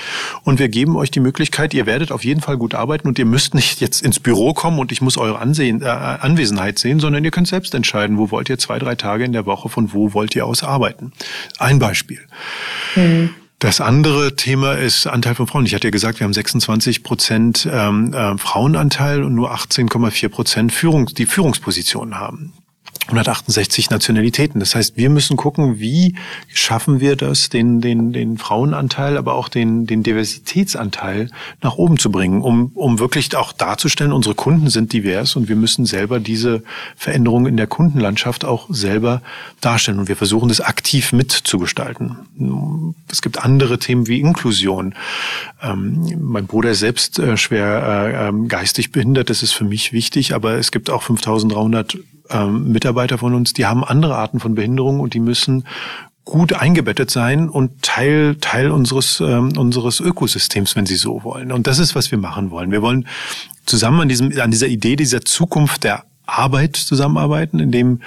und 0.43 0.59
wir 0.59 0.69
geben 0.69 0.97
euch 0.97 1.11
die 1.11 1.21
Möglichkeit, 1.21 1.75
ihr 1.75 1.87
werdet 1.87 2.13
auf 2.13 2.25
jeden 2.25 2.41
Fall 2.41 2.57
gut 2.57 2.75
arbeiten 2.75 3.09
und 3.09 3.19
ihr 3.19 3.27
müsst 3.27 3.55
nicht 3.55 3.81
jetzt 3.81 4.03
ins 4.03 4.21
Büro 4.21 4.55
kommen 4.55 4.79
und 4.79 4.93
ich 4.93 5.01
muss 5.01 5.17
eure 5.17 5.39
Ansehen, 5.39 5.83
äh, 5.83 5.87
Anwesenheit 5.87 6.79
sehen, 6.79 7.01
sondern 7.01 7.25
ihr 7.25 7.31
könnt 7.31 7.49
selbst 7.49 7.75
entscheiden, 7.75 8.19
wo 8.19 8.31
wollt 8.31 8.49
ihr 8.49 8.59
zwei, 8.59 8.79
drei 8.79 8.95
Tage 8.95 9.25
in 9.25 9.33
der 9.33 9.47
Woche, 9.47 9.69
von 9.69 9.93
wo 9.93 10.15
wollt 10.15 10.35
ihr 10.37 10.47
aus 10.47 10.63
arbeiten. 10.63 11.13
Ein 11.59 11.79
Beispiel. 11.79 12.21
Mhm. 12.97 13.31
Das 13.65 13.81
andere 13.81 14.37
Thema 14.37 14.75
ist 14.75 15.07
Anteil 15.07 15.35
von 15.35 15.47
Frauen. 15.47 15.65
Ich 15.65 15.75
hatte 15.75 15.87
ja 15.87 15.91
gesagt, 15.91 16.21
wir 16.21 16.27
haben 16.27 16.35
26 16.35 17.03
Prozent 17.03 17.67
ähm, 17.73 18.13
äh, 18.13 18.37
Frauenanteil 18.37 19.23
und 19.23 19.35
nur 19.35 19.55
18,4 19.55 20.29
Prozent 20.29 20.71
Führung, 20.71 21.07
die 21.07 21.25
Führungspositionen 21.25 22.19
haben. 22.19 22.53
168 23.09 23.91
Nationalitäten. 23.91 24.61
Das 24.61 24.75
heißt, 24.75 24.97
wir 24.97 25.11
müssen 25.11 25.37
gucken, 25.37 25.79
wie 25.79 26.15
schaffen 26.49 27.01
wir 27.01 27.17
das, 27.17 27.51
den, 27.51 27.81
den, 27.81 28.13
den 28.13 28.39
Frauenanteil, 28.39 29.17
aber 29.19 29.35
auch 29.35 29.49
den, 29.49 29.87
den 29.87 30.03
Diversitätsanteil 30.03 31.31
nach 31.63 31.75
oben 31.75 31.99
zu 31.99 32.11
bringen, 32.11 32.41
um, 32.41 32.73
um 32.75 32.99
wirklich 32.99 33.37
auch 33.37 33.53
darzustellen, 33.53 34.13
unsere 34.13 34.35
Kunden 34.35 34.71
sind 34.71 34.93
divers 34.93 35.37
und 35.37 35.49
wir 35.49 35.57
müssen 35.57 35.85
selber 35.87 36.19
diese 36.19 36.63
Veränderungen 36.97 37.47
in 37.47 37.57
der 37.57 37.67
Kundenlandschaft 37.67 38.45
auch 38.45 38.67
selber 38.71 39.23
darstellen. 39.61 39.99
Und 39.99 40.09
wir 40.09 40.17
versuchen 40.17 40.49
das 40.49 40.61
aktiv 40.61 41.13
mitzugestalten. 41.13 42.17
Es 43.11 43.21
gibt 43.21 43.45
andere 43.45 43.79
Themen 43.79 44.07
wie 44.07 44.21
Inklusion. 44.21 44.95
Ähm, 45.63 46.19
mein 46.21 46.47
Bruder 46.47 46.71
ist 46.71 46.81
selbst 46.81 47.19
äh, 47.19 47.37
schwer 47.37 47.83
äh, 47.85 48.29
ähm, 48.29 48.49
geistig 48.49 48.93
behindert, 48.93 49.31
das 49.31 49.43
ist 49.43 49.53
für 49.53 49.65
mich 49.65 49.93
wichtig, 49.93 50.35
aber 50.35 50.55
es 50.55 50.71
gibt 50.71 50.91
auch 50.91 51.03
5300 51.03 51.99
ähm, 52.31 52.73
Mitarbeiter 52.73 53.19
von 53.19 53.35
uns, 53.35 53.53
die 53.53 53.67
haben 53.67 53.85
andere 53.85 54.17
Arten 54.17 54.41
von 54.41 54.55
Behinderungen 54.55 55.01
und 55.01 55.15
die 55.15 55.21
müssen 55.21 55.65
gut 56.25 56.55
eingebettet 56.55 57.11
sein 57.11 57.49
und 57.49 57.83
Teil 57.83 58.37
Teil 58.41 58.71
unseres 58.71 59.21
ähm, 59.21 59.53
unseres 59.57 60.01
Ökosystems, 60.01 60.75
wenn 60.75 60.87
Sie 60.87 60.97
so 60.97 61.23
wollen. 61.23 61.53
Und 61.53 61.67
das 61.67 61.79
ist, 61.79 61.95
was 61.95 62.11
wir 62.11 62.19
machen 62.19 62.51
wollen. 62.51 62.71
Wir 62.71 62.83
wollen 62.83 63.07
zusammen 63.67 64.01
an 64.01 64.09
diesem 64.09 64.39
an 64.41 64.51
dieser 64.51 64.69
Idee 64.69 64.97
dieser 64.97 65.23
Zukunft 65.23 65.85
der 65.85 66.05
Arbeit 66.27 66.77
zusammenarbeiten, 66.77 67.61
in 67.61 67.71
dem 67.71 68.01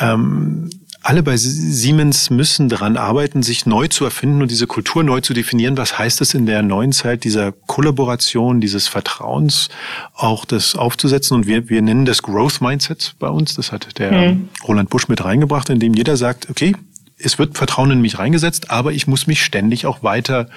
ähm, 0.00 0.70
alle 1.02 1.22
bei 1.22 1.36
Siemens 1.36 2.30
müssen 2.30 2.68
daran 2.68 2.96
arbeiten, 2.96 3.42
sich 3.42 3.66
neu 3.66 3.88
zu 3.88 4.04
erfinden 4.04 4.42
und 4.42 4.50
diese 4.50 4.66
Kultur 4.66 5.02
neu 5.04 5.20
zu 5.20 5.32
definieren. 5.32 5.76
Was 5.76 5.98
heißt 5.98 6.20
es 6.20 6.34
in 6.34 6.46
der 6.46 6.62
neuen 6.62 6.92
Zeit 6.92 7.24
dieser 7.24 7.52
Kollaboration, 7.52 8.60
dieses 8.60 8.88
Vertrauens 8.88 9.68
auch 10.14 10.44
das 10.44 10.74
aufzusetzen? 10.74 11.36
Und 11.36 11.46
wir, 11.46 11.68
wir 11.68 11.82
nennen 11.82 12.04
das 12.04 12.22
Growth 12.22 12.60
Mindset 12.60 13.14
bei 13.18 13.28
uns. 13.28 13.54
Das 13.54 13.72
hat 13.72 13.98
der 13.98 14.32
mhm. 14.32 14.48
Roland 14.66 14.90
Busch 14.90 15.08
mit 15.08 15.24
reingebracht, 15.24 15.70
indem 15.70 15.94
jeder 15.94 16.16
sagt, 16.16 16.50
okay, 16.50 16.74
es 17.18 17.38
wird 17.38 17.56
Vertrauen 17.56 17.90
in 17.90 18.00
mich 18.00 18.18
reingesetzt, 18.18 18.70
aber 18.70 18.92
ich 18.92 19.06
muss 19.06 19.26
mich 19.26 19.42
ständig 19.42 19.86
auch 19.86 20.02
weiter 20.02 20.48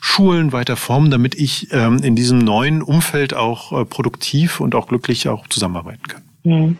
schulen, 0.00 0.52
weiter 0.52 0.76
formen, 0.76 1.10
damit 1.10 1.34
ich 1.36 1.68
ähm, 1.72 1.98
in 2.02 2.16
diesem 2.16 2.38
neuen 2.38 2.82
Umfeld 2.82 3.34
auch 3.34 3.72
äh, 3.72 3.84
produktiv 3.84 4.60
und 4.60 4.74
auch 4.74 4.88
glücklich 4.88 5.28
auch 5.28 5.46
zusammenarbeiten 5.48 6.08
kann. 6.08 6.22
Mhm. 6.44 6.76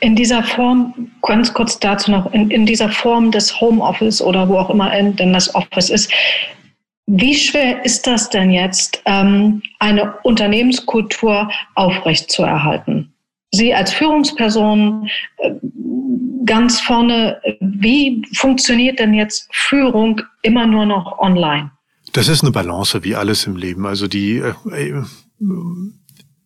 In 0.00 0.16
dieser 0.16 0.42
Form, 0.42 1.10
ganz 1.22 1.52
kurz 1.52 1.78
dazu 1.78 2.10
noch, 2.10 2.32
in, 2.32 2.50
in 2.50 2.66
dieser 2.66 2.88
Form 2.88 3.30
des 3.30 3.60
Homeoffice 3.60 4.22
oder 4.22 4.48
wo 4.48 4.58
auch 4.58 4.70
immer 4.70 4.90
denn 4.90 5.32
das 5.32 5.54
Office 5.54 5.90
ist, 5.90 6.12
wie 7.06 7.34
schwer 7.34 7.84
ist 7.84 8.06
das 8.06 8.30
denn 8.30 8.50
jetzt, 8.50 9.02
ähm, 9.06 9.62
eine 9.80 10.14
Unternehmenskultur 10.22 11.50
aufrechtzuerhalten? 11.74 13.12
Sie 13.50 13.74
als 13.74 13.92
Führungsperson 13.92 15.08
äh, 15.38 15.50
ganz 16.46 16.80
vorne, 16.80 17.40
wie 17.60 18.22
funktioniert 18.34 18.98
denn 18.98 19.14
jetzt 19.14 19.48
Führung 19.52 20.22
immer 20.42 20.66
nur 20.66 20.86
noch 20.86 21.18
online? 21.18 21.70
Das 22.12 22.28
ist 22.28 22.42
eine 22.42 22.52
Balance 22.52 23.02
wie 23.04 23.14
alles 23.14 23.46
im 23.46 23.56
Leben. 23.56 23.86
Also 23.86 24.06
die 24.06 24.36
äh, 24.38 24.52
äh 24.70 25.02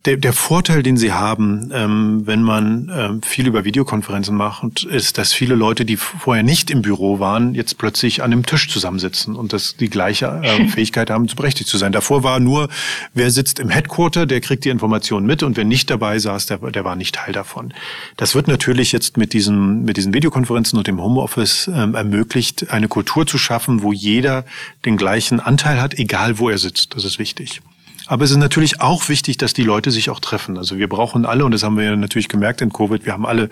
der, 0.06 0.16
der 0.16 0.32
Vorteil, 0.32 0.82
den 0.82 0.96
sie 0.96 1.12
haben, 1.12 1.70
ähm, 1.72 2.22
wenn 2.26 2.42
man 2.42 2.90
ähm, 2.94 3.22
viel 3.22 3.46
über 3.46 3.64
Videokonferenzen 3.64 4.36
macht, 4.36 4.84
ist, 4.84 5.18
dass 5.18 5.32
viele 5.32 5.54
Leute, 5.54 5.84
die 5.84 5.96
vorher 5.96 6.44
nicht 6.44 6.70
im 6.70 6.82
Büro 6.82 7.18
waren, 7.18 7.54
jetzt 7.54 7.76
plötzlich 7.76 8.22
an 8.22 8.32
einem 8.32 8.46
Tisch 8.46 8.68
zusammensitzen 8.68 9.34
und 9.34 9.52
dass 9.52 9.76
die 9.76 9.90
gleiche 9.90 10.40
äh, 10.42 10.68
Fähigkeit 10.68 11.10
haben, 11.10 11.28
zu 11.28 11.36
berechtigt 11.36 11.68
zu 11.68 11.76
sein. 11.76 11.92
Davor 11.92 12.22
war 12.22 12.38
nur, 12.38 12.68
wer 13.14 13.30
sitzt 13.30 13.58
im 13.58 13.68
Headquarter, 13.68 14.26
der 14.26 14.40
kriegt 14.40 14.64
die 14.64 14.68
Informationen 14.68 15.26
mit 15.26 15.42
und 15.42 15.56
wer 15.56 15.64
nicht 15.64 15.90
dabei 15.90 16.18
saß, 16.18 16.46
der, 16.46 16.58
der 16.58 16.84
war 16.84 16.94
nicht 16.94 17.16
Teil 17.16 17.32
davon. 17.32 17.74
Das 18.16 18.34
wird 18.34 18.46
natürlich 18.46 18.92
jetzt 18.92 19.16
mit 19.16 19.32
diesen, 19.32 19.84
mit 19.84 19.96
diesen 19.96 20.14
Videokonferenzen 20.14 20.78
und 20.78 20.86
dem 20.86 21.00
Homeoffice 21.00 21.68
ähm, 21.74 21.94
ermöglicht, 21.94 22.70
eine 22.70 22.88
Kultur 22.88 23.26
zu 23.26 23.38
schaffen, 23.38 23.82
wo 23.82 23.92
jeder 23.92 24.44
den 24.84 24.96
gleichen 24.96 25.40
Anteil 25.40 25.80
hat, 25.80 25.94
egal 25.94 26.38
wo 26.38 26.48
er 26.48 26.58
sitzt. 26.58 26.94
Das 26.94 27.04
ist 27.04 27.18
wichtig. 27.18 27.60
Aber 28.06 28.24
es 28.24 28.30
ist 28.30 28.36
natürlich 28.36 28.80
auch 28.80 29.08
wichtig, 29.08 29.36
dass 29.36 29.52
die 29.52 29.64
Leute 29.64 29.90
sich 29.90 30.10
auch 30.10 30.20
treffen. 30.20 30.56
Also 30.58 30.78
wir 30.78 30.88
brauchen 30.88 31.26
alle, 31.26 31.44
und 31.44 31.52
das 31.52 31.62
haben 31.62 31.76
wir 31.76 31.84
ja 31.84 31.96
natürlich 31.96 32.28
gemerkt 32.28 32.60
in 32.60 32.72
Covid, 32.72 33.04
wir 33.04 33.12
haben 33.12 33.26
alle 33.26 33.48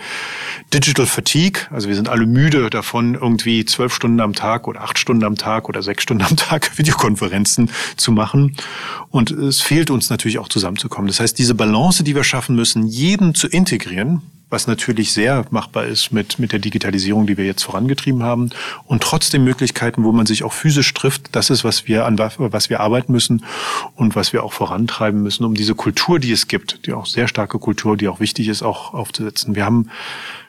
Digital 0.72 1.06
Fatigue. 1.06 1.62
Also 1.70 1.88
wir 1.88 1.96
sind 1.96 2.08
alle 2.08 2.26
müde 2.26 2.70
davon, 2.70 3.14
irgendwie 3.14 3.64
zwölf 3.64 3.92
Stunden 3.92 4.20
am 4.20 4.32
Tag 4.32 4.68
oder 4.68 4.82
acht 4.82 4.98
Stunden 4.98 5.24
am 5.24 5.36
Tag 5.36 5.68
oder 5.68 5.82
sechs 5.82 6.02
Stunden 6.02 6.24
am 6.24 6.36
Tag 6.36 6.70
Videokonferenzen 6.78 7.70
zu 7.96 8.12
machen. 8.12 8.56
Und 9.10 9.30
es 9.30 9.60
fehlt 9.60 9.90
uns 9.90 10.10
natürlich 10.10 10.38
auch 10.38 10.48
zusammenzukommen. 10.48 11.08
Das 11.08 11.20
heißt, 11.20 11.38
diese 11.38 11.54
Balance, 11.54 12.04
die 12.04 12.14
wir 12.14 12.24
schaffen 12.24 12.54
müssen, 12.54 12.86
jeden 12.86 13.34
zu 13.34 13.48
integrieren, 13.48 14.22
was 14.54 14.68
natürlich 14.68 15.12
sehr 15.12 15.44
machbar 15.50 15.84
ist 15.84 16.12
mit, 16.12 16.38
mit 16.38 16.52
der 16.52 16.60
Digitalisierung, 16.60 17.26
die 17.26 17.36
wir 17.36 17.44
jetzt 17.44 17.64
vorangetrieben 17.64 18.22
haben. 18.22 18.50
Und 18.84 19.02
trotzdem 19.02 19.42
Möglichkeiten, 19.42 20.04
wo 20.04 20.12
man 20.12 20.26
sich 20.26 20.44
auch 20.44 20.52
physisch 20.52 20.94
trifft, 20.94 21.34
das 21.34 21.50
ist, 21.50 21.64
was 21.64 21.88
wir 21.88 22.06
an 22.06 22.16
was 22.18 22.70
wir 22.70 22.78
arbeiten 22.78 23.10
müssen 23.10 23.44
und 23.96 24.14
was 24.14 24.32
wir 24.32 24.44
auch 24.44 24.52
vorantreiben 24.52 25.24
müssen, 25.24 25.44
um 25.44 25.54
diese 25.54 25.74
Kultur, 25.74 26.20
die 26.20 26.30
es 26.30 26.46
gibt, 26.46 26.86
die 26.86 26.92
auch 26.92 27.06
sehr 27.06 27.26
starke 27.26 27.58
Kultur, 27.58 27.96
die 27.96 28.06
auch 28.06 28.20
wichtig 28.20 28.46
ist, 28.46 28.62
auch 28.62 28.94
aufzusetzen. 28.94 29.56
Wir 29.56 29.64
haben 29.64 29.90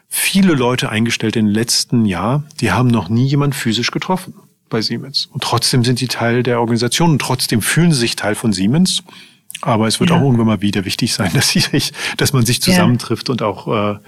viele 0.07 0.53
Leute 0.53 0.89
eingestellt 0.89 1.35
im 1.35 1.47
letzten 1.47 2.05
Jahr, 2.05 2.43
die 2.61 2.71
haben 2.71 2.89
noch 2.89 3.09
nie 3.09 3.25
jemand 3.25 3.55
physisch 3.55 3.89
getroffen 3.89 4.35
bei 4.69 4.83
Siemens. 4.83 5.29
Und 5.33 5.41
trotzdem 5.41 5.83
sind 5.83 5.97
sie 5.97 6.07
Teil 6.07 6.43
der 6.43 6.59
Organisation 6.59 7.09
und 7.09 7.21
trotzdem 7.23 7.63
fühlen 7.63 7.91
sie 7.91 8.01
sich 8.01 8.15
Teil 8.15 8.35
von 8.35 8.53
Siemens. 8.53 9.01
Aber 9.61 9.87
es 9.87 9.99
wird 9.99 10.09
ja. 10.09 10.17
auch 10.17 10.21
irgendwann 10.21 10.47
mal 10.47 10.61
wieder 10.61 10.85
wichtig 10.85 11.13
sein, 11.13 11.31
dass, 11.33 11.51
sich, 11.51 11.93
dass 12.17 12.33
man 12.33 12.45
sich 12.45 12.61
zusammentrifft 12.61 13.29
ja. 13.29 13.31
und 13.33 13.41
auch 13.41 13.95
äh, 13.95 13.99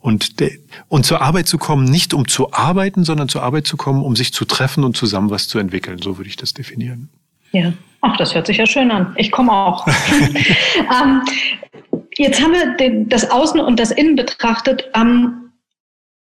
und, 0.00 0.40
de, 0.40 0.58
und 0.88 1.04
zur 1.04 1.20
Arbeit 1.20 1.46
zu 1.46 1.58
kommen, 1.58 1.84
nicht 1.84 2.14
um 2.14 2.26
zu 2.26 2.52
arbeiten, 2.52 3.04
sondern 3.04 3.28
zur 3.28 3.42
Arbeit 3.42 3.66
zu 3.66 3.76
kommen, 3.76 4.02
um 4.02 4.16
sich 4.16 4.32
zu 4.32 4.44
treffen 4.46 4.82
und 4.82 4.96
zusammen 4.96 5.30
was 5.30 5.46
zu 5.46 5.58
entwickeln. 5.58 5.98
So 6.02 6.16
würde 6.16 6.28
ich 6.28 6.36
das 6.36 6.54
definieren. 6.54 7.10
Ja, 7.52 7.72
ach, 8.00 8.16
das 8.16 8.34
hört 8.34 8.46
sich 8.46 8.56
ja 8.56 8.66
schön 8.66 8.90
an. 8.90 9.12
Ich 9.16 9.30
komme 9.30 9.52
auch. 9.52 9.86
ähm, 11.02 11.22
jetzt 12.16 12.40
haben 12.42 12.52
wir 12.52 12.76
den, 12.76 13.08
das 13.08 13.30
Außen 13.30 13.60
und 13.60 13.78
das 13.78 13.90
Innen 13.90 14.16
betrachtet. 14.16 14.84
Ähm, 14.94 15.39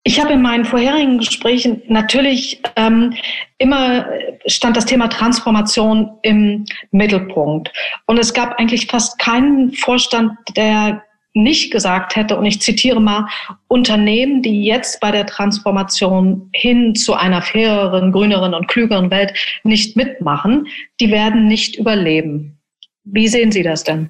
ich 0.03 0.19
habe 0.19 0.33
in 0.33 0.41
meinen 0.41 0.65
vorherigen 0.65 1.19
Gesprächen 1.19 1.81
natürlich 1.87 2.61
ähm, 2.75 3.13
immer 3.57 4.07
stand 4.45 4.77
das 4.77 4.85
Thema 4.85 5.07
Transformation 5.07 6.11
im 6.21 6.65
Mittelpunkt. 6.91 7.71
Und 8.05 8.17
es 8.17 8.33
gab 8.33 8.57
eigentlich 8.59 8.87
fast 8.87 9.19
keinen 9.19 9.73
Vorstand, 9.73 10.31
der 10.55 11.03
nicht 11.33 11.71
gesagt 11.71 12.15
hätte, 12.15 12.37
und 12.37 12.45
ich 12.45 12.61
zitiere 12.61 12.99
mal, 12.99 13.27
Unternehmen, 13.67 14.41
die 14.41 14.63
jetzt 14.63 14.99
bei 14.99 15.11
der 15.11 15.25
Transformation 15.25 16.49
hin 16.53 16.95
zu 16.95 17.13
einer 17.13 17.41
faireren, 17.41 18.11
grüneren 18.11 18.53
und 18.53 18.67
klügeren 18.67 19.11
Welt 19.11 19.33
nicht 19.63 19.95
mitmachen, 19.95 20.67
die 20.99 21.11
werden 21.11 21.45
nicht 21.45 21.75
überleben. 21.75 22.57
Wie 23.03 23.27
sehen 23.27 23.51
Sie 23.51 23.63
das 23.63 23.83
denn? 23.83 24.09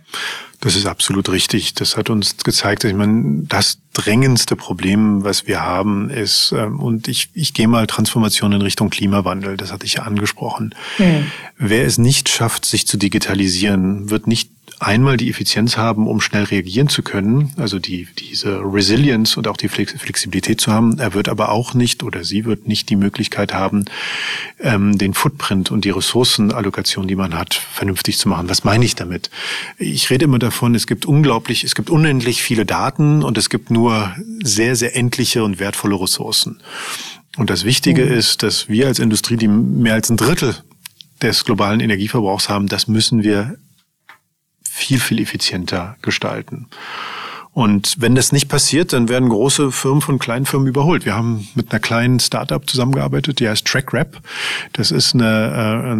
Das 0.61 0.75
ist 0.75 0.85
absolut 0.85 1.29
richtig. 1.29 1.73
Das 1.73 1.95
hat 1.95 2.09
uns 2.09 2.35
gezeigt, 2.37 2.83
ich 2.83 2.93
meine, 2.93 3.43
das 3.47 3.79
drängendste 3.93 4.57
Problem, 4.57 5.23
was 5.23 5.47
wir 5.47 5.61
haben, 5.61 6.09
ist, 6.09 6.53
ähm, 6.55 6.79
und 6.79 7.07
ich, 7.07 7.29
ich 7.33 7.53
gehe 7.53 7.67
mal 7.67 7.87
Transformation 7.87 8.51
in 8.51 8.61
Richtung 8.61 8.89
Klimawandel, 8.89 9.55
das 9.55 9.71
hatte 9.71 9.85
ich 9.85 9.93
ja 9.95 10.03
angesprochen. 10.03 10.75
Mhm. 10.97 11.27
Wer 11.57 11.85
es 11.85 11.97
nicht 11.97 12.29
schafft, 12.29 12.65
sich 12.65 12.87
zu 12.87 12.97
digitalisieren, 12.97 14.09
wird 14.09 14.27
nicht 14.27 14.51
einmal 14.79 15.17
die 15.17 15.29
Effizienz 15.29 15.77
haben, 15.77 16.07
um 16.07 16.21
schnell 16.21 16.43
reagieren 16.43 16.87
zu 16.87 17.03
können, 17.03 17.53
also 17.57 17.79
die, 17.79 18.07
diese 18.17 18.61
Resilience 18.63 19.35
und 19.37 19.47
auch 19.47 19.57
die 19.57 19.67
Flexibilität 19.67 20.61
zu 20.61 20.71
haben. 20.71 20.97
Er 20.99 21.13
wird 21.13 21.27
aber 21.27 21.49
auch 21.49 21.73
nicht 21.73 22.01
oder 22.03 22.23
sie 22.23 22.45
wird 22.45 22.67
nicht 22.67 22.89
die 22.89 22.95
Möglichkeit 22.95 23.53
haben, 23.53 23.85
ähm, 24.59 24.97
den 24.97 25.13
Footprint 25.13 25.69
und 25.69 25.85
die 25.85 25.89
Ressourcenallokation, 25.89 27.07
die 27.07 27.15
man 27.15 27.37
hat, 27.37 27.53
vernünftig 27.53 28.17
zu 28.17 28.29
machen. 28.29 28.49
Was 28.49 28.63
meine 28.63 28.85
ich 28.85 28.95
damit? 28.95 29.29
Ich 29.77 30.09
rede 30.09 30.25
immer 30.25 30.39
davon, 30.39 30.73
es 30.75 30.87
gibt 30.87 31.05
unglaublich, 31.05 31.63
es 31.63 31.75
gibt 31.75 31.89
unendlich 31.89 32.41
viele 32.41 32.65
Daten 32.65 33.23
und 33.23 33.37
es 33.37 33.49
gibt 33.49 33.71
nur 33.71 34.15
sehr, 34.43 34.75
sehr 34.75 34.95
endliche 34.95 35.43
und 35.43 35.59
wertvolle 35.59 35.99
Ressourcen. 35.99 36.61
Und 37.37 37.49
das 37.49 37.63
Wichtige 37.63 38.05
mhm. 38.05 38.13
ist, 38.13 38.43
dass 38.43 38.69
wir 38.69 38.87
als 38.87 38.99
Industrie, 38.99 39.37
die 39.37 39.47
mehr 39.47 39.93
als 39.93 40.09
ein 40.09 40.17
Drittel 40.17 40.55
des 41.21 41.43
globalen 41.43 41.81
Energieverbrauchs 41.81 42.47
haben, 42.47 42.67
das 42.67 42.87
müssen 42.87 43.23
wir 43.23 43.57
viel, 44.69 44.99
viel 44.99 45.21
effizienter 45.21 45.97
gestalten. 46.01 46.67
Und 47.51 47.95
wenn 47.97 48.13
das 48.13 48.31
nicht 48.31 48.47
passiert, 48.47 48.93
dann 48.93 49.09
werden 49.09 49.27
große 49.27 49.71
Firmen 49.71 50.01
von 50.01 50.19
kleinen 50.19 50.45
Firmen 50.45 50.67
überholt. 50.67 51.03
Wir 51.05 51.15
haben 51.15 51.47
mit 51.55 51.71
einer 51.71 51.79
kleinen 51.79 52.19
Startup 52.19 52.67
zusammengearbeitet, 52.69 53.39
die 53.39 53.49
heißt 53.49 53.65
TrackRap. 53.65 54.21
Das 54.73 54.91
ist 54.91 55.15
eine, 55.15 55.25
äh, 55.25 55.91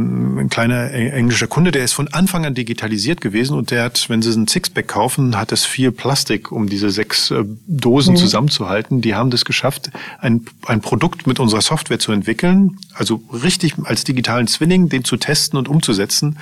ein 0.42 0.50
kleiner 0.50 0.92
englischer 0.92 1.48
Kunde, 1.48 1.72
der 1.72 1.84
ist 1.84 1.94
von 1.94 2.08
Anfang 2.10 2.46
an 2.46 2.54
digitalisiert 2.54 3.20
gewesen 3.20 3.58
und 3.58 3.72
der 3.72 3.84
hat, 3.84 4.10
wenn 4.10 4.22
sie 4.22 4.32
einen 4.32 4.48
Sixpack 4.48 4.88
kaufen, 4.88 5.38
hat 5.38 5.52
es 5.52 5.66
viel 5.66 5.92
Plastik, 5.92 6.52
um 6.52 6.70
diese 6.70 6.92
sechs 6.92 7.32
äh, 7.32 7.44
Dosen 7.68 8.14
mhm. 8.14 8.18
zusammenzuhalten. 8.18 9.02
Die 9.02 9.16
haben 9.16 9.32
das 9.32 9.44
geschafft, 9.44 9.90
ein, 10.20 10.46
ein 10.68 10.82
Produkt 10.82 11.26
mit 11.26 11.40
unserer 11.40 11.62
Software 11.62 12.00
zu 12.00 12.12
entwickeln, 12.12 12.78
also 12.94 13.24
richtig 13.34 13.74
als 13.84 14.04
digitalen 14.04 14.46
Zwilling, 14.46 14.88
den 14.88 15.04
zu 15.04 15.18
testen 15.18 15.58
und 15.58 15.68
umzusetzen, 15.68 16.38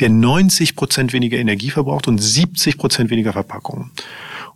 der 0.00 0.08
90 0.08 0.76
Prozent 0.76 1.12
weniger 1.12 1.36
Energie 1.36 1.70
verbraucht 1.70 2.08
und 2.08 2.18
70 2.18 2.78
Prozent 2.78 3.10
weniger 3.10 3.34
Verpackung. 3.34 3.90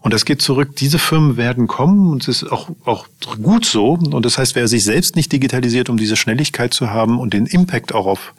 Und 0.02 0.14
das 0.14 0.24
geht 0.24 0.40
zurück, 0.40 0.76
diese 0.76 0.98
Firmen 0.98 1.36
werden 1.36 1.66
kommen 1.66 2.10
und 2.10 2.26
es 2.26 2.42
ist 2.42 2.50
auch, 2.50 2.70
auch 2.86 3.06
gut 3.42 3.66
so. 3.66 3.92
Und 3.92 4.24
das 4.24 4.38
heißt, 4.38 4.54
wer 4.54 4.66
sich 4.66 4.84
selbst 4.84 5.14
nicht 5.14 5.30
digitalisiert, 5.30 5.90
um 5.90 5.98
diese 5.98 6.16
Schnelligkeit 6.16 6.72
zu 6.72 6.90
haben 6.90 7.18
und 7.18 7.34
den 7.34 7.46
Impact 7.46 7.94
auch 7.94 8.06
auf, 8.06 8.34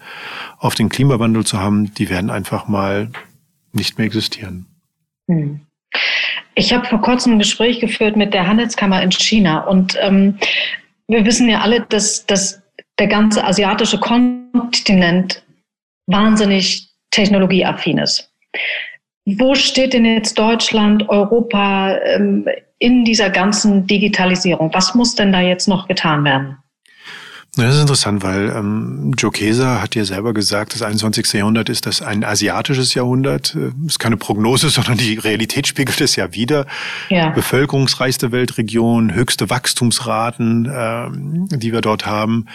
auf 0.58 0.74
den 0.74 0.90
Klimawandel 0.90 1.46
zu 1.46 1.60
haben, 1.60 1.94
die 1.94 2.10
werden 2.10 2.32
einfach 2.32 2.68
mal 2.68 3.12
nicht 3.74 3.98
mehr 3.98 4.08
existieren. 4.08 4.66
Hm. 5.30 5.62
Ich 6.56 6.74
habe 6.74 6.88
vor 6.88 7.02
kurzem 7.02 7.34
ein 7.34 7.40
Gespräch 7.40 7.80
geführt 7.80 8.18
mit 8.18 8.34
der 8.34 8.48
Handelskammer 8.48 9.02
in 9.02 9.12
China 9.12 9.62
und 9.62 9.98
ähm, 10.02 10.38
wir 11.08 11.26
wissen 11.26 11.48
ja 11.48 11.62
alle, 11.62 11.82
dass, 11.82 12.26
dass 12.26 12.62
der 13.00 13.08
ganze 13.08 13.44
asiatische 13.44 14.00
Kontinent 14.00 15.44
wahnsinnig 16.08 16.90
technologieaffin 17.12 18.00
ist. 18.00 18.32
Wo 19.26 19.54
steht 19.56 19.94
denn 19.94 20.06
jetzt 20.06 20.38
Deutschland, 20.38 21.08
Europa 21.10 21.98
ähm, 22.00 22.48
in 22.80 23.06
dieser 23.06 23.30
ganzen 23.30 23.86
Digitalisierung? 23.86 24.74
Was 24.74 24.96
muss 24.96 25.16
denn 25.16 25.32
da 25.32 25.42
jetzt 25.42 25.68
noch 25.68 25.88
getan 25.88 26.24
werden? 26.24 26.58
Das 27.58 27.76
ist 27.76 27.82
interessant, 27.82 28.24
weil 28.24 28.50
ähm, 28.56 29.12
Joe 29.18 29.30
Keser 29.30 29.82
hat 29.82 29.94
ja 29.96 30.06
selber 30.06 30.34
gesagt, 30.34 30.74
das 30.74 30.84
21. 30.84 31.34
Jahrhundert 31.34 31.68
ist 31.68 31.86
das 31.86 32.02
ein 32.02 32.24
asiatisches 32.24 32.94
Jahrhundert. 32.94 33.54
Das 33.56 33.62
äh, 33.62 33.72
ist 33.88 34.00
keine 34.00 34.16
Prognose, 34.16 34.70
sondern 34.70 34.98
die 34.98 35.16
Realität 35.16 35.68
spiegelt 35.68 36.00
es 36.00 36.16
ja 36.16 36.34
wieder. 36.34 36.66
Ja. 37.10 37.32
Bevölkerungsreichste 37.32 38.32
Weltregion, 38.32 39.14
höchste 39.14 39.50
Wachstumsraten, 39.50 40.72
ähm, 40.74 41.48
die 41.52 41.74
wir 41.74 41.82
dort 41.82 42.06
haben. 42.06 42.46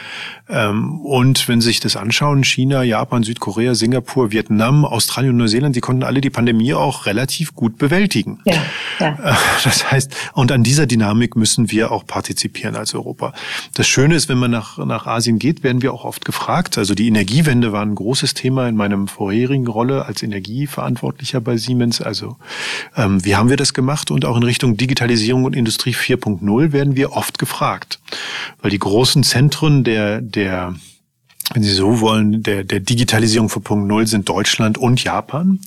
Ähm, 0.48 0.98
und 1.02 1.46
wenn 1.46 1.60
Sie 1.60 1.66
sich 1.66 1.80
das 1.80 1.96
anschauen, 1.96 2.42
China, 2.42 2.82
Japan, 2.82 3.22
Südkorea, 3.22 3.74
Singapur, 3.74 4.32
Vietnam, 4.32 4.86
Australien 4.86 5.32
und 5.32 5.36
Neuseeland, 5.36 5.76
die 5.76 5.80
konnten 5.80 6.04
alle 6.04 6.22
die 6.22 6.30
Pandemie 6.30 6.72
auch 6.72 7.04
relativ 7.04 7.54
gut 7.54 7.76
bewältigen. 7.76 8.40
Ja, 8.46 8.62
ja. 8.98 9.08
Äh, 9.08 9.34
das 9.62 9.90
heißt, 9.90 10.16
und 10.32 10.50
an 10.52 10.62
dieser 10.62 10.86
Dynamik 10.86 11.36
müssen 11.36 11.70
wir 11.70 11.92
auch 11.92 12.06
partizipieren 12.06 12.76
als 12.76 12.94
Europa. 12.94 13.34
Das 13.74 13.86
Schöne 13.86 14.14
ist, 14.14 14.30
wenn 14.30 14.38
man 14.38 14.52
nach 14.52 14.85
nach 14.86 15.06
Asien 15.06 15.38
geht, 15.38 15.62
werden 15.62 15.82
wir 15.82 15.92
auch 15.92 16.04
oft 16.04 16.24
gefragt. 16.24 16.78
Also 16.78 16.94
die 16.94 17.08
Energiewende 17.08 17.72
war 17.72 17.82
ein 17.82 17.94
großes 17.94 18.34
Thema 18.34 18.68
in 18.68 18.76
meinem 18.76 19.08
vorherigen 19.08 19.66
Rolle 19.66 20.06
als 20.06 20.22
Energieverantwortlicher 20.22 21.40
bei 21.40 21.56
Siemens. 21.56 22.00
Also 22.00 22.36
ähm, 22.96 23.24
wie 23.24 23.36
haben 23.36 23.50
wir 23.50 23.56
das 23.56 23.74
gemacht? 23.74 24.10
Und 24.10 24.24
auch 24.24 24.36
in 24.36 24.42
Richtung 24.42 24.76
Digitalisierung 24.76 25.44
und 25.44 25.56
Industrie 25.56 25.94
4.0 25.94 26.72
werden 26.72 26.96
wir 26.96 27.12
oft 27.12 27.38
gefragt. 27.38 28.00
Weil 28.62 28.70
die 28.70 28.78
großen 28.78 29.22
Zentren 29.22 29.84
der, 29.84 30.20
der 30.20 30.74
wenn 31.52 31.62
Sie 31.62 31.70
so 31.70 32.00
wollen, 32.00 32.42
der, 32.42 32.64
der 32.64 32.80
Digitalisierung 32.80 33.48
4.0 33.48 34.06
sind 34.06 34.28
Deutschland 34.28 34.78
und 34.78 35.02
Japan. 35.04 35.60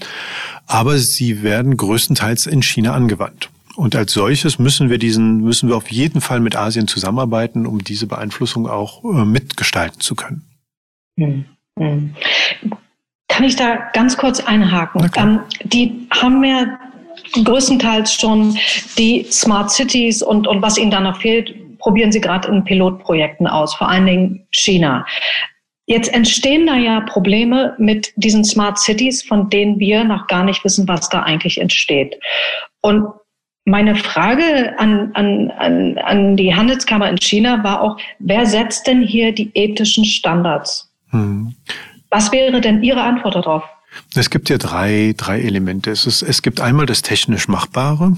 Aber 0.68 0.98
sie 0.98 1.42
werden 1.42 1.78
größtenteils 1.78 2.48
in 2.48 2.62
China 2.62 2.94
angewandt. 2.94 3.50
Und 3.80 3.96
als 3.96 4.12
solches 4.12 4.60
müssen 4.60 4.90
wir 4.90 4.98
diesen, 4.98 5.38
müssen 5.38 5.70
wir 5.70 5.78
auf 5.78 5.90
jeden 5.90 6.20
Fall 6.20 6.42
mit 6.42 6.54
Asien 6.58 6.90
zusammenarbeiten, 6.90 7.66
um 7.66 7.82
diese 7.82 8.08
Beeinflussung 8.08 8.68
auch 8.68 9.06
äh, 9.06 9.24
mitgestalten 9.24 10.02
zu 10.02 10.16
können. 10.16 10.44
Hm, 11.18 11.46
hm. 11.80 12.14
Kann 13.30 13.46
ich 13.46 13.56
da 13.56 13.78
ganz 13.94 14.18
kurz 14.18 14.42
einhaken? 14.42 15.10
Ähm, 15.16 15.40
die 15.64 16.10
haben 16.12 16.44
ja 16.44 16.78
größtenteils 17.42 18.14
schon 18.14 18.58
die 18.98 19.26
Smart 19.32 19.72
Cities 19.72 20.22
und, 20.22 20.46
und 20.46 20.62
was 20.62 20.78
ihnen 20.78 20.92
da 20.92 21.00
noch 21.00 21.22
fehlt, 21.22 21.78
probieren 21.78 22.12
sie 22.12 22.20
gerade 22.20 22.50
in 22.50 22.66
Pilotprojekten 22.66 23.48
aus, 23.48 23.76
vor 23.76 23.88
allen 23.88 24.08
Dingen 24.08 24.48
China. 24.52 25.06
Jetzt 25.86 26.14
entstehen 26.14 26.68
da 26.68 26.76
ja 26.76 27.00
Probleme 27.00 27.76
mit 27.78 28.12
diesen 28.18 28.44
Smart 28.44 28.78
Cities, 28.78 29.24
von 29.24 29.50
denen 29.50 29.80
wir 29.80 30.04
noch 30.04 30.28
gar 30.28 30.44
nicht 30.44 30.66
wissen, 30.66 30.86
was 30.90 31.08
da 31.08 31.24
eigentlich 31.24 31.62
entsteht. 31.62 32.20
Und 32.82 33.08
meine 33.66 33.96
Frage 33.96 34.78
an, 34.80 35.12
an, 35.14 35.52
an, 35.52 35.98
an 36.00 36.38
die 36.38 36.56
Handelskammer 36.56 37.10
in 37.10 37.18
China 37.18 37.64
war 37.64 37.82
auch, 37.82 37.98
wer 38.20 38.46
setzt 38.46 38.88
denn 38.88 39.02
hier 39.02 39.32
die 39.32 39.52
ethischen 39.54 40.06
Standards? 40.06 40.92
Hm. 41.10 41.56
Was 42.10 42.32
wäre 42.32 42.62
denn 42.62 42.82
Ihre 42.84 43.02
Antwort 43.02 43.36
darauf? 43.36 43.64
Es 44.16 44.30
gibt 44.30 44.50
ja 44.50 44.58
drei, 44.58 45.14
drei 45.16 45.42
Elemente. 45.42 45.92
Es, 45.92 46.06
ist, 46.06 46.22
es 46.22 46.42
gibt 46.42 46.62
einmal 46.62 46.86
das 46.86 47.02
technisch 47.02 47.48
Machbare, 47.48 48.16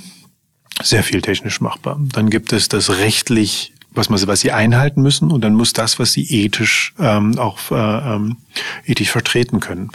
sehr 0.81 1.03
viel 1.03 1.21
technisch 1.21 1.61
machbar. 1.61 1.99
Dann 2.13 2.29
gibt 2.29 2.53
es 2.53 2.69
das 2.69 2.97
rechtlich 2.97 3.73
was, 3.93 4.09
man, 4.09 4.25
was 4.25 4.39
sie 4.39 4.51
einhalten 4.51 5.01
müssen 5.01 5.31
und 5.31 5.41
dann 5.43 5.53
muss 5.53 5.73
das, 5.73 5.99
was 5.99 6.13
sie 6.13 6.23
ethisch 6.23 6.93
ähm, 6.97 7.37
auch 7.37 7.59
äh, 7.71 7.75
ähm, 7.75 8.37
ethisch 8.85 9.11
vertreten 9.11 9.59
können. 9.59 9.89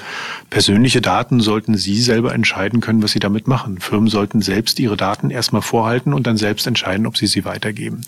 Persönliche 0.51 1.01
Daten 1.01 1.41
sollten 1.41 1.77
Sie 1.77 2.01
selber 2.01 2.35
entscheiden 2.35 2.81
können, 2.81 3.03
was 3.03 3.13
Sie 3.13 3.19
damit 3.19 3.49
machen. 3.49 3.81
Firmen 3.81 4.09
sollten 4.09 4.41
selbst 4.43 4.79
ihre 4.81 4.97
Daten 4.97 5.31
erstmal 5.31 5.63
vorhalten 5.63 6.13
und 6.13 6.27
dann 6.27 6.37
selbst 6.37 6.67
entscheiden, 6.67 7.07
ob 7.07 7.17
sie 7.17 7.27
sie 7.27 7.45
weitergeben. 7.45 8.03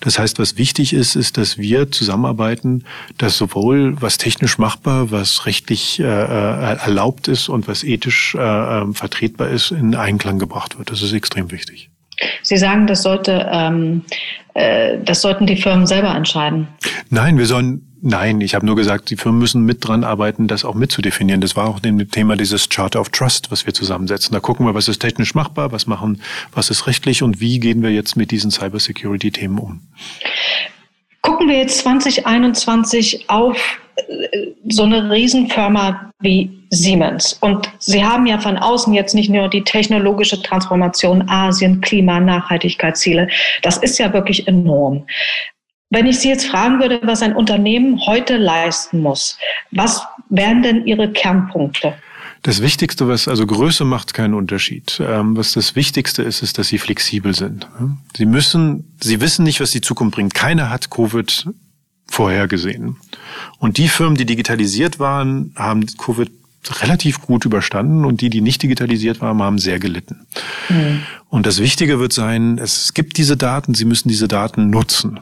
Das 0.00 0.18
heißt, 0.18 0.38
was 0.38 0.56
wichtig 0.58 0.92
ist, 0.92 1.16
ist, 1.16 1.38
dass 1.38 1.58
wir 1.58 1.90
zusammenarbeiten, 1.90 2.84
dass 3.18 3.36
sowohl 3.36 4.00
was 4.00 4.18
technisch 4.18 4.58
machbar, 4.58 5.10
was 5.10 5.46
rechtlich 5.46 6.00
äh, 6.00 6.04
äh 6.04 6.76
erlaubt 6.80 7.28
ist 7.28 7.48
und 7.48 7.68
was 7.68 7.84
ethisch 7.84 8.34
äh, 8.34 8.40
ähm, 8.40 8.94
vertretbar 8.94 9.48
ist, 9.48 9.70
in 9.70 9.94
Einklang 9.94 10.38
gebracht 10.38 10.78
wird. 10.78 10.90
Das 10.90 11.02
ist 11.02 11.12
extrem 11.12 11.50
wichtig. 11.50 11.90
Sie 12.42 12.56
sagen, 12.56 12.86
das 12.86 13.02
sollte, 13.02 13.48
ähm, 13.50 14.02
äh, 14.49 14.49
das 15.04 15.22
sollten 15.22 15.46
die 15.46 15.56
Firmen 15.56 15.86
selber 15.86 16.14
entscheiden. 16.14 16.68
Nein, 17.08 17.38
wir 17.38 17.46
sollen 17.46 17.86
Nein, 18.02 18.40
ich 18.40 18.54
habe 18.54 18.64
nur 18.64 18.76
gesagt, 18.76 19.10
die 19.10 19.16
Firmen 19.16 19.38
müssen 19.38 19.66
mit 19.66 19.86
dran 19.86 20.04
arbeiten, 20.04 20.48
das 20.48 20.64
auch 20.64 20.74
mitzudefinieren. 20.74 21.42
Das 21.42 21.54
war 21.54 21.68
auch 21.68 21.80
dem 21.80 22.10
Thema 22.10 22.34
dieses 22.34 22.70
Charter 22.70 22.98
of 23.00 23.10
Trust, 23.10 23.50
was 23.50 23.66
wir 23.66 23.74
zusammensetzen. 23.74 24.32
Da 24.32 24.40
gucken 24.40 24.64
wir, 24.64 24.74
was 24.74 24.88
ist 24.88 25.00
technisch 25.00 25.34
machbar, 25.34 25.70
was 25.70 25.86
machen, 25.86 26.22
was 26.52 26.70
ist 26.70 26.86
rechtlich 26.86 27.22
und 27.22 27.40
wie 27.40 27.60
gehen 27.60 27.82
wir 27.82 27.90
jetzt 27.90 28.16
mit 28.16 28.30
diesen 28.30 28.50
Cybersecurity-Themen 28.50 29.58
um. 29.58 29.82
Gucken 31.20 31.48
wir 31.48 31.58
jetzt 31.58 31.78
2021 31.80 33.28
auf 33.28 33.58
äh, 33.96 34.46
so 34.66 34.84
eine 34.84 35.10
Riesenfirma 35.10 36.10
wie 36.20 36.59
Siemens. 36.70 37.36
Und 37.40 37.70
Sie 37.78 38.04
haben 38.04 38.26
ja 38.26 38.38
von 38.38 38.56
außen 38.56 38.94
jetzt 38.94 39.14
nicht 39.14 39.28
nur 39.28 39.48
die 39.48 39.64
technologische 39.64 40.40
Transformation 40.40 41.28
Asien, 41.28 41.80
Klima, 41.80 42.20
Nachhaltigkeitsziele. 42.20 43.28
Das 43.62 43.76
ist 43.76 43.98
ja 43.98 44.12
wirklich 44.12 44.46
enorm. 44.48 45.04
Wenn 45.90 46.06
ich 46.06 46.20
Sie 46.20 46.28
jetzt 46.28 46.46
fragen 46.46 46.80
würde, 46.80 47.00
was 47.02 47.22
ein 47.22 47.34
Unternehmen 47.34 48.00
heute 48.06 48.36
leisten 48.36 49.00
muss, 49.00 49.36
was 49.72 50.02
wären 50.28 50.62
denn 50.62 50.86
Ihre 50.86 51.10
Kernpunkte? 51.10 51.94
Das 52.42 52.62
Wichtigste, 52.62 53.06
was, 53.06 53.28
also 53.28 53.46
Größe 53.46 53.84
macht 53.84 54.14
keinen 54.14 54.34
Unterschied. 54.34 55.02
Ähm, 55.04 55.36
was 55.36 55.52
das 55.52 55.76
Wichtigste 55.76 56.22
ist, 56.22 56.42
ist, 56.42 56.56
dass 56.56 56.68
sie 56.68 56.78
flexibel 56.78 57.34
sind. 57.34 57.68
Sie 58.16 58.24
müssen, 58.24 58.96
sie 59.00 59.20
wissen 59.20 59.44
nicht, 59.44 59.60
was 59.60 59.72
die 59.72 59.82
Zukunft 59.82 60.14
bringt. 60.14 60.32
Keiner 60.32 60.70
hat 60.70 60.90
Covid 60.90 61.48
vorhergesehen. 62.06 62.96
Und 63.58 63.76
die 63.76 63.88
Firmen, 63.88 64.16
die 64.16 64.24
digitalisiert 64.24 64.98
waren, 64.98 65.52
haben 65.54 65.84
Covid 65.98 66.30
relativ 66.68 67.22
gut 67.22 67.44
überstanden 67.44 68.04
und 68.04 68.20
die, 68.20 68.30
die 68.30 68.40
nicht 68.40 68.62
digitalisiert 68.62 69.20
waren, 69.20 69.42
haben 69.42 69.58
sehr 69.58 69.78
gelitten. 69.78 70.26
Mhm. 70.68 71.02
Und 71.28 71.46
das 71.46 71.58
Wichtige 71.58 71.98
wird 71.98 72.12
sein, 72.12 72.58
es 72.58 72.92
gibt 72.94 73.16
diese 73.16 73.36
Daten, 73.36 73.74
Sie 73.74 73.84
müssen 73.84 74.08
diese 74.08 74.28
Daten 74.28 74.70
nutzen. 74.70 75.20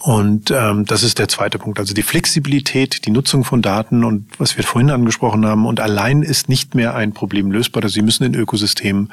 Und 0.00 0.52
ähm, 0.52 0.84
das 0.84 1.02
ist 1.02 1.18
der 1.18 1.26
zweite 1.26 1.58
Punkt. 1.58 1.80
Also 1.80 1.94
die 1.94 2.02
Flexibilität, 2.02 3.06
die 3.06 3.10
Nutzung 3.10 3.42
von 3.42 3.60
Daten 3.62 4.04
und 4.04 4.28
was 4.38 4.56
wir 4.56 4.62
vorhin 4.62 4.90
angesprochen 4.90 5.44
haben. 5.46 5.66
Und 5.66 5.80
allein 5.80 6.22
ist 6.22 6.48
nicht 6.48 6.74
mehr 6.74 6.94
ein 6.94 7.12
Problem 7.12 7.50
lösbar. 7.50 7.82
Also 7.82 7.94
Sie 7.94 8.02
müssen 8.02 8.22
in 8.22 8.34
Ökosystemen 8.34 9.10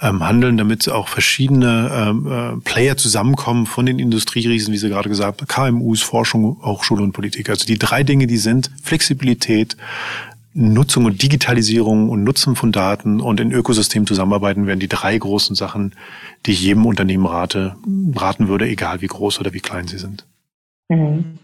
ähm, 0.00 0.26
handeln, 0.26 0.56
damit 0.56 0.88
auch 0.88 1.06
verschiedene 1.08 1.90
ähm, 1.94 2.26
äh, 2.26 2.60
Player 2.64 2.96
zusammenkommen 2.96 3.66
von 3.66 3.86
den 3.86 3.98
Industrieriesen, 3.98 4.72
wie 4.72 4.78
Sie 4.78 4.88
gerade 4.88 5.08
gesagt 5.08 5.40
haben, 5.40 5.46
KMUs, 5.46 6.02
Forschung, 6.02 6.56
Hochschule 6.62 7.02
und 7.02 7.12
Politik. 7.12 7.48
Also 7.48 7.64
die 7.64 7.78
drei 7.78 8.02
Dinge, 8.02 8.26
die 8.26 8.38
sind 8.38 8.70
Flexibilität, 8.82 9.76
Nutzung 10.54 11.04
und 11.04 11.20
Digitalisierung 11.20 12.08
und 12.08 12.22
Nutzen 12.22 12.54
von 12.54 12.70
Daten 12.70 13.20
und 13.20 13.40
in 13.40 13.50
Ökosystemen 13.50 14.06
zusammenarbeiten 14.06 14.66
werden 14.66 14.78
die 14.78 14.88
drei 14.88 15.18
großen 15.18 15.56
Sachen, 15.56 15.94
die 16.46 16.52
ich 16.52 16.62
jedem 16.62 16.86
Unternehmen 16.86 17.26
rate, 17.26 17.74
raten 18.14 18.46
würde, 18.46 18.68
egal 18.68 19.00
wie 19.00 19.08
groß 19.08 19.40
oder 19.40 19.52
wie 19.52 19.60
klein 19.60 19.88
sie 19.88 19.98
sind. 19.98 20.24
Mhm. 20.88 21.38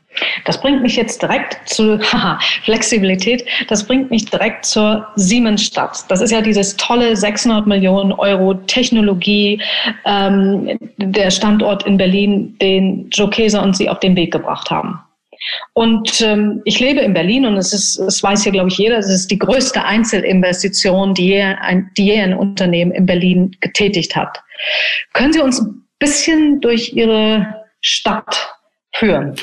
Das 0.45 0.61
bringt 0.61 0.83
mich 0.83 0.97
jetzt 0.97 1.23
direkt 1.23 1.69
zu 1.69 1.99
haha, 2.13 2.39
Flexibilität. 2.63 3.45
Das 3.69 3.85
bringt 3.85 4.11
mich 4.11 4.27
direkt 4.27 4.65
zur 4.65 5.07
Siemensstadt. 5.17 6.05
Das 6.09 6.21
ist 6.21 6.31
ja 6.31 6.41
dieses 6.41 6.77
tolle 6.77 7.17
600 7.17 7.67
Millionen 7.67 8.13
Euro 8.13 8.55
Technologie, 8.55 9.61
ähm, 10.05 10.79
der 10.99 11.31
Standort 11.31 11.85
in 11.87 11.97
Berlin, 11.97 12.57
den 12.61 13.09
Joe 13.11 13.31
Keser 13.31 13.63
und 13.63 13.77
Sie 13.77 13.89
auf 13.89 14.01
den 14.01 14.17
Weg 14.17 14.33
gebracht 14.33 14.71
haben. 14.71 15.01
Und 15.72 16.20
ähm, 16.20 16.61
ich 16.64 16.80
lebe 16.80 17.01
in 17.01 17.14
Berlin 17.14 17.47
und 17.47 17.57
es 17.57 17.72
ist, 17.72 17.99
es 17.99 18.22
weiß 18.22 18.43
hier, 18.43 18.53
glaube 18.53 18.68
ich, 18.68 18.78
jeder, 18.78 18.99
es 18.99 19.09
ist 19.09 19.30
die 19.30 19.38
größte 19.38 19.84
Einzelinvestition, 19.84 21.14
die 21.14 21.28
je 21.28 21.43
ein, 21.43 21.91
die 21.97 22.07
je 22.07 22.20
ein 22.20 22.34
Unternehmen 22.34 22.93
in 22.93 23.07
Berlin 23.07 23.57
getätigt 23.61 24.16
hat. 24.16 24.43
Können 25.12 25.32
Sie 25.32 25.41
uns 25.41 25.61
ein 25.61 25.84
bisschen 25.99 26.61
durch 26.61 26.93
Ihre 26.93 27.64
Stadt 27.80 28.55
führen? 28.93 29.36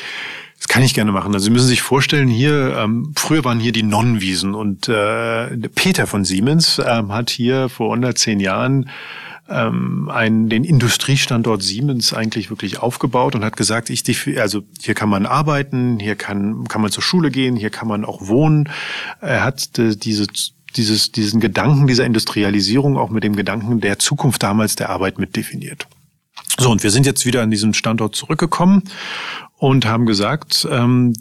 Das 0.58 0.68
kann 0.68 0.84
ich 0.84 0.94
gerne 0.94 1.12
machen. 1.12 1.34
Also 1.34 1.46
Sie 1.46 1.52
müssen 1.52 1.68
sich 1.68 1.82
vorstellen, 1.82 2.28
hier 2.28 2.76
ähm, 2.78 3.14
früher 3.16 3.44
waren 3.44 3.60
hier 3.60 3.72
die 3.72 3.84
Nonnenwiesen 3.84 4.56
und 4.56 4.90
äh, 4.90 5.48
Peter 5.76 6.08
von 6.08 6.26
Siemens 6.26 6.82
ähm, 6.86 7.14
hat 7.14 7.30
hier 7.30 7.70
vor 7.70 7.88
110 7.90 8.40
Jahren 8.40 8.90
ähm, 9.50 10.10
einen, 10.10 10.50
den 10.50 10.64
Industriestandort 10.64 11.64
Siemens 11.64 12.14
eigentlich 12.14 12.50
wirklich 12.50 12.80
aufgebaut 12.80 13.36
und 13.36 13.44
hat 13.44 13.58
gesagt, 13.58 13.90
ich, 13.90 14.04
also 14.40 14.64
hier 14.82 14.94
kann 14.94 15.10
man 15.10 15.26
arbeiten, 15.26 16.00
hier 16.00 16.16
kann, 16.16 16.68
kann 16.68 16.82
man 16.82 16.92
zur 16.92 17.04
Schule 17.04 17.32
gehen, 17.32 17.56
hier 17.56 17.70
kann 17.70 17.88
man 17.88 18.06
auch 18.06 18.28
wohnen. 18.28 18.70
Er 19.22 19.44
hat 19.44 19.78
äh, 19.80 19.96
diese 19.96 20.28
dieses, 20.76 21.12
diesen 21.12 21.40
Gedanken 21.40 21.88
dieser 21.88 22.06
Industrialisierung 22.06 22.98
auch 22.98 23.10
mit 23.10 23.24
dem 23.24 23.36
Gedanken 23.36 23.80
der 23.80 24.00
Zukunft 24.00 24.44
damals 24.44 24.76
der 24.76 24.90
Arbeit 24.90 25.18
mitdefiniert. 25.18 25.88
So, 26.60 26.70
und 26.72 26.84
wir 26.84 26.92
sind 26.92 27.06
jetzt 27.06 27.26
wieder 27.26 27.42
an 27.42 27.52
diesen 27.52 27.74
Standort 27.74 28.16
zurückgekommen 28.16 28.84
und 29.58 29.86
haben 29.86 30.06
gesagt, 30.06 30.68
ähm, 30.70 31.14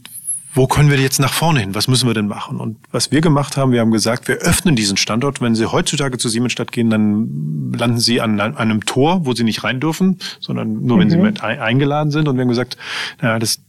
wo 0.57 0.67
können 0.67 0.91
wir 0.91 0.99
jetzt 0.99 1.21
nach 1.21 1.35
vorne 1.35 1.61
hin? 1.61 1.75
Was 1.75 1.87
müssen 1.87 2.09
wir 2.09 2.15
denn 2.15 2.29
machen? 2.29 2.59
Und 2.59 2.79
was 2.91 3.13
wir 3.13 3.21
gemacht 3.21 3.59
haben, 3.59 3.73
wir 3.73 3.81
haben 3.81 3.91
gesagt, 3.91 4.27
wir 4.27 4.37
öffnen 4.37 4.75
diesen 4.75 4.97
Standort. 4.97 5.43
Wenn 5.43 5.55
Sie 5.55 5.67
heutzutage 5.71 6.17
zu 6.17 6.31
Siemensstadt 6.31 6.73
gehen, 6.73 6.89
dann 6.89 7.73
landen 7.77 8.01
Sie 8.01 8.23
an, 8.23 8.41
einem 8.41 8.87
Tor, 8.87 9.27
wo 9.27 9.35
Sie 9.35 9.45
nicht 9.45 9.65
rein 9.65 9.81
dürfen, 9.81 10.19
sondern 10.41 10.85
nur, 10.85 10.99
wenn 10.99 11.11
Sie 11.11 11.19
mhm. 11.19 11.25
mit 11.25 11.43
eingeladen 11.43 12.11
sind. 12.11 12.27
Und 12.27 12.37
wir 12.37 12.43
haben 12.43 12.49
gesagt, 12.49 12.79
naja, 13.21 13.39
das 13.39 13.61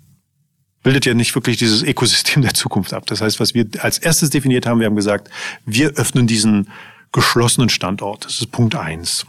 bildet 0.81 1.05
ja 1.05 1.13
nicht 1.13 1.35
wirklich 1.35 1.57
dieses 1.57 1.83
Ökosystem 1.83 2.41
der 2.41 2.53
Zukunft 2.53 2.93
ab. 2.93 3.05
Das 3.07 3.19
heißt, 3.19 3.41
was 3.41 3.53
wir 3.53 3.67
als 3.79 3.97
erstes 3.97 4.29
definiert 4.29 4.65
haben, 4.65 4.79
wir 4.79 4.85
haben 4.85 4.95
gesagt, 4.95 5.29
wir 5.65 5.89
öffnen 5.97 6.25
diesen 6.25 6.69
geschlossenen 7.11 7.69
Standort. 7.69 8.23
Das 8.23 8.39
ist 8.39 8.51
Punkt 8.51 8.75
eins. 8.75 9.25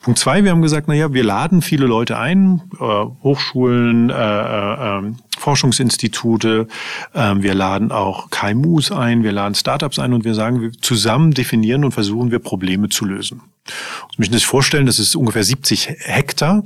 Punkt 0.00 0.18
zwei, 0.18 0.44
wir 0.44 0.50
haben 0.50 0.62
gesagt, 0.62 0.88
na 0.88 0.94
ja, 0.94 1.12
wir 1.12 1.24
laden 1.24 1.62
viele 1.62 1.86
Leute 1.86 2.18
ein, 2.18 2.62
äh, 2.74 2.84
Hochschulen, 3.22 4.10
äh, 4.10 4.14
äh, 4.14 4.98
ähm, 4.98 5.16
Forschungsinstitute, 5.42 6.68
äh, 7.14 7.34
wir 7.36 7.54
laden 7.54 7.90
auch 7.90 8.30
KMUs 8.30 8.92
ein, 8.92 9.24
wir 9.24 9.32
laden 9.32 9.54
Startups 9.54 9.98
ein 9.98 10.12
und 10.12 10.24
wir 10.24 10.34
sagen, 10.34 10.60
wir 10.60 10.72
zusammen 10.72 11.32
definieren 11.32 11.84
und 11.84 11.92
versuchen 11.92 12.30
wir 12.30 12.38
Probleme 12.38 12.88
zu 12.88 13.04
lösen. 13.04 13.42
Sie 13.66 14.16
müssen 14.18 14.32
sich 14.32 14.46
vorstellen, 14.46 14.86
das 14.86 14.98
ist 14.98 15.16
ungefähr 15.16 15.44
70 15.44 15.96
Hektar 15.98 16.62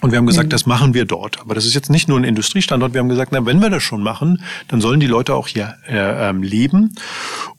Und 0.00 0.10
wir 0.10 0.18
haben 0.18 0.26
gesagt, 0.26 0.48
mhm. 0.48 0.50
das 0.50 0.66
machen 0.66 0.92
wir 0.92 1.06
dort. 1.06 1.40
Aber 1.40 1.54
das 1.54 1.64
ist 1.64 1.74
jetzt 1.74 1.88
nicht 1.88 2.08
nur 2.08 2.18
ein 2.18 2.24
Industriestandort. 2.24 2.92
Wir 2.92 3.00
haben 3.00 3.08
gesagt, 3.08 3.32
na, 3.32 3.46
wenn 3.46 3.60
wir 3.60 3.70
das 3.70 3.82
schon 3.82 4.02
machen, 4.02 4.42
dann 4.68 4.82
sollen 4.82 5.00
die 5.00 5.06
Leute 5.06 5.34
auch 5.34 5.48
hier 5.48 5.76
äh, 5.88 6.28
ähm, 6.28 6.42
leben. 6.42 6.94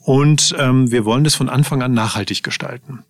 Und 0.04 0.54
ähm, 0.58 0.90
wir 0.92 1.04
wollen 1.04 1.24
das 1.24 1.34
von 1.34 1.48
Anfang 1.48 1.82
an 1.82 1.92
nachhaltig 1.92 2.44
gestalten. 2.44 3.02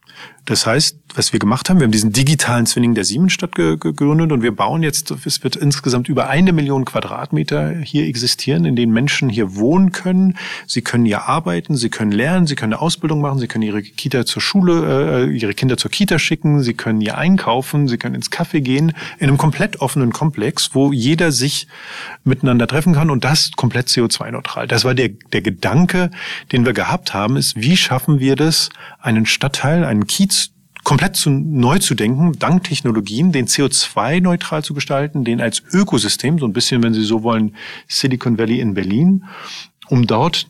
Das 0.47 0.65
heißt, 0.65 0.97
was 1.17 1.33
wir 1.33 1.41
gemacht 1.41 1.69
haben, 1.69 1.81
wir 1.81 1.85
haben 1.85 1.93
diesen 1.93 2.13
digitalen 2.13 2.67
Zwilling 2.67 2.95
der 2.95 3.05
Siemensstadt 3.05 3.57
gegründet 3.57 4.31
und 4.31 4.43
wir 4.43 4.55
bauen 4.55 4.85
jetzt, 4.85 5.11
es 5.11 5.43
wird 5.43 5.57
insgesamt 5.57 6.09
über 6.09 6.29
eine 6.29 6.53
Million 6.53 6.85
Quadratmeter 6.85 7.75
hier 7.79 8.07
existieren, 8.07 8.65
in 8.65 8.77
denen 8.77 8.93
Menschen 8.93 9.29
hier 9.29 9.57
wohnen 9.57 9.91
können. 9.91 10.39
Sie 10.69 10.83
können 10.83 11.05
hier 11.05 11.25
arbeiten, 11.25 11.75
sie 11.75 11.89
können 11.89 12.13
lernen, 12.13 12.47
sie 12.47 12.55
können 12.55 12.75
eine 12.75 12.81
Ausbildung 12.83 13.21
machen, 13.21 13.41
sie 13.41 13.49
können 13.49 13.63
ihre 13.63 13.83
Kita 13.83 14.25
zur 14.25 14.41
Schule, 14.41 15.25
äh, 15.27 15.37
ihre 15.37 15.53
Kinder 15.53 15.77
zur 15.77 15.91
Kita 15.91 16.19
schicken, 16.21 16.63
sie 16.63 16.75
können 16.75 17.01
hier 17.01 17.19
einkaufen, 17.19 17.89
sie 17.89 17.99
können 17.99 18.15
ins 18.15 18.31
Café 18.31 18.61
gehen, 18.61 18.93
in 19.19 19.29
einem 19.29 19.39
komplett 19.39 19.81
offenen 19.81 20.13
Komplex, 20.13 20.75
wo 20.75 20.93
jeder 20.93 21.33
sich 21.33 21.67
miteinander 22.23 22.69
treffen 22.69 22.95
kann 22.95 23.11
und 23.11 23.25
das 23.25 23.51
komplett 23.57 23.89
CO2-neutral. 23.89 24.69
Das 24.69 24.85
war 24.85 24.95
der, 24.95 25.09
der 25.33 25.43
Gedanke, 25.43 26.13
den 26.53 26.65
wir 26.65 26.73
gehabt 26.73 27.15
haben, 27.15 27.37
ist, 27.37 27.57
wie 27.57 27.77
schaffen 27.77 28.21
wir 28.21 28.37
das, 28.37 28.69
einen 29.01 29.27
Stadtteil, 29.27 29.85
einen 29.85 30.07
Kiez 30.07 30.36
komplett 30.87 31.17
zu, 31.17 31.31
neu 31.31 31.81
zu 31.81 31.97
denken, 31.97 32.39
dank 32.39 32.63
Technologien, 32.63 33.33
den 33.33 33.49
CO2-neutral 33.49 34.63
zu 34.63 34.73
gestalten, 34.73 35.25
den 35.25 35.41
als 35.41 35.61
Ökosystem, 35.73 36.39
so 36.39 36.47
ein 36.47 36.53
bisschen, 36.53 36.81
wenn 36.85 36.95
Sie 36.95 37.03
so 37.03 37.25
wollen, 37.25 37.57
Silicon 37.89 38.39
Valley 38.39 38.61
in 38.61 38.75
Berlin, 38.75 39.25
um 39.89 40.07
dort 40.07 40.47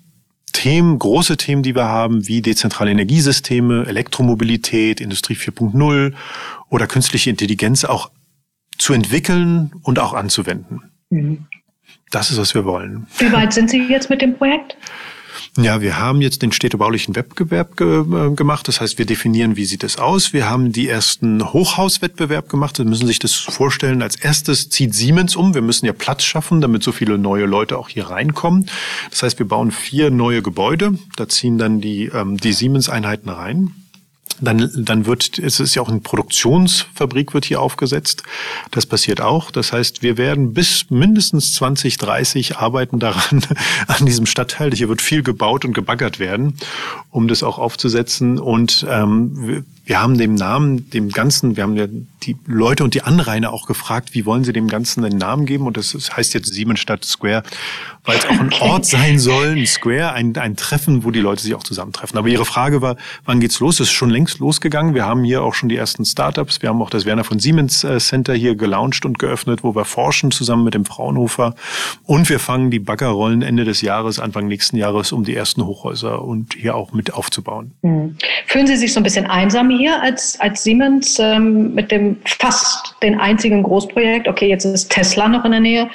Themen, 0.52 0.98
große 0.98 1.38
Themen, 1.38 1.62
die 1.62 1.74
wir 1.74 1.86
haben, 1.86 2.28
wie 2.28 2.42
dezentrale 2.42 2.90
Energiesysteme, 2.90 3.86
Elektromobilität, 3.86 5.00
Industrie 5.00 5.36
4.0 5.36 6.12
oder 6.68 6.86
künstliche 6.86 7.30
Intelligenz 7.30 7.86
auch 7.86 8.10
zu 8.76 8.92
entwickeln 8.92 9.72
und 9.84 9.98
auch 9.98 10.12
anzuwenden. 10.12 10.82
Mhm. 11.08 11.46
Das 12.10 12.30
ist, 12.30 12.36
was 12.36 12.54
wir 12.54 12.66
wollen. 12.66 13.06
Wie 13.16 13.32
weit 13.32 13.54
sind 13.54 13.70
Sie 13.70 13.82
jetzt 13.88 14.10
mit 14.10 14.20
dem 14.20 14.36
Projekt? 14.36 14.76
Ja, 15.56 15.80
wir 15.80 15.98
haben 15.98 16.20
jetzt 16.20 16.42
den 16.42 16.52
städtebaulichen 16.52 17.16
Wettbewerb 17.16 17.76
ge 17.76 18.00
äh, 18.00 18.34
gemacht. 18.34 18.68
Das 18.68 18.80
heißt, 18.80 18.98
wir 18.98 19.06
definieren, 19.06 19.56
wie 19.56 19.64
sieht 19.64 19.84
es 19.84 19.98
aus. 19.98 20.32
Wir 20.32 20.48
haben 20.48 20.72
die 20.72 20.88
ersten 20.88 21.52
Hochhauswettbewerb 21.52 22.48
gemacht. 22.48 22.76
Sie 22.76 22.84
müssen 22.84 23.06
sich 23.06 23.18
das 23.18 23.32
vorstellen. 23.32 24.02
Als 24.02 24.16
erstes 24.16 24.68
zieht 24.68 24.94
Siemens 24.94 25.36
um. 25.36 25.54
Wir 25.54 25.62
müssen 25.62 25.86
ja 25.86 25.92
Platz 25.92 26.24
schaffen, 26.24 26.60
damit 26.60 26.82
so 26.82 26.92
viele 26.92 27.18
neue 27.18 27.46
Leute 27.46 27.78
auch 27.78 27.88
hier 27.88 28.08
reinkommen. 28.08 28.66
Das 29.10 29.22
heißt, 29.22 29.38
wir 29.38 29.48
bauen 29.48 29.70
vier 29.70 30.10
neue 30.10 30.42
Gebäude. 30.42 30.98
Da 31.16 31.28
ziehen 31.28 31.58
dann 31.58 31.80
die, 31.80 32.06
ähm, 32.06 32.36
die 32.36 32.52
Siemens-Einheiten 32.52 33.30
rein. 33.30 33.72
Dann, 34.40 34.70
dann 34.76 35.06
wird, 35.06 35.38
es 35.38 35.60
ist 35.60 35.74
ja 35.74 35.82
auch 35.82 35.88
eine 35.88 36.00
Produktionsfabrik 36.00 37.34
wird 37.34 37.44
hier 37.44 37.60
aufgesetzt. 37.60 38.22
Das 38.70 38.86
passiert 38.86 39.20
auch. 39.20 39.50
Das 39.50 39.72
heißt, 39.72 40.02
wir 40.02 40.18
werden 40.18 40.52
bis 40.52 40.90
mindestens 40.90 41.54
2030 41.54 42.56
arbeiten 42.56 42.98
daran, 42.98 43.42
an 43.86 44.06
diesem 44.06 44.26
Stadtteil. 44.26 44.72
Hier 44.74 44.88
wird 44.88 45.02
viel 45.02 45.22
gebaut 45.22 45.64
und 45.64 45.72
gebaggert 45.72 46.18
werden, 46.18 46.54
um 47.10 47.28
das 47.28 47.42
auch 47.42 47.58
aufzusetzen. 47.58 48.38
Und 48.38 48.86
ähm, 48.88 49.64
wir 49.86 50.02
haben 50.02 50.18
dem 50.18 50.34
Namen, 50.34 50.90
dem 50.90 51.10
Ganzen, 51.10 51.56
wir 51.56 51.62
haben 51.62 51.76
ja 51.76 51.86
die 52.24 52.36
Leute 52.44 52.82
und 52.82 52.94
die 52.94 53.02
Anrainer 53.02 53.52
auch 53.52 53.66
gefragt, 53.66 54.14
wie 54.14 54.26
wollen 54.26 54.42
sie 54.42 54.52
dem 54.52 54.66
Ganzen 54.66 55.04
einen 55.04 55.16
Namen 55.16 55.46
geben? 55.46 55.64
Und 55.64 55.76
das 55.76 55.94
heißt 56.16 56.34
jetzt 56.34 56.52
Siemensstadt 56.52 57.04
Square, 57.04 57.44
weil 58.04 58.18
es 58.18 58.26
auch 58.26 58.40
ein 58.40 58.52
Ort 58.60 58.84
sein 58.86 59.20
soll, 59.20 59.56
ein 59.56 59.66
Square, 59.66 60.12
ein, 60.12 60.36
ein 60.36 60.56
Treffen, 60.56 61.04
wo 61.04 61.12
die 61.12 61.20
Leute 61.20 61.42
sich 61.42 61.54
auch 61.54 61.62
zusammentreffen. 61.62 62.18
Aber 62.18 62.26
Ihre 62.26 62.44
Frage 62.44 62.82
war, 62.82 62.96
wann 63.26 63.38
geht's 63.38 63.60
los? 63.60 63.78
Es 63.78 63.88
ist 63.88 63.92
schon 63.92 64.10
längst 64.10 64.40
losgegangen. 64.40 64.94
Wir 64.94 65.06
haben 65.06 65.22
hier 65.22 65.44
auch 65.44 65.54
schon 65.54 65.68
die 65.68 65.76
ersten 65.76 66.04
Startups. 66.04 66.62
Wir 66.62 66.68
haben 66.68 66.82
auch 66.82 66.90
das 66.90 67.04
Werner 67.04 67.22
von 67.22 67.38
Siemens 67.38 67.84
äh, 67.84 68.00
Center 68.00 68.34
hier 68.34 68.56
gelauncht 68.56 69.06
und 69.06 69.20
geöffnet, 69.20 69.62
wo 69.62 69.76
wir 69.76 69.84
forschen 69.84 70.32
zusammen 70.32 70.64
mit 70.64 70.74
dem 70.74 70.84
Fraunhofer. 70.84 71.54
Und 72.02 72.28
wir 72.28 72.40
fangen 72.40 72.72
die 72.72 72.80
Baggerrollen 72.80 73.42
Ende 73.42 73.64
des 73.64 73.82
Jahres, 73.82 74.18
Anfang 74.18 74.48
nächsten 74.48 74.76
Jahres, 74.76 75.12
um 75.12 75.22
die 75.22 75.36
ersten 75.36 75.64
Hochhäuser 75.64 76.22
und 76.22 76.54
hier 76.54 76.74
auch 76.74 76.92
mit 76.92 77.14
aufzubauen. 77.14 77.72
Mhm. 77.82 78.16
Fühlen 78.46 78.66
Sie 78.66 78.76
sich 78.76 78.92
so 78.92 78.98
ein 78.98 79.04
bisschen 79.04 79.26
einsam 79.26 79.75
hier 79.76 80.00
als, 80.02 80.38
als 80.40 80.64
Siemens 80.64 81.18
ähm, 81.18 81.74
mit 81.74 81.90
dem 81.90 82.18
fast 82.24 82.94
den 83.02 83.18
einzigen 83.18 83.62
Großprojekt? 83.62 84.28
Okay, 84.28 84.48
jetzt 84.48 84.64
ist 84.64 84.90
Tesla 84.90 85.28
noch 85.28 85.44
in 85.44 85.52
der 85.52 85.60
Nähe. 85.60 85.90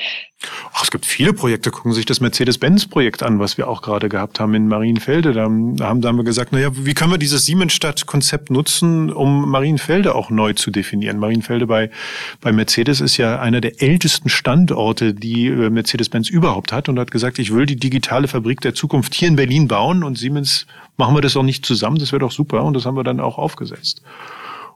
Ach, 0.73 0.83
es 0.83 0.91
gibt 0.91 1.05
viele 1.05 1.33
Projekte. 1.33 1.71
Gucken 1.71 1.91
Sie 1.91 1.97
sich 1.97 2.05
das 2.05 2.19
Mercedes-Benz-Projekt 2.19 3.23
an, 3.23 3.39
was 3.39 3.57
wir 3.57 3.67
auch 3.67 3.81
gerade 3.81 4.09
gehabt 4.09 4.39
haben 4.39 4.53
in 4.55 4.67
Marienfelde. 4.67 5.33
Da 5.33 5.43
haben, 5.43 5.75
da 5.75 5.85
haben 5.85 6.17
wir 6.17 6.23
gesagt, 6.23 6.51
naja, 6.51 6.69
wie 6.73 6.93
können 6.93 7.11
wir 7.11 7.17
dieses 7.17 7.45
Siemensstadt-Konzept 7.45 8.49
nutzen, 8.49 9.11
um 9.11 9.49
Marienfelde 9.49 10.15
auch 10.15 10.29
neu 10.29 10.53
zu 10.53 10.71
definieren? 10.71 11.19
Marienfelde 11.19 11.67
bei, 11.67 11.91
bei 12.39 12.51
Mercedes 12.51 13.01
ist 13.01 13.17
ja 13.17 13.39
einer 13.39 13.61
der 13.61 13.81
ältesten 13.81 14.29
Standorte, 14.29 15.13
die 15.13 15.47
äh, 15.47 15.69
Mercedes-Benz 15.69 16.29
überhaupt 16.29 16.71
hat 16.71 16.89
und 16.89 16.97
hat 16.97 17.11
gesagt, 17.11 17.37
ich 17.37 17.53
will 17.53 17.65
die 17.65 17.75
digitale 17.75 18.27
Fabrik 18.27 18.61
der 18.61 18.73
Zukunft 18.73 19.13
hier 19.13 19.27
in 19.27 19.35
Berlin 19.35 19.67
bauen 19.67 20.03
und 20.03 20.17
Siemens 20.17 20.65
machen 20.97 21.15
wir 21.15 21.21
das 21.21 21.37
auch 21.37 21.43
nicht 21.43 21.65
zusammen. 21.65 21.97
Das 21.97 22.11
wäre 22.11 22.19
doch 22.19 22.31
super. 22.31 22.63
Und 22.63 22.75
das 22.75 22.85
haben 22.85 22.95
wir 22.95 23.03
dann 23.03 23.19
auch 23.19 23.37
aufgesetzt. 23.37 24.01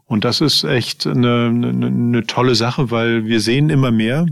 Und 0.07 0.23
das 0.23 0.41
ist 0.41 0.63
echt 0.63 1.07
eine, 1.07 1.47
eine, 1.47 1.87
eine 1.87 2.27
tolle 2.27 2.55
Sache, 2.55 2.91
weil 2.91 3.25
wir 3.25 3.39
sehen 3.39 3.69
immer 3.69 3.91
mehr, 3.91 4.27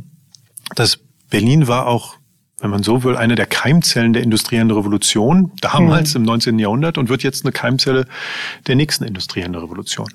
dass 0.75 0.99
Berlin 1.33 1.67
war 1.67 1.87
auch, 1.87 2.17
wenn 2.61 2.69
man 2.69 2.83
so 2.83 3.03
will, 3.03 3.17
eine 3.17 3.33
der 3.33 3.47
Keimzellen 3.47 4.13
der 4.13 4.21
industriellen 4.21 4.69
Revolution, 4.69 5.51
damals 5.61 6.13
mhm. 6.13 6.21
im 6.21 6.25
19. 6.27 6.59
Jahrhundert 6.59 6.99
und 6.99 7.09
wird 7.09 7.23
jetzt 7.23 7.43
eine 7.43 7.51
Keimzelle 7.51 8.05
der 8.67 8.75
nächsten 8.75 9.03
industriellen 9.03 9.55
Revolution. 9.55 10.09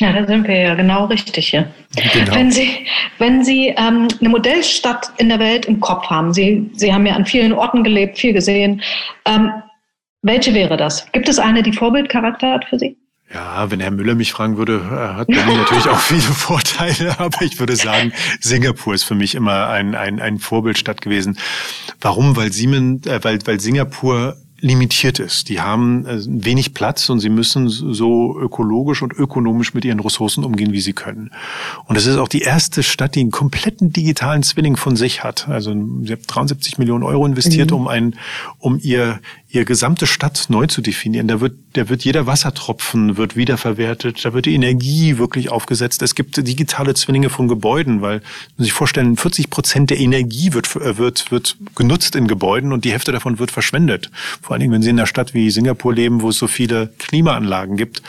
Ja, 0.00 0.12
da 0.12 0.24
sind 0.24 0.46
wir 0.46 0.56
ja 0.56 0.76
genau 0.76 1.06
richtig 1.06 1.48
hier. 1.48 1.68
Genau. 2.14 2.36
Wenn 2.36 2.52
Sie, 2.52 2.86
wenn 3.18 3.42
Sie 3.42 3.74
ähm, 3.76 4.06
eine 4.20 4.28
Modellstadt 4.28 5.10
in 5.18 5.28
der 5.28 5.40
Welt 5.40 5.66
im 5.66 5.80
Kopf 5.80 6.06
haben, 6.06 6.32
Sie, 6.32 6.70
Sie 6.74 6.94
haben 6.94 7.04
ja 7.04 7.14
an 7.14 7.26
vielen 7.26 7.52
Orten 7.52 7.82
gelebt, 7.82 8.18
viel 8.18 8.32
gesehen. 8.32 8.80
Ähm, 9.26 9.50
welche 10.22 10.54
wäre 10.54 10.76
das? 10.76 11.10
Gibt 11.10 11.28
es 11.28 11.40
eine, 11.40 11.64
die 11.64 11.72
Vorbildcharakter 11.72 12.52
hat 12.52 12.64
für 12.66 12.78
Sie? 12.78 12.96
Ja, 13.32 13.70
wenn 13.70 13.78
Herr 13.78 13.92
Müller 13.92 14.16
mich 14.16 14.32
fragen 14.32 14.56
würde, 14.56 14.76
äh, 14.90 15.16
hat 15.16 15.28
Berlin 15.28 15.58
natürlich 15.58 15.88
auch 15.88 16.00
viele 16.00 16.20
Vorteile, 16.20 17.18
aber 17.20 17.42
ich 17.42 17.60
würde 17.60 17.76
sagen, 17.76 18.12
Singapur 18.40 18.94
ist 18.94 19.04
für 19.04 19.14
mich 19.14 19.36
immer 19.36 19.68
ein, 19.68 19.94
ein, 19.94 20.20
ein 20.20 20.38
Vorbildstadt 20.40 21.00
gewesen. 21.00 21.38
Warum? 22.00 22.36
Weil 22.36 22.52
Siemens, 22.52 23.06
äh, 23.06 23.20
weil, 23.22 23.38
weil 23.46 23.60
Singapur 23.60 24.36
limitiert 24.60 25.18
ist. 25.18 25.48
Die 25.48 25.60
haben 25.60 26.06
äh, 26.06 26.18
wenig 26.26 26.74
Platz 26.74 27.08
und 27.08 27.20
sie 27.20 27.30
müssen 27.30 27.68
so 27.68 28.38
ökologisch 28.38 29.02
und 29.02 29.12
ökonomisch 29.12 29.74
mit 29.74 29.84
ihren 29.84 30.00
Ressourcen 30.00 30.44
umgehen, 30.44 30.72
wie 30.72 30.80
sie 30.80 30.92
können. 30.92 31.30
Und 31.86 31.96
es 31.96 32.06
ist 32.06 32.16
auch 32.16 32.28
die 32.28 32.42
erste 32.42 32.82
Stadt, 32.82 33.14
die 33.14 33.20
einen 33.20 33.30
kompletten 33.30 33.92
digitalen 33.92 34.42
Zwilling 34.42 34.76
von 34.76 34.96
sich 34.96 35.24
hat. 35.24 35.48
Also 35.48 35.74
sie 36.02 36.12
hat 36.12 36.20
73 36.26 36.78
Millionen 36.78 37.04
Euro 37.04 37.24
investiert, 37.26 37.70
mhm. 37.70 37.76
um 37.76 37.88
ein, 37.88 38.16
um 38.58 38.78
ihr 38.82 39.20
ihr 39.52 39.64
gesamte 39.64 40.06
Stadt 40.06 40.46
neu 40.48 40.66
zu 40.66 40.80
definieren. 40.80 41.26
Da 41.26 41.40
wird, 41.40 41.54
da 41.72 41.88
wird 41.88 42.04
jeder 42.04 42.26
Wassertropfen 42.26 43.16
wird 43.16 43.34
wiederverwertet, 43.34 44.24
da 44.24 44.32
wird 44.32 44.46
die 44.46 44.54
Energie 44.54 45.18
wirklich 45.18 45.50
aufgesetzt. 45.50 46.02
Es 46.02 46.14
gibt 46.14 46.36
digitale 46.36 46.94
Zwillinge 46.94 47.30
von 47.30 47.48
Gebäuden, 47.48 48.00
weil 48.00 48.22
man 48.56 48.64
sich 48.64 48.72
vorstellen, 48.72 49.16
40 49.16 49.50
Prozent 49.50 49.90
der 49.90 49.98
Energie 49.98 50.52
wird, 50.52 50.76
äh, 50.76 50.98
wird, 50.98 51.32
wird 51.32 51.56
genutzt 51.74 52.14
in 52.14 52.28
Gebäuden 52.28 52.72
und 52.72 52.84
die 52.84 52.92
Hälfte 52.92 53.10
davon 53.10 53.40
wird 53.40 53.50
verschwendet. 53.50 54.10
Vor 54.40 54.52
allen 54.52 54.60
Dingen, 54.60 54.72
wenn 54.72 54.82
Sie 54.82 54.90
in 54.90 54.98
einer 54.98 55.08
Stadt 55.08 55.34
wie 55.34 55.50
Singapur 55.50 55.92
leben, 55.92 56.22
wo 56.22 56.28
es 56.28 56.38
so 56.38 56.46
viele 56.46 56.92
Klimaanlagen 56.98 57.76
gibt. 57.76 58.02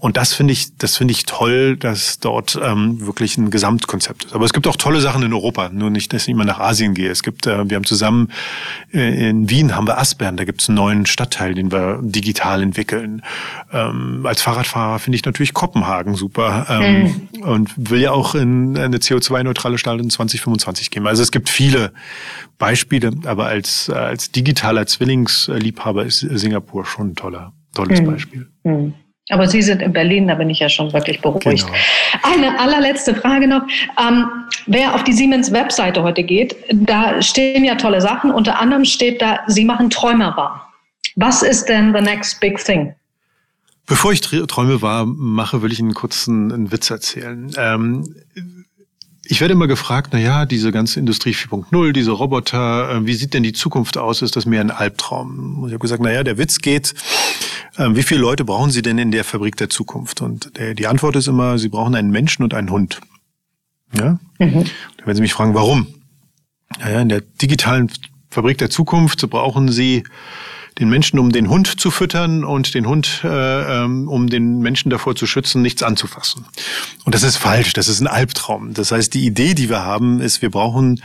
Und 0.00 0.16
das 0.16 0.32
finde 0.34 0.52
ich, 0.52 0.76
das 0.78 0.96
finde 0.96 1.12
ich 1.12 1.26
toll, 1.26 1.76
dass 1.76 2.18
dort 2.18 2.58
ähm, 2.60 3.06
wirklich 3.06 3.38
ein 3.38 3.52
Gesamtkonzept 3.52 4.24
ist. 4.24 4.34
Aber 4.34 4.44
es 4.44 4.52
gibt 4.52 4.66
auch 4.66 4.76
tolle 4.76 5.00
Sachen 5.00 5.22
in 5.22 5.32
Europa, 5.32 5.68
nur 5.68 5.90
nicht, 5.90 6.12
dass 6.12 6.24
ich 6.24 6.30
immer 6.30 6.44
nach 6.44 6.58
Asien 6.58 6.94
gehe. 6.94 7.10
Es 7.10 7.22
gibt, 7.22 7.46
äh, 7.46 7.70
wir 7.70 7.76
haben 7.76 7.84
zusammen 7.84 8.32
äh, 8.92 9.30
in 9.30 9.48
Wien 9.48 9.76
haben 9.76 9.86
wir 9.86 9.98
Aspern, 9.98 10.36
da 10.36 10.44
gibt 10.44 10.60
es 10.60 10.71
einen 10.72 10.76
neuen 10.76 11.06
Stadtteil, 11.06 11.54
den 11.54 11.70
wir 11.70 11.98
digital 12.02 12.62
entwickeln. 12.62 13.22
Ähm, 13.72 14.24
als 14.24 14.42
Fahrradfahrer 14.42 14.98
finde 14.98 15.16
ich 15.16 15.24
natürlich 15.24 15.54
Kopenhagen 15.54 16.14
super 16.14 16.66
ähm, 16.68 17.28
mhm. 17.34 17.42
und 17.42 17.90
will 17.90 18.00
ja 18.00 18.12
auch 18.12 18.34
in 18.34 18.76
eine 18.76 18.98
CO2-neutrale 18.98 19.78
Stadt 19.78 20.00
in 20.00 20.10
2025 20.10 20.90
gehen. 20.90 21.06
Also 21.06 21.22
es 21.22 21.30
gibt 21.30 21.48
viele 21.48 21.92
Beispiele, 22.58 23.12
aber 23.24 23.46
als, 23.46 23.90
als 23.90 24.30
digitaler 24.30 24.86
Zwillingsliebhaber 24.86 26.04
ist 26.04 26.20
Singapur 26.20 26.84
schon 26.84 27.10
ein 27.10 27.16
toller, 27.16 27.52
tolles 27.74 28.00
mhm. 28.00 28.06
Beispiel. 28.06 28.48
Mhm. 28.64 28.94
Aber 29.32 29.48
Sie 29.48 29.62
sind 29.62 29.80
in 29.80 29.92
Berlin, 29.92 30.28
da 30.28 30.34
bin 30.34 30.50
ich 30.50 30.58
ja 30.58 30.68
schon 30.68 30.92
wirklich 30.92 31.20
beruhigt. 31.20 31.44
Genau. 31.44 31.78
Eine 32.22 32.60
allerletzte 32.60 33.14
Frage 33.14 33.48
noch. 33.48 33.62
Ähm, 33.98 34.26
wer 34.66 34.94
auf 34.94 35.04
die 35.04 35.12
Siemens-Webseite 35.12 36.02
heute 36.02 36.22
geht, 36.22 36.54
da 36.70 37.20
stehen 37.22 37.64
ja 37.64 37.76
tolle 37.76 38.00
Sachen. 38.00 38.30
Unter 38.30 38.60
anderem 38.60 38.84
steht 38.84 39.22
da, 39.22 39.40
Sie 39.46 39.64
machen 39.64 39.88
Träumer 39.88 40.36
wahr. 40.36 40.72
Was 41.16 41.42
ist 41.42 41.66
denn 41.66 41.94
the 41.94 42.02
next 42.02 42.40
big 42.40 42.62
thing? 42.62 42.94
Bevor 43.86 44.12
ich 44.12 44.20
Träume 44.20 44.82
wahr 44.82 45.06
mache, 45.06 45.62
will 45.62 45.72
ich 45.72 45.80
Ihnen 45.80 45.94
kurz 45.94 46.28
einen, 46.28 46.52
einen 46.52 46.72
Witz 46.72 46.90
erzählen. 46.90 47.50
Ähm, 47.56 48.14
ich 49.24 49.40
werde 49.40 49.52
immer 49.52 49.68
gefragt, 49.68 50.10
na 50.12 50.18
ja, 50.18 50.46
diese 50.46 50.72
ganze 50.72 50.98
Industrie 50.98 51.32
4.0, 51.32 51.92
diese 51.92 52.10
Roboter, 52.10 52.90
äh, 52.90 53.06
wie 53.06 53.14
sieht 53.14 53.34
denn 53.34 53.42
die 53.42 53.52
Zukunft 53.52 53.96
aus? 53.96 54.22
Ist 54.22 54.36
das 54.36 54.46
mehr 54.46 54.60
ein 54.60 54.70
Albtraum? 54.70 55.62
Und 55.62 55.68
ich 55.68 55.74
habe 55.74 55.82
gesagt, 55.82 56.02
na 56.02 56.12
ja, 56.12 56.24
der 56.24 56.38
Witz 56.38 56.58
geht, 56.58 56.94
äh, 57.76 57.88
wie 57.92 58.02
viele 58.02 58.20
Leute 58.20 58.44
brauchen 58.44 58.70
Sie 58.70 58.82
denn 58.82 58.98
in 58.98 59.12
der 59.12 59.24
Fabrik 59.24 59.56
der 59.56 59.70
Zukunft? 59.70 60.20
Und 60.20 60.56
der, 60.58 60.74
die 60.74 60.86
Antwort 60.86 61.16
ist 61.16 61.28
immer, 61.28 61.58
Sie 61.58 61.68
brauchen 61.68 61.94
einen 61.94 62.10
Menschen 62.10 62.42
und 62.42 62.52
einen 62.54 62.70
Hund. 62.70 63.00
Ja? 63.96 64.18
Mhm. 64.38 64.64
Da 64.96 65.06
werden 65.06 65.16
Sie 65.16 65.22
mich 65.22 65.34
fragen, 65.34 65.54
warum? 65.54 65.86
Naja, 66.80 67.00
in 67.00 67.08
der 67.08 67.20
digitalen 67.20 67.90
Fabrik 68.30 68.58
der 68.58 68.70
Zukunft 68.70 69.28
brauchen 69.30 69.70
Sie 69.70 70.04
den 70.78 70.88
Menschen, 70.88 71.18
um 71.18 71.32
den 71.32 71.48
Hund 71.48 71.80
zu 71.80 71.90
füttern 71.90 72.44
und 72.44 72.74
den 72.74 72.86
Hund, 72.86 73.20
äh, 73.24 73.82
ähm, 73.82 74.08
um 74.08 74.28
den 74.28 74.60
Menschen 74.60 74.90
davor 74.90 75.14
zu 75.14 75.26
schützen, 75.26 75.62
nichts 75.62 75.82
anzufassen. 75.82 76.46
Und 77.04 77.14
das 77.14 77.22
ist 77.22 77.36
falsch, 77.36 77.72
das 77.72 77.88
ist 77.88 78.00
ein 78.00 78.06
Albtraum. 78.06 78.74
Das 78.74 78.92
heißt, 78.92 79.12
die 79.14 79.26
Idee, 79.26 79.54
die 79.54 79.68
wir 79.68 79.84
haben, 79.84 80.20
ist, 80.20 80.42
wir 80.42 80.50
brauchen 80.50 81.02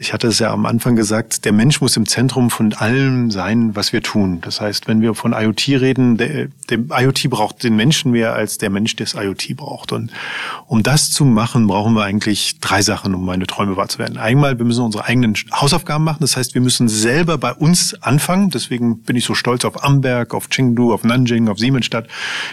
ich 0.00 0.12
hatte 0.12 0.28
es 0.28 0.38
ja 0.38 0.52
am 0.52 0.64
Anfang 0.64 0.94
gesagt, 0.94 1.44
der 1.44 1.52
Mensch 1.52 1.80
muss 1.80 1.96
im 1.96 2.06
Zentrum 2.06 2.50
von 2.50 2.72
allem 2.72 3.32
sein, 3.32 3.74
was 3.74 3.92
wir 3.92 4.00
tun. 4.00 4.40
Das 4.42 4.60
heißt, 4.60 4.86
wenn 4.86 5.00
wir 5.00 5.14
von 5.14 5.32
IoT 5.32 5.68
reden, 5.68 6.16
der, 6.16 6.48
der 6.70 6.78
IoT 6.90 7.28
braucht 7.28 7.64
den 7.64 7.74
Menschen 7.74 8.12
mehr 8.12 8.32
als 8.32 8.58
der 8.58 8.70
Mensch 8.70 8.94
das 8.94 9.14
IoT 9.14 9.56
braucht. 9.56 9.90
Und 9.90 10.12
um 10.66 10.84
das 10.84 11.10
zu 11.10 11.24
machen, 11.24 11.66
brauchen 11.66 11.94
wir 11.94 12.04
eigentlich 12.04 12.60
drei 12.60 12.80
Sachen, 12.80 13.12
um 13.12 13.24
meine 13.24 13.48
Träume 13.48 13.76
wahr 13.76 13.88
zu 13.88 13.98
werden. 13.98 14.18
Einmal, 14.18 14.58
wir 14.58 14.64
müssen 14.64 14.84
unsere 14.84 15.04
eigenen 15.04 15.34
Hausaufgaben 15.52 16.04
machen. 16.04 16.18
Das 16.20 16.36
heißt, 16.36 16.54
wir 16.54 16.60
müssen 16.60 16.88
selber 16.88 17.36
bei 17.36 17.52
uns 17.52 18.00
anfangen. 18.00 18.50
Deswegen 18.50 19.00
bin 19.00 19.16
ich 19.16 19.24
so 19.24 19.34
stolz 19.34 19.64
auf 19.64 19.82
Amberg, 19.82 20.32
auf 20.32 20.48
Chengdu, 20.48 20.92
auf 20.92 21.02
Nanjing, 21.02 21.48
auf 21.48 21.58
Siemensstadt, 21.58 22.06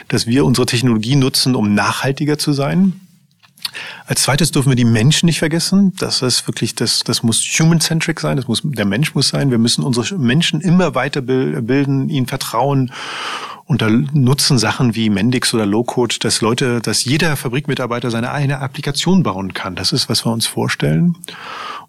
dass 0.07 0.25
wir 0.25 0.45
unsere 0.45 0.65
Technologie 0.65 1.15
nutzen, 1.15 1.53
um 1.53 1.75
nachhaltiger 1.75 2.39
zu 2.39 2.53
sein. 2.53 2.93
Als 4.05 4.23
zweites 4.23 4.51
dürfen 4.51 4.69
wir 4.69 4.75
die 4.75 4.85
Menschen 4.85 5.25
nicht 5.25 5.39
vergessen. 5.39 5.93
Das 5.99 6.21
ist 6.21 6.47
wirklich, 6.47 6.75
das, 6.75 6.99
das 6.99 7.23
muss 7.23 7.41
human-centric 7.41 8.19
sein. 8.19 8.37
Das 8.37 8.47
muss, 8.47 8.61
der 8.63 8.85
Mensch 8.85 9.15
muss 9.15 9.29
sein. 9.29 9.51
Wir 9.51 9.57
müssen 9.57 9.83
unsere 9.83 10.17
Menschen 10.17 10.61
immer 10.61 10.95
weiterbilden, 10.95 12.09
ihnen 12.09 12.27
vertrauen. 12.27 12.91
Und 13.67 13.81
da 13.81 13.89
nutzen 13.89 14.59
Sachen 14.59 14.93
wie 14.95 15.09
Mendix 15.09 15.51
oder 15.53 15.65
Low-Code, 15.65 16.17
dass 16.19 16.41
Leute, 16.41 16.81
dass 16.81 17.03
jeder 17.03 17.35
Fabrikmitarbeiter 17.35 18.11
seine 18.11 18.31
eigene 18.31 18.59
Applikation 18.59 19.23
bauen 19.23 19.53
kann. 19.55 19.75
Das 19.75 19.91
ist, 19.91 20.07
was 20.07 20.23
wir 20.23 20.31
uns 20.31 20.45
vorstellen. 20.45 21.15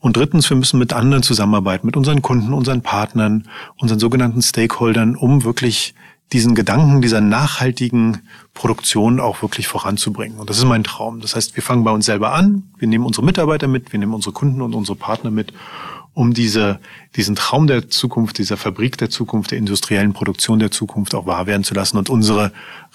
Und 0.01 0.17
drittens, 0.17 0.49
wir 0.49 0.57
müssen 0.57 0.79
mit 0.79 0.95
anderen 0.95 1.23
zusammenarbeiten, 1.23 1.87
mit 1.87 1.97
unseren 1.97 2.23
Kunden, 2.23 2.55
unseren 2.55 2.81
Partnern, 2.81 3.47
unseren 3.77 3.99
sogenannten 3.99 4.41
Stakeholdern, 4.41 5.17
um 5.17 5.45
wirklich 5.45 5.95
diesen 6.33 6.55
Gedanken 6.55 7.03
dieser 7.03 7.21
nachhaltigen 7.21 8.23
Produktion 8.53 9.21
auch 9.21 9.43
wirklich 9.43 9.69
voranzubringen. 9.69 10.39
Und 10.39 10.51
das 10.51 10.59
ist 10.59 10.65
mein 10.65 10.83
Traum. 10.83 11.21
Das 11.21 11.37
heißt, 11.37 11.55
wir 11.55 11.63
fangen 11.63 11.85
bei 11.85 11.93
uns 11.93 12.07
selber 12.07 12.33
an, 12.33 12.65
wir 12.79 12.89
nehmen 12.89 13.05
unsere 13.05 13.25
Mitarbeiter 13.25 13.69
mit, 13.69 13.93
wir 13.93 14.01
nehmen 14.01 14.15
unsere 14.15 14.33
Kunden 14.33 14.61
und 14.61 14.75
unsere 14.75 14.97
Partner 14.97 15.31
mit, 15.31 15.53
um 16.15 16.33
diese, 16.33 16.81
diesen 17.15 17.37
Traum 17.37 17.67
der 17.67 17.89
Zukunft, 17.91 18.39
dieser 18.39 18.57
Fabrik 18.57 18.97
der 18.99 19.11
Zukunft, 19.11 19.51
der 19.51 19.59
industriellen 19.59 20.15
Produktion 20.15 20.59
der 20.59 20.71
Zukunft 20.71 21.15
auch 21.15 21.27
wahr 21.27 21.47
werden 21.47 21.63
zu 21.63 21.75
lassen 21.75 21.99
und 21.99 22.11
unsere 22.11 22.53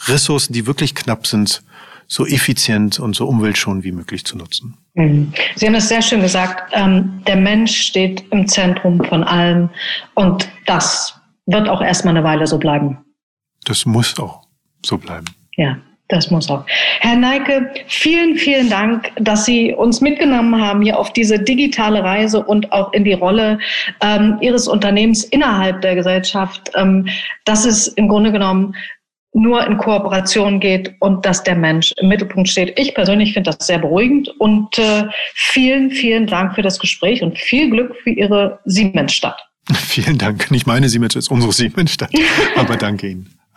Ressourcen, 0.07 0.53
die 0.53 0.65
wirklich 0.65 0.95
knapp 0.95 1.27
sind, 1.27 1.63
so 2.07 2.25
effizient 2.25 2.99
und 2.99 3.15
so 3.15 3.25
umweltschonend 3.25 3.85
wie 3.85 3.93
möglich 3.93 4.25
zu 4.25 4.37
nutzen. 4.37 4.75
Mhm. 4.95 5.31
Sie 5.55 5.65
haben 5.65 5.75
es 5.75 5.87
sehr 5.87 6.01
schön 6.01 6.21
gesagt, 6.21 6.73
ähm, 6.73 7.21
der 7.25 7.37
Mensch 7.37 7.79
steht 7.79 8.25
im 8.31 8.47
Zentrum 8.47 9.01
von 9.05 9.23
allem 9.23 9.69
und 10.15 10.49
das 10.65 11.15
wird 11.45 11.69
auch 11.69 11.81
erstmal 11.81 12.17
eine 12.17 12.25
Weile 12.25 12.47
so 12.47 12.57
bleiben. 12.57 12.97
Das 13.65 13.85
muss 13.85 14.17
auch 14.19 14.41
so 14.83 14.97
bleiben. 14.97 15.25
Ja, 15.57 15.77
das 16.07 16.29
muss 16.29 16.49
auch. 16.49 16.65
Herr 16.99 17.15
Neike, 17.15 17.71
vielen, 17.87 18.35
vielen 18.35 18.69
Dank, 18.69 19.11
dass 19.15 19.45
Sie 19.45 19.73
uns 19.73 20.01
mitgenommen 20.01 20.61
haben 20.61 20.81
hier 20.81 20.99
auf 20.99 21.13
diese 21.13 21.39
digitale 21.39 22.03
Reise 22.03 22.43
und 22.43 22.71
auch 22.71 22.91
in 22.93 23.05
die 23.05 23.13
Rolle 23.13 23.59
ähm, 24.01 24.37
Ihres 24.41 24.67
Unternehmens 24.67 25.23
innerhalb 25.23 25.81
der 25.81 25.95
Gesellschaft, 25.95 26.69
ähm, 26.75 27.07
dass 27.45 27.65
es 27.65 27.87
im 27.87 28.09
Grunde 28.09 28.31
genommen 28.31 28.75
nur 29.33 29.65
in 29.65 29.77
Kooperation 29.77 30.59
geht 30.59 30.93
und 30.99 31.25
dass 31.25 31.43
der 31.43 31.55
Mensch 31.55 31.93
im 31.97 32.09
Mittelpunkt 32.09 32.49
steht. 32.49 32.77
Ich 32.77 32.93
persönlich 32.93 33.33
finde 33.33 33.51
das 33.51 33.65
sehr 33.65 33.79
beruhigend 33.79 34.27
und 34.39 34.77
äh, 34.77 35.05
vielen, 35.33 35.91
vielen 35.91 36.27
Dank 36.27 36.55
für 36.55 36.61
das 36.61 36.79
Gespräch 36.79 37.23
und 37.23 37.37
viel 37.37 37.69
Glück 37.69 37.95
für 38.03 38.09
Ihre 38.09 38.59
Siemensstadt. 38.65 39.39
Vielen 39.73 40.17
Dank. 40.17 40.51
Nicht 40.51 40.67
meine 40.67 40.89
Siemens, 40.89 41.15
es 41.15 41.25
ist 41.25 41.31
unsere 41.31 41.53
Siemensstadt. 41.53 42.11
Aber 42.57 42.75
danke 42.75 43.07
Ihnen. 43.07 43.40